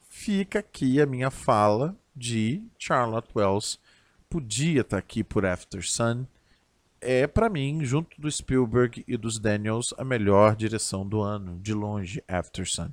Fica 0.00 0.60
aqui 0.60 1.00
a 1.00 1.06
minha 1.06 1.30
fala 1.30 1.94
de 2.14 2.62
Charlotte 2.78 3.30
Wells. 3.36 3.78
Podia 4.28 4.80
estar 4.80 4.98
aqui 4.98 5.22
por 5.22 5.44
After 5.44 5.86
Sun 5.86 6.26
é, 7.00 7.26
para 7.26 7.48
mim, 7.48 7.84
junto 7.84 8.20
do 8.20 8.30
Spielberg 8.30 9.04
e 9.06 9.16
dos 9.16 9.38
Daniels, 9.38 9.94
a 9.96 10.04
melhor 10.04 10.56
direção 10.56 11.06
do 11.06 11.20
ano, 11.20 11.58
de 11.60 11.72
longe, 11.72 12.22
After 12.26 12.68
Sun. 12.68 12.90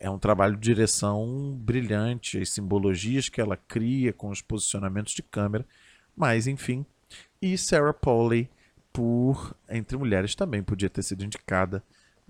É 0.00 0.08
um 0.08 0.18
trabalho 0.18 0.56
de 0.56 0.62
direção 0.62 1.54
brilhante, 1.60 2.38
as 2.38 2.48
simbologias 2.50 3.28
que 3.28 3.40
ela 3.40 3.56
cria 3.56 4.12
com 4.12 4.30
os 4.30 4.40
posicionamentos 4.40 5.12
de 5.12 5.22
câmera, 5.22 5.66
mas 6.16 6.46
enfim. 6.46 6.84
E 7.40 7.56
Sarah 7.58 7.92
Polley, 7.92 8.48
por 8.92 9.54
Entre 9.68 9.96
Mulheres, 9.96 10.34
também 10.34 10.62
podia 10.62 10.88
ter 10.88 11.02
sido 11.02 11.22
indicada, 11.22 11.84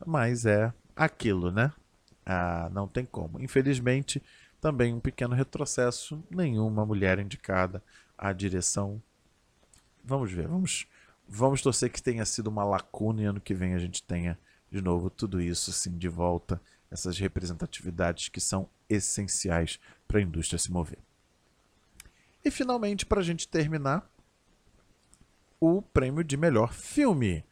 mas 0.05 0.45
é 0.45 0.73
aquilo, 0.97 1.53
né? 1.53 1.73
Ah, 2.27 2.69
não 2.73 2.89
tem 2.89 3.05
como. 3.05 3.41
Infelizmente, 3.41 4.21
também 4.61 4.93
um 4.93 5.01
pequeno 5.01 5.35
retrocesso, 5.35 6.23
nenhuma 6.29 6.85
mulher 6.85 7.21
indicada 7.21 7.83
à 8.19 8.33
direção. 8.33 9.01
Vamos 10.05 10.33
ver, 10.33 10.49
vamos 10.49 10.89
Vamos 11.33 11.63
torcer 11.63 11.91
que 11.91 12.03
tenha 12.03 12.25
sido 12.25 12.49
uma 12.49 12.65
lacuna 12.65 13.23
e 13.23 13.25
ano 13.25 13.41
que 13.41 13.55
vem 13.55 13.73
a 13.73 13.79
gente 13.79 14.03
tenha 14.03 14.37
de 14.69 14.83
novo 14.83 15.09
tudo 15.09 15.41
isso 15.41 15.71
assim 15.71 15.97
de 15.97 16.09
volta, 16.09 16.61
essas 16.91 17.19
representatividades 17.19 18.29
que 18.29 18.41
são 18.41 18.69
essenciais 18.89 19.79
para 20.09 20.19
a 20.19 20.23
indústria 20.23 20.59
se 20.59 20.73
mover. 20.73 20.99
E 22.45 22.51
finalmente, 22.51 23.07
para 23.07 23.21
a 23.21 23.25
gente 23.25 23.47
terminar, 23.47 24.11
o 25.61 25.83
prêmio 25.83 26.25
de 26.25 26.37
melhor 26.37 26.73
filme. 26.73 27.45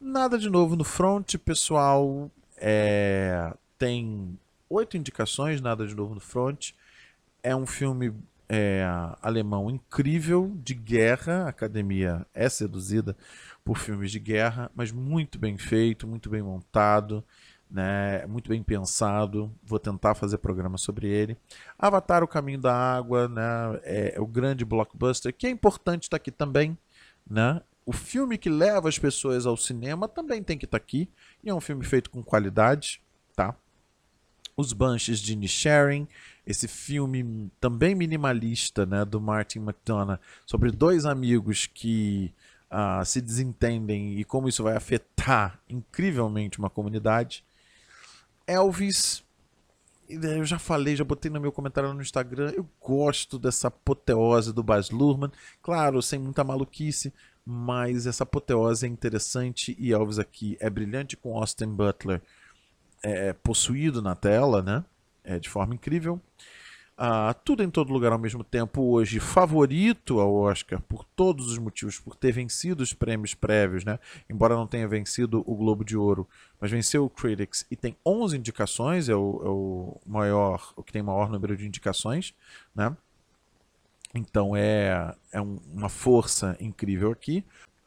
Nada 0.00 0.38
de 0.38 0.48
novo 0.48 0.74
no 0.76 0.84
front, 0.84 1.36
pessoal. 1.36 2.30
É... 2.56 3.54
Tem 3.78 4.38
oito 4.68 4.96
indicações, 4.96 5.60
nada 5.60 5.86
de 5.86 5.94
novo 5.94 6.14
no 6.14 6.20
front. 6.20 6.72
É 7.42 7.54
um 7.54 7.66
filme 7.66 8.14
é, 8.48 8.84
alemão 9.22 9.70
incrível 9.70 10.52
de 10.62 10.74
guerra. 10.74 11.44
A 11.44 11.48
academia 11.48 12.26
é 12.34 12.48
seduzida 12.48 13.16
por 13.64 13.78
filmes 13.78 14.10
de 14.10 14.18
guerra, 14.18 14.70
mas 14.74 14.90
muito 14.90 15.38
bem 15.38 15.56
feito, 15.56 16.06
muito 16.06 16.28
bem 16.28 16.42
montado, 16.42 17.24
né, 17.70 18.26
muito 18.26 18.48
bem 18.48 18.62
pensado. 18.62 19.52
Vou 19.62 19.78
tentar 19.78 20.14
fazer 20.14 20.38
programa 20.38 20.76
sobre 20.76 21.08
ele. 21.08 21.36
Avatar: 21.78 22.22
O 22.22 22.28
Caminho 22.28 22.58
da 22.58 22.74
Água, 22.74 23.28
né, 23.28 23.80
é, 23.84 24.14
é 24.16 24.20
o 24.20 24.26
grande 24.26 24.64
blockbuster 24.64 25.34
que 25.34 25.46
é 25.46 25.50
importante 25.50 26.04
estar 26.04 26.16
aqui 26.16 26.30
também, 26.30 26.76
né? 27.28 27.60
O 27.86 27.92
filme 27.92 28.36
que 28.38 28.50
leva 28.50 28.88
as 28.88 28.98
pessoas 28.98 29.46
ao 29.46 29.56
cinema 29.56 30.06
também 30.06 30.42
tem 30.42 30.58
que 30.58 30.64
estar 30.64 30.76
aqui. 30.76 31.08
E 31.42 31.48
é 31.48 31.54
um 31.54 31.60
filme 31.60 31.84
feito 31.84 32.10
com 32.10 32.22
qualidade, 32.22 33.00
tá? 33.34 33.54
Os 34.56 34.72
Banshees 34.72 35.18
de 35.20 35.34
Nisharing, 35.34 36.06
esse 36.46 36.68
filme 36.68 37.50
também 37.60 37.94
minimalista 37.94 38.84
né, 38.84 39.04
do 39.04 39.20
Martin 39.20 39.60
McDonough 39.60 40.18
sobre 40.44 40.70
dois 40.70 41.06
amigos 41.06 41.66
que 41.66 42.32
uh, 42.70 43.04
se 43.04 43.20
desentendem 43.20 44.18
e 44.18 44.24
como 44.24 44.48
isso 44.48 44.62
vai 44.62 44.76
afetar 44.76 45.58
incrivelmente 45.68 46.58
uma 46.58 46.70
comunidade. 46.70 47.44
Elvis, 48.50 49.22
eu 50.08 50.44
já 50.44 50.58
falei, 50.58 50.96
já 50.96 51.04
botei 51.04 51.30
no 51.30 51.40
meu 51.40 51.52
comentário 51.52 51.94
no 51.94 52.02
Instagram, 52.02 52.52
eu 52.56 52.68
gosto 52.80 53.38
dessa 53.38 53.68
apoteose 53.68 54.52
do 54.52 54.62
Baz 54.62 54.90
Luhrmann, 54.90 55.30
claro, 55.62 56.02
sem 56.02 56.18
muita 56.18 56.42
maluquice, 56.42 57.12
mas 57.46 58.06
essa 58.06 58.24
apoteose 58.24 58.86
é 58.86 58.88
interessante 58.88 59.76
e 59.78 59.92
Elvis 59.92 60.18
aqui 60.18 60.56
é 60.60 60.68
brilhante 60.68 61.16
com 61.16 61.38
Austin 61.38 61.68
Butler 61.68 62.20
é, 63.02 63.32
possuído 63.32 64.02
na 64.02 64.14
tela, 64.14 64.62
né? 64.62 64.84
É, 65.22 65.38
de 65.38 65.48
forma 65.48 65.74
incrível. 65.74 66.20
Ah, 67.02 67.32
tudo 67.32 67.62
em 67.62 67.70
todo 67.70 67.94
lugar 67.94 68.12
ao 68.12 68.18
mesmo 68.18 68.44
tempo 68.44 68.82
hoje 68.82 69.18
favorito 69.18 70.20
ao 70.20 70.34
Oscar 70.34 70.82
por 70.82 71.02
todos 71.02 71.46
os 71.50 71.56
motivos, 71.56 71.98
por 71.98 72.14
ter 72.14 72.30
vencido 72.30 72.82
os 72.82 72.92
prêmios 72.92 73.32
prévios, 73.32 73.86
né? 73.86 73.98
Embora 74.28 74.54
não 74.54 74.66
tenha 74.66 74.86
vencido 74.86 75.42
o 75.46 75.56
Globo 75.56 75.82
de 75.82 75.96
Ouro, 75.96 76.28
mas 76.60 76.70
venceu 76.70 77.02
o 77.06 77.08
Critics 77.08 77.64
e 77.70 77.74
tem 77.74 77.96
11 78.04 78.36
indicações, 78.36 79.08
é 79.08 79.14
o, 79.14 79.40
é 79.42 79.48
o 79.48 80.00
maior, 80.04 80.74
o 80.76 80.82
que 80.82 80.92
tem 80.92 81.02
maior 81.02 81.30
número 81.30 81.56
de 81.56 81.66
indicações, 81.66 82.34
né? 82.76 82.94
Então 84.14 84.54
é, 84.54 85.14
é 85.32 85.40
um, 85.40 85.58
uma 85.72 85.88
força 85.88 86.54
incrível 86.60 87.10
aqui. 87.12 87.42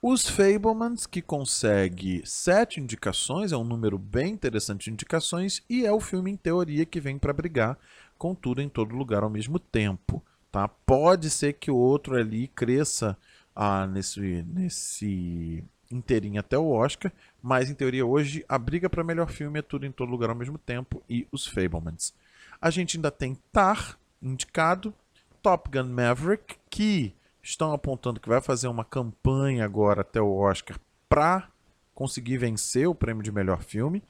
Os 0.05 0.27
Fablemans, 0.27 1.05
que 1.05 1.21
consegue 1.21 2.23
sete 2.25 2.79
indicações, 2.81 3.53
é 3.53 3.57
um 3.57 3.63
número 3.63 3.97
bem 3.97 4.33
interessante 4.33 4.85
de 4.85 4.91
indicações, 4.91 5.63
e 5.69 5.85
é 5.85 5.91
o 5.93 6.01
filme, 6.01 6.29
em 6.29 6.35
teoria, 6.35 6.85
que 6.85 6.99
vem 6.99 7.17
para 7.17 7.31
brigar 7.31 7.77
com 8.23 8.33
tudo 8.33 8.61
em 8.61 8.69
todo 8.69 8.95
lugar 8.95 9.21
ao 9.21 9.29
mesmo 9.29 9.59
tempo. 9.59 10.23
Tá? 10.49 10.65
Pode 10.65 11.29
ser 11.29 11.51
que 11.51 11.69
o 11.69 11.75
outro 11.75 12.15
ali 12.15 12.47
cresça 12.47 13.17
ah, 13.53 13.85
nesse, 13.85 14.45
nesse 14.47 15.61
inteirinho 15.91 16.39
até 16.39 16.57
o 16.57 16.69
Oscar, 16.69 17.11
mas 17.41 17.69
em 17.69 17.73
teoria 17.73 18.05
hoje 18.05 18.45
a 18.47 18.57
briga 18.57 18.89
para 18.89 19.03
melhor 19.03 19.29
filme 19.29 19.59
é 19.59 19.61
tudo 19.61 19.85
em 19.85 19.91
todo 19.91 20.09
lugar 20.09 20.29
ao 20.29 20.37
mesmo 20.37 20.57
tempo 20.57 21.03
e 21.09 21.27
os 21.33 21.45
Fablemans. 21.45 22.13
A 22.61 22.69
gente 22.69 22.95
ainda 22.95 23.11
tem 23.11 23.37
Tar 23.51 23.99
indicado, 24.21 24.93
Top 25.41 25.69
Gun 25.69 25.89
Maverick, 25.89 26.55
que 26.69 27.13
estão 27.41 27.73
apontando 27.73 28.21
que 28.21 28.29
vai 28.29 28.39
fazer 28.39 28.69
uma 28.69 28.85
campanha 28.85 29.65
agora 29.65 29.99
até 29.99 30.21
o 30.21 30.33
Oscar 30.33 30.79
para 31.09 31.49
conseguir 31.93 32.37
vencer 32.37 32.87
o 32.87 32.95
prêmio 32.95 33.21
de 33.21 33.33
melhor 33.33 33.61
filme. 33.61 34.01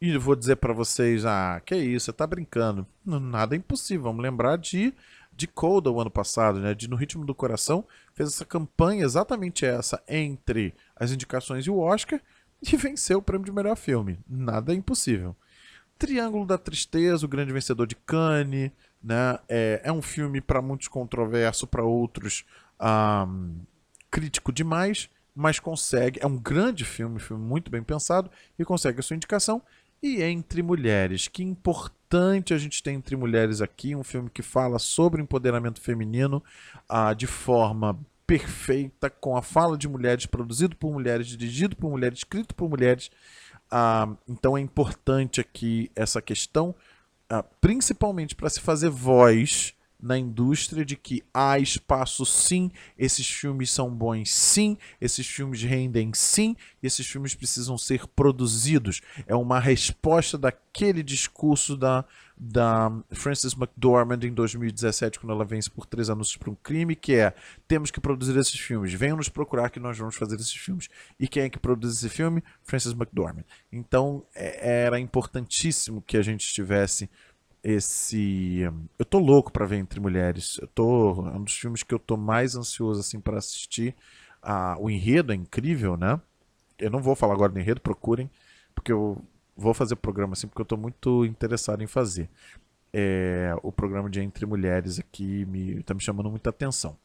E 0.00 0.16
vou 0.16 0.34
dizer 0.34 0.56
para 0.56 0.72
vocês, 0.72 1.26
ah, 1.26 1.60
que 1.64 1.76
isso, 1.76 2.06
você 2.06 2.12
tá 2.12 2.26
brincando. 2.26 2.86
Nada 3.04 3.54
é 3.54 3.58
impossível. 3.58 4.04
Vamos 4.04 4.22
lembrar 4.22 4.56
de 4.56 4.94
de 5.40 5.46
Coda 5.46 5.90
o 5.90 5.98
ano 5.98 6.10
passado, 6.10 6.60
né? 6.60 6.74
De 6.74 6.88
No 6.88 6.96
Ritmo 6.96 7.24
do 7.24 7.34
Coração, 7.34 7.86
fez 8.12 8.28
essa 8.28 8.44
campanha 8.44 9.04
exatamente 9.04 9.64
essa 9.64 10.02
entre 10.06 10.74
as 10.94 11.12
indicações 11.12 11.66
e 11.66 11.70
o 11.70 11.78
Oscar 11.78 12.20
e 12.62 12.76
venceu 12.76 13.18
o 13.18 13.22
prêmio 13.22 13.46
de 13.46 13.52
melhor 13.52 13.76
filme. 13.76 14.18
Nada 14.28 14.72
é 14.72 14.76
impossível. 14.76 15.34
Triângulo 15.98 16.44
da 16.46 16.58
Tristeza, 16.58 17.24
o 17.24 17.28
grande 17.28 17.52
vencedor 17.52 17.86
de 17.86 17.94
Cannes, 17.94 18.70
né? 19.02 19.38
É, 19.48 19.80
é 19.84 19.92
um 19.92 20.02
filme 20.02 20.42
para 20.42 20.60
muitos 20.60 20.88
controverso, 20.88 21.66
para 21.66 21.82
outros 21.82 22.44
um, 22.78 23.60
crítico 24.10 24.52
demais, 24.52 25.08
mas 25.34 25.58
consegue. 25.58 26.20
É 26.22 26.26
um 26.26 26.36
grande 26.36 26.84
filme, 26.84 27.18
filme 27.18 27.42
muito 27.42 27.70
bem 27.70 27.82
pensado 27.82 28.30
e 28.58 28.64
consegue 28.64 29.00
a 29.00 29.02
sua 29.02 29.16
indicação. 29.16 29.62
E 30.02 30.22
Entre 30.22 30.62
Mulheres, 30.62 31.28
que 31.28 31.42
importante 31.42 32.54
a 32.54 32.58
gente 32.58 32.82
ter 32.82 32.92
Entre 32.92 33.14
Mulheres 33.16 33.60
aqui, 33.60 33.94
um 33.94 34.02
filme 34.02 34.30
que 34.30 34.40
fala 34.40 34.78
sobre 34.78 35.20
empoderamento 35.20 35.78
feminino 35.78 36.42
ah, 36.88 37.12
de 37.12 37.26
forma 37.26 37.98
perfeita, 38.26 39.10
com 39.10 39.36
a 39.36 39.42
fala 39.42 39.76
de 39.76 39.88
mulheres, 39.88 40.24
produzido 40.24 40.74
por 40.74 40.90
mulheres, 40.90 41.26
dirigido 41.26 41.76
por 41.76 41.90
mulheres, 41.90 42.20
escrito 42.20 42.54
por 42.54 42.70
mulheres. 42.70 43.10
Ah, 43.70 44.08
então 44.26 44.56
é 44.56 44.60
importante 44.60 45.38
aqui 45.38 45.90
essa 45.94 46.22
questão, 46.22 46.74
ah, 47.28 47.42
principalmente 47.60 48.34
para 48.34 48.48
se 48.48 48.60
fazer 48.60 48.88
voz 48.88 49.74
na 50.02 50.18
indústria 50.18 50.84
de 50.84 50.96
que 50.96 51.22
há 51.32 51.58
espaço 51.58 52.24
sim, 52.24 52.70
esses 52.98 53.28
filmes 53.28 53.70
são 53.70 53.90
bons 53.90 54.32
sim, 54.32 54.76
esses 55.00 55.26
filmes 55.26 55.62
rendem 55.62 56.12
sim, 56.14 56.56
esses 56.82 57.06
filmes 57.06 57.34
precisam 57.34 57.76
ser 57.76 58.06
produzidos. 58.08 59.00
É 59.26 59.34
uma 59.34 59.60
resposta 59.60 60.38
daquele 60.38 61.02
discurso 61.02 61.76
da, 61.76 62.04
da 62.36 62.90
Frances 63.10 63.52
McDormand 63.52 64.20
em 64.22 64.32
2017, 64.32 65.20
quando 65.20 65.32
ela 65.32 65.44
vence 65.44 65.68
por 65.68 65.84
três 65.84 66.08
anúncios 66.08 66.38
para 66.38 66.50
um 66.50 66.54
crime, 66.54 66.96
que 66.96 67.14
é 67.14 67.34
temos 67.68 67.90
que 67.90 68.00
produzir 68.00 68.36
esses 68.38 68.58
filmes, 68.58 68.94
venham 68.94 69.18
nos 69.18 69.28
procurar 69.28 69.68
que 69.68 69.78
nós 69.78 69.98
vamos 69.98 70.16
fazer 70.16 70.36
esses 70.36 70.54
filmes. 70.54 70.88
E 71.18 71.28
quem 71.28 71.42
é 71.42 71.50
que 71.50 71.58
produz 71.58 71.96
esse 71.96 72.08
filme? 72.08 72.42
Frances 72.62 72.92
McDormand. 72.92 73.44
Então 73.70 74.24
é, 74.34 74.84
era 74.84 74.98
importantíssimo 74.98 76.00
que 76.00 76.16
a 76.16 76.22
gente 76.22 76.52
tivesse 76.52 77.10
esse 77.62 78.62
eu 78.98 79.04
tô 79.04 79.18
louco 79.18 79.52
para 79.52 79.66
ver 79.66 79.76
Entre 79.76 80.00
Mulheres. 80.00 80.58
Eu 80.60 80.68
tô 80.68 81.26
é 81.28 81.36
um 81.36 81.44
dos 81.44 81.54
filmes 81.54 81.82
que 81.82 81.94
eu 81.94 81.98
tô 81.98 82.16
mais 82.16 82.56
ansioso 82.56 83.00
assim 83.00 83.20
para 83.20 83.38
assistir. 83.38 83.94
Ah, 84.42 84.76
o 84.78 84.90
enredo 84.90 85.32
é 85.32 85.36
incrível, 85.36 85.96
né? 85.96 86.20
Eu 86.78 86.90
não 86.90 87.00
vou 87.00 87.14
falar 87.14 87.34
agora 87.34 87.52
do 87.52 87.58
enredo, 87.60 87.80
procurem, 87.80 88.30
porque 88.74 88.90
eu 88.92 89.22
vou 89.56 89.74
fazer 89.74 89.96
programa 89.96 90.32
assim 90.32 90.48
porque 90.48 90.62
eu 90.62 90.66
tô 90.66 90.76
muito 90.76 91.24
interessado 91.26 91.82
em 91.82 91.86
fazer. 91.86 92.30
É, 92.92 93.54
o 93.62 93.70
programa 93.70 94.10
de 94.10 94.20
Entre 94.20 94.46
Mulheres 94.46 94.98
aqui 94.98 95.44
me 95.46 95.82
tá 95.82 95.94
me 95.94 96.00
chamando 96.00 96.30
muita 96.30 96.50
atenção. 96.50 96.96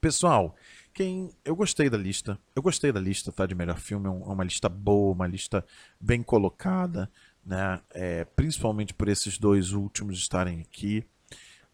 Pessoal, 0.00 0.56
quem 0.94 1.30
eu 1.44 1.54
gostei 1.54 1.90
da 1.90 1.98
lista, 1.98 2.38
eu 2.56 2.62
gostei 2.62 2.90
da 2.90 3.00
lista, 3.00 3.30
tá? 3.30 3.44
De 3.44 3.54
melhor 3.54 3.78
filme, 3.78 4.06
é, 4.06 4.08
é 4.08 4.12
uma 4.12 4.44
lista 4.44 4.68
boa, 4.68 5.12
uma 5.12 5.26
lista 5.26 5.64
bem 6.00 6.22
colocada 6.22 7.10
né? 7.50 7.80
É, 7.90 8.24
principalmente 8.24 8.94
por 8.94 9.08
esses 9.08 9.36
dois 9.36 9.72
últimos 9.72 10.16
estarem 10.16 10.60
aqui. 10.60 11.04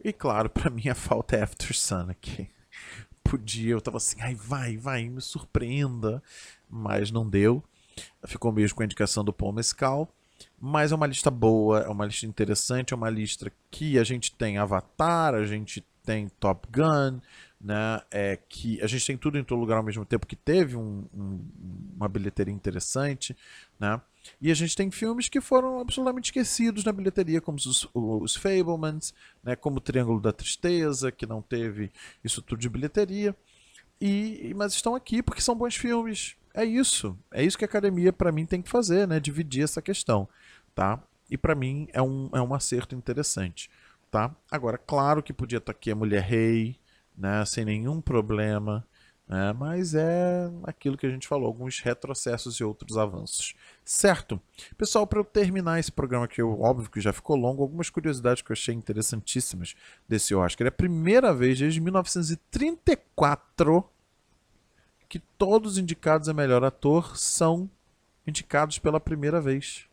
E 0.03 0.11
claro, 0.11 0.49
para 0.49 0.71
mim 0.71 0.89
a 0.89 0.95
falta 0.95 1.35
é 1.35 1.43
After 1.43 1.77
Sun 1.77 2.09
aqui. 2.09 2.49
Podia, 3.23 3.73
eu 3.73 3.81
tava 3.81 3.97
assim, 3.97 4.19
ai 4.19 4.33
vai, 4.33 4.75
vai, 4.75 5.07
me 5.07 5.21
surpreenda, 5.21 6.23
mas 6.67 7.11
não 7.11 7.29
deu. 7.29 7.63
Ficou 8.25 8.51
mesmo 8.51 8.75
com 8.75 8.81
a 8.81 8.85
indicação 8.85 9.23
do 9.23 9.31
Paul 9.31 9.53
Mescal. 9.53 10.11
Mas 10.59 10.91
é 10.91 10.95
uma 10.95 11.07
lista 11.07 11.29
boa, 11.29 11.81
é 11.81 11.87
uma 11.87 12.05
lista 12.05 12.25
interessante, 12.25 12.93
é 12.93 12.97
uma 12.97 13.09
lista 13.09 13.51
que 13.69 13.99
a 13.99 14.03
gente 14.03 14.31
tem 14.33 14.57
Avatar, 14.57 15.35
a 15.35 15.45
gente 15.45 15.83
tem 16.03 16.29
Top 16.39 16.67
Gun, 16.71 17.19
né? 17.59 18.01
É 18.09 18.37
que 18.49 18.81
a 18.81 18.87
gente 18.87 19.05
tem 19.05 19.17
tudo 19.17 19.37
em 19.37 19.43
todo 19.43 19.59
lugar 19.59 19.77
ao 19.77 19.83
mesmo 19.83 20.05
tempo 20.05 20.27
que 20.27 20.35
teve 20.35 20.75
um, 20.75 21.05
um, 21.13 21.39
uma 21.95 22.07
bilheteria 22.07 22.53
interessante, 22.53 23.35
né? 23.79 23.99
E 24.41 24.51
a 24.51 24.53
gente 24.53 24.75
tem 24.75 24.91
filmes 24.91 25.29
que 25.29 25.41
foram 25.41 25.79
absolutamente 25.79 26.25
esquecidos 26.25 26.83
na 26.83 26.91
bilheteria, 26.91 27.41
como 27.41 27.57
os, 27.57 27.87
os 27.93 28.35
Fablemans, 28.35 29.13
né, 29.43 29.55
como 29.55 29.77
o 29.77 29.81
Triângulo 29.81 30.21
da 30.21 30.31
Tristeza, 30.31 31.11
que 31.11 31.25
não 31.25 31.41
teve 31.41 31.91
isso 32.23 32.41
tudo 32.41 32.59
de 32.59 32.69
bilheteria. 32.69 33.35
E, 33.99 34.53
mas 34.55 34.73
estão 34.73 34.95
aqui 34.95 35.23
porque 35.23 35.41
são 35.41 35.55
bons 35.55 35.75
filmes. 35.75 36.35
É 36.53 36.63
isso. 36.63 37.17
É 37.31 37.43
isso 37.43 37.57
que 37.57 37.65
a 37.65 37.67
academia, 37.67 38.11
para 38.13 38.31
mim, 38.31 38.45
tem 38.45 38.61
que 38.61 38.69
fazer, 38.69 39.07
né? 39.07 39.19
Dividir 39.19 39.63
essa 39.63 39.81
questão. 39.81 40.27
Tá? 40.73 41.01
E 41.29 41.37
para 41.37 41.55
mim 41.55 41.87
é 41.91 42.01
um, 42.01 42.29
é 42.33 42.41
um 42.41 42.53
acerto 42.53 42.95
interessante. 42.95 43.69
Tá? 44.09 44.35
Agora, 44.49 44.77
claro 44.77 45.21
que 45.21 45.33
podia 45.33 45.57
estar 45.57 45.71
aqui 45.71 45.91
a 45.91 45.95
Mulher 45.95 46.23
Rei, 46.23 46.79
né? 47.17 47.43
sem 47.45 47.65
nenhum 47.65 47.99
problema. 47.99 48.85
Né? 49.27 49.53
Mas 49.53 49.93
é 49.93 50.49
aquilo 50.63 50.97
que 50.97 51.05
a 51.05 51.09
gente 51.09 51.27
falou, 51.27 51.47
alguns 51.47 51.79
retrocessos 51.79 52.55
e 52.55 52.63
outros 52.63 52.97
avanços. 52.97 53.53
Certo? 53.87 54.39
Pessoal, 54.77 55.07
para 55.07 55.17
eu 55.17 55.23
terminar 55.23 55.79
esse 55.79 55.93
programa 55.93 56.27
que 56.27 56.41
eu, 56.41 56.59
óbvio 56.59 56.91
que 56.91 56.99
já 56.99 57.13
ficou 57.13 57.37
longo, 57.37 57.61
algumas 57.61 57.89
curiosidades 57.89 58.41
que 58.41 58.51
eu 58.51 58.53
achei 58.53 58.75
interessantíssimas 58.75 59.77
desse 60.05 60.35
Oscar. 60.35 60.67
É 60.67 60.67
a 60.67 60.73
primeira 60.73 61.33
vez 61.33 61.57
desde 61.57 61.79
1934 61.79 63.89
que 65.07 65.19
todos 65.37 65.71
os 65.71 65.77
indicados 65.77 66.27
a 66.27 66.33
melhor 66.33 66.65
ator 66.65 67.17
são 67.17 67.69
indicados 68.27 68.77
pela 68.77 68.99
primeira 68.99 69.39
vez. 69.39 69.85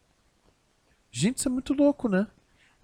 Gente, 1.12 1.38
isso 1.38 1.46
é 1.46 1.52
muito 1.52 1.72
louco, 1.72 2.08
né? 2.08 2.26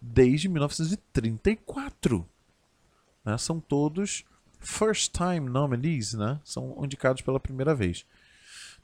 Desde 0.00 0.48
1934. 0.48 2.24
Né? 3.24 3.36
São 3.36 3.58
todos 3.58 4.24
first 4.60 5.12
time 5.12 5.50
nominees, 5.50 6.14
né? 6.14 6.40
São 6.44 6.78
indicados 6.84 7.20
pela 7.20 7.40
primeira 7.40 7.74
vez. 7.74 8.06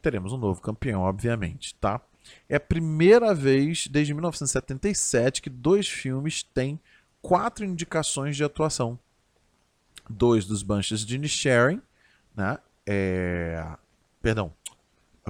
Teremos 0.03 0.33
um 0.33 0.37
novo 0.37 0.61
campeão, 0.61 1.03
obviamente, 1.03 1.73
tá? 1.77 2.03
É 2.49 2.57
a 2.57 2.61
primeira 2.61 3.35
vez 3.35 3.87
desde 3.87 4.15
1977 4.15 5.43
que 5.43 5.51
dois 5.51 5.89
filmes 5.89 6.43
têm 6.43 6.81
quatro 7.21 7.65
indicações 7.65 8.37
de 8.37 8.45
atuação. 8.45 8.99
Dois 10.09 10.47
dos 10.47 10.63
Banshees 10.63 11.05
de 11.05 11.17
Inisherin, 11.17 11.83
né? 12.37 12.59
É... 12.87 13.67
Perdão. 14.23 14.53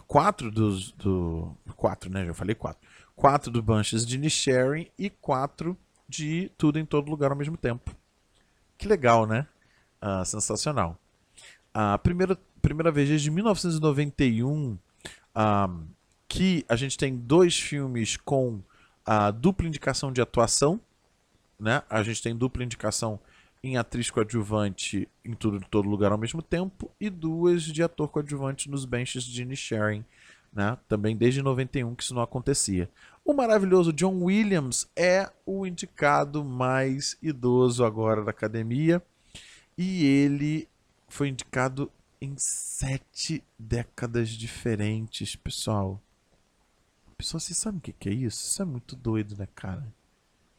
Quatro 0.06 0.50
dos... 0.50 0.92
Do... 0.92 1.56
Quatro, 1.74 2.10
né? 2.10 2.24
Já 2.26 2.34
falei 2.34 2.54
quatro. 2.54 2.86
Quatro 3.14 3.50
do 3.50 3.62
Banshees 3.62 4.04
de 4.04 4.16
Inisherin 4.16 4.88
e 4.98 5.08
quatro 5.08 5.76
de 6.08 6.50
Tudo 6.58 6.78
em 6.78 6.84
Todo 6.84 7.10
Lugar 7.10 7.30
ao 7.30 7.36
mesmo 7.36 7.56
tempo. 7.56 7.96
Que 8.76 8.86
legal, 8.86 9.26
né? 9.26 9.46
Uh, 10.02 10.24
sensacional. 10.24 10.98
A 11.72 11.98
primeira, 11.98 12.38
primeira 12.60 12.90
vez 12.90 13.08
desde 13.08 13.30
1991 13.30 14.72
uh, 14.72 15.86
que 16.28 16.64
a 16.68 16.76
gente 16.76 16.96
tem 16.96 17.16
dois 17.16 17.58
filmes 17.58 18.16
com 18.16 18.60
a 19.04 19.30
dupla 19.30 19.66
indicação 19.66 20.12
de 20.12 20.20
atuação. 20.20 20.80
Né? 21.58 21.82
A 21.88 22.02
gente 22.02 22.22
tem 22.22 22.36
dupla 22.36 22.64
indicação 22.64 23.18
em 23.62 23.76
atriz 23.76 24.10
coadjuvante 24.10 25.08
em 25.24 25.32
tudo 25.32 25.60
todo 25.70 25.88
lugar 25.88 26.12
ao 26.12 26.18
mesmo 26.18 26.42
tempo 26.42 26.90
e 27.00 27.10
duas 27.10 27.62
de 27.62 27.82
ator 27.82 28.08
coadjuvante 28.08 28.70
nos 28.70 28.84
benches 28.84 29.24
de 29.24 29.34
Gene 29.34 29.56
Sharing, 29.56 30.04
né? 30.52 30.78
Também 30.86 31.16
desde 31.16 31.42
91 31.42 31.94
que 31.94 32.02
isso 32.04 32.14
não 32.14 32.22
acontecia. 32.22 32.88
O 33.24 33.32
maravilhoso 33.32 33.92
John 33.92 34.22
Williams 34.22 34.88
é 34.94 35.28
o 35.44 35.66
indicado 35.66 36.44
mais 36.44 37.16
idoso 37.20 37.84
agora 37.84 38.22
da 38.22 38.30
academia. 38.30 39.02
E 39.76 40.04
ele 40.04 40.68
foi 41.08 41.28
indicado 41.28 41.90
em 42.20 42.34
sete 42.38 43.42
décadas 43.58 44.30
diferentes, 44.30 45.34
pessoal. 45.34 46.00
Pessoal, 47.16 47.40
vocês 47.40 47.56
sabem 47.56 47.78
o 47.78 47.80
que 47.80 48.08
é 48.08 48.12
isso? 48.12 48.46
Isso 48.46 48.62
é 48.62 48.64
muito 48.64 48.94
doido, 48.94 49.36
né, 49.38 49.48
cara? 49.54 49.86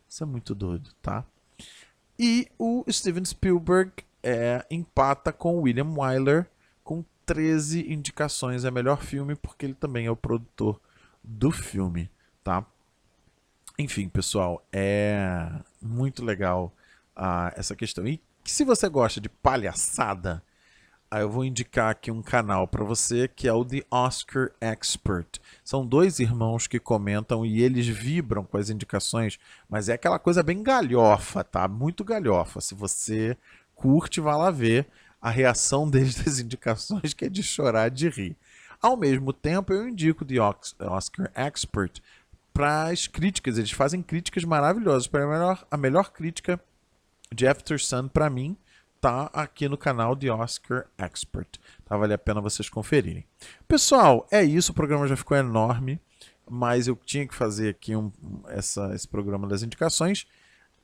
Isso 0.10 0.24
é 0.24 0.26
muito 0.26 0.56
doido, 0.56 0.92
tá? 1.02 1.24
E 2.18 2.48
o 2.58 2.84
Steven 2.90 3.24
Spielberg 3.24 3.92
é, 4.24 4.66
empata 4.72 5.32
com 5.32 5.62
William 5.62 5.94
Wyler 5.96 6.50
com 6.84 7.06
13 7.26 7.92
indicações 7.92 8.66
a 8.66 8.72
melhor 8.72 9.04
filme, 9.04 9.36
porque 9.36 9.66
ele 9.66 9.76
também 9.76 10.08
é 10.08 10.12
o 10.12 10.16
produtor 10.16 10.82
do 11.24 11.52
filme, 11.52 12.10
tá? 12.44 12.66
Enfim, 13.78 14.10
pessoal, 14.10 14.66
é 14.72 15.52
muito 15.80 16.26
legal 16.26 16.74
uh, 17.16 17.54
essa 17.56 17.76
questão. 17.76 18.08
E 18.08 18.20
se 18.44 18.64
você 18.64 18.90
gosta 18.90 19.22
de 19.22 19.30
palhaçada, 19.30 20.42
Aí 21.10 21.22
eu 21.22 21.30
vou 21.30 21.46
indicar 21.46 21.92
aqui 21.92 22.12
um 22.12 22.22
canal 22.22 22.68
para 22.68 22.84
você 22.84 23.30
que 23.30 23.48
é 23.48 23.54
o 23.54 23.64
The 23.64 23.82
Oscar 23.90 24.52
Expert. 24.60 25.40
São 25.64 25.86
dois 25.86 26.20
irmãos 26.20 26.68
que 26.68 26.80
comentam 26.80 27.46
e 27.46 27.62
eles 27.62 27.88
vibram 27.88 28.44
com 28.44 28.58
as 28.58 28.70
indicações, 28.70 29.40
mas 29.70 29.88
é 29.88 29.94
aquela 29.94 30.20
coisa 30.20 30.44
bem 30.44 30.62
galhofa, 30.62 31.46
tá? 31.46 31.66
Muito 31.66 32.04
galhofa. 32.04 32.60
Se 32.60 32.76
você 32.76 33.38
curte, 33.74 34.20
vá 34.20 34.36
lá 34.36 34.52
ver 34.52 34.86
a 35.22 35.30
reação 35.30 35.88
deles 35.90 36.16
das 36.16 36.40
indicações, 36.40 37.14
que 37.14 37.24
é 37.24 37.30
de 37.30 37.42
chorar 37.42 37.90
de 37.90 38.10
rir. 38.10 38.36
Ao 38.82 38.98
mesmo 38.98 39.32
tempo, 39.32 39.72
eu 39.72 39.88
indico 39.88 40.26
The 40.26 40.42
Oscar 40.82 41.32
Expert 41.34 42.02
para 42.54 42.90
as 42.90 43.08
críticas. 43.08 43.58
Eles 43.58 43.72
fazem 43.72 44.02
críticas 44.02 44.44
maravilhosas. 44.44 45.08
Para 45.08 45.24
a 45.24 45.28
melhor, 45.28 45.68
a 45.72 45.78
melhor 45.78 46.12
crítica 46.12 46.60
de 47.34 47.48
After 47.48 47.82
Sun 47.82 48.10
para 48.10 48.30
mim 48.30 48.58
tá 49.02 49.30
aqui 49.34 49.68
no 49.68 49.78
canal 49.78 50.16
de 50.16 50.30
Oscar 50.30 50.86
Expert. 50.98 51.60
Tá? 51.86 51.98
Vale 51.98 52.14
a 52.14 52.18
pena 52.18 52.42
vocês 52.42 52.70
conferirem. 52.70 53.26
Pessoal, 53.68 54.28
é 54.32 54.44
isso. 54.44 54.72
O 54.72 54.76
programa 54.76 55.08
já 55.08 55.16
ficou 55.16 55.38
enorme, 55.38 56.00
mas 56.50 56.88
eu 56.88 56.96
tinha 56.96 57.28
que 57.28 57.36
fazer 57.36 57.70
aqui 57.70 57.96
um, 57.96 58.12
essa, 58.48 58.94
esse 58.94 59.08
programa 59.08 59.48
das 59.48 59.64
indicações. 59.64 60.28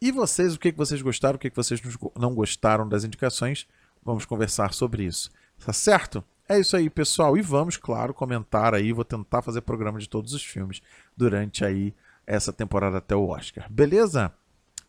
E 0.02 0.12
vocês, 0.12 0.54
o 0.56 0.60
que, 0.60 0.72
que 0.72 0.78
vocês 0.78 1.02
gostaram, 1.02 1.36
o 1.36 1.40
que, 1.40 1.50
que 1.50 1.56
vocês 1.56 1.82
não 2.18 2.34
gostaram 2.34 2.88
das 2.88 3.04
indicações? 3.04 3.68
Vamos 4.04 4.26
conversar 4.26 4.74
sobre 4.74 5.04
isso. 5.04 5.32
Tá 5.66 5.72
certo? 5.72 6.24
É 6.48 6.60
isso 6.60 6.76
aí, 6.76 6.90
pessoal. 6.90 7.38
E 7.38 7.42
vamos, 7.42 7.78
claro, 7.78 8.14
comentar 8.14 8.74
aí. 8.74 8.92
Vou 8.92 9.06
tentar 9.06 9.42
fazer 9.42 9.62
programa 9.62 10.00
de 10.00 10.10
todos 10.10 10.34
os 10.34 10.44
filmes 10.44 10.82
durante 11.16 11.64
aí 11.64 11.94
essa 12.28 12.52
temporada 12.52 12.98
até 12.98 13.16
o 13.16 13.28
Oscar. 13.28 13.66
Beleza? 13.72 14.34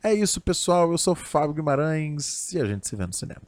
É 0.05 0.13
isso, 0.13 0.39
pessoal. 0.39 0.93
Eu 0.93 0.99
sou 0.99 1.15
Fábio 1.15 1.55
Guimarães 1.55 2.53
e 2.53 2.61
a 2.61 2.67
gente 2.67 2.87
se 2.87 2.95
vê 2.95 3.07
no 3.07 3.13
cinema. 3.15 3.41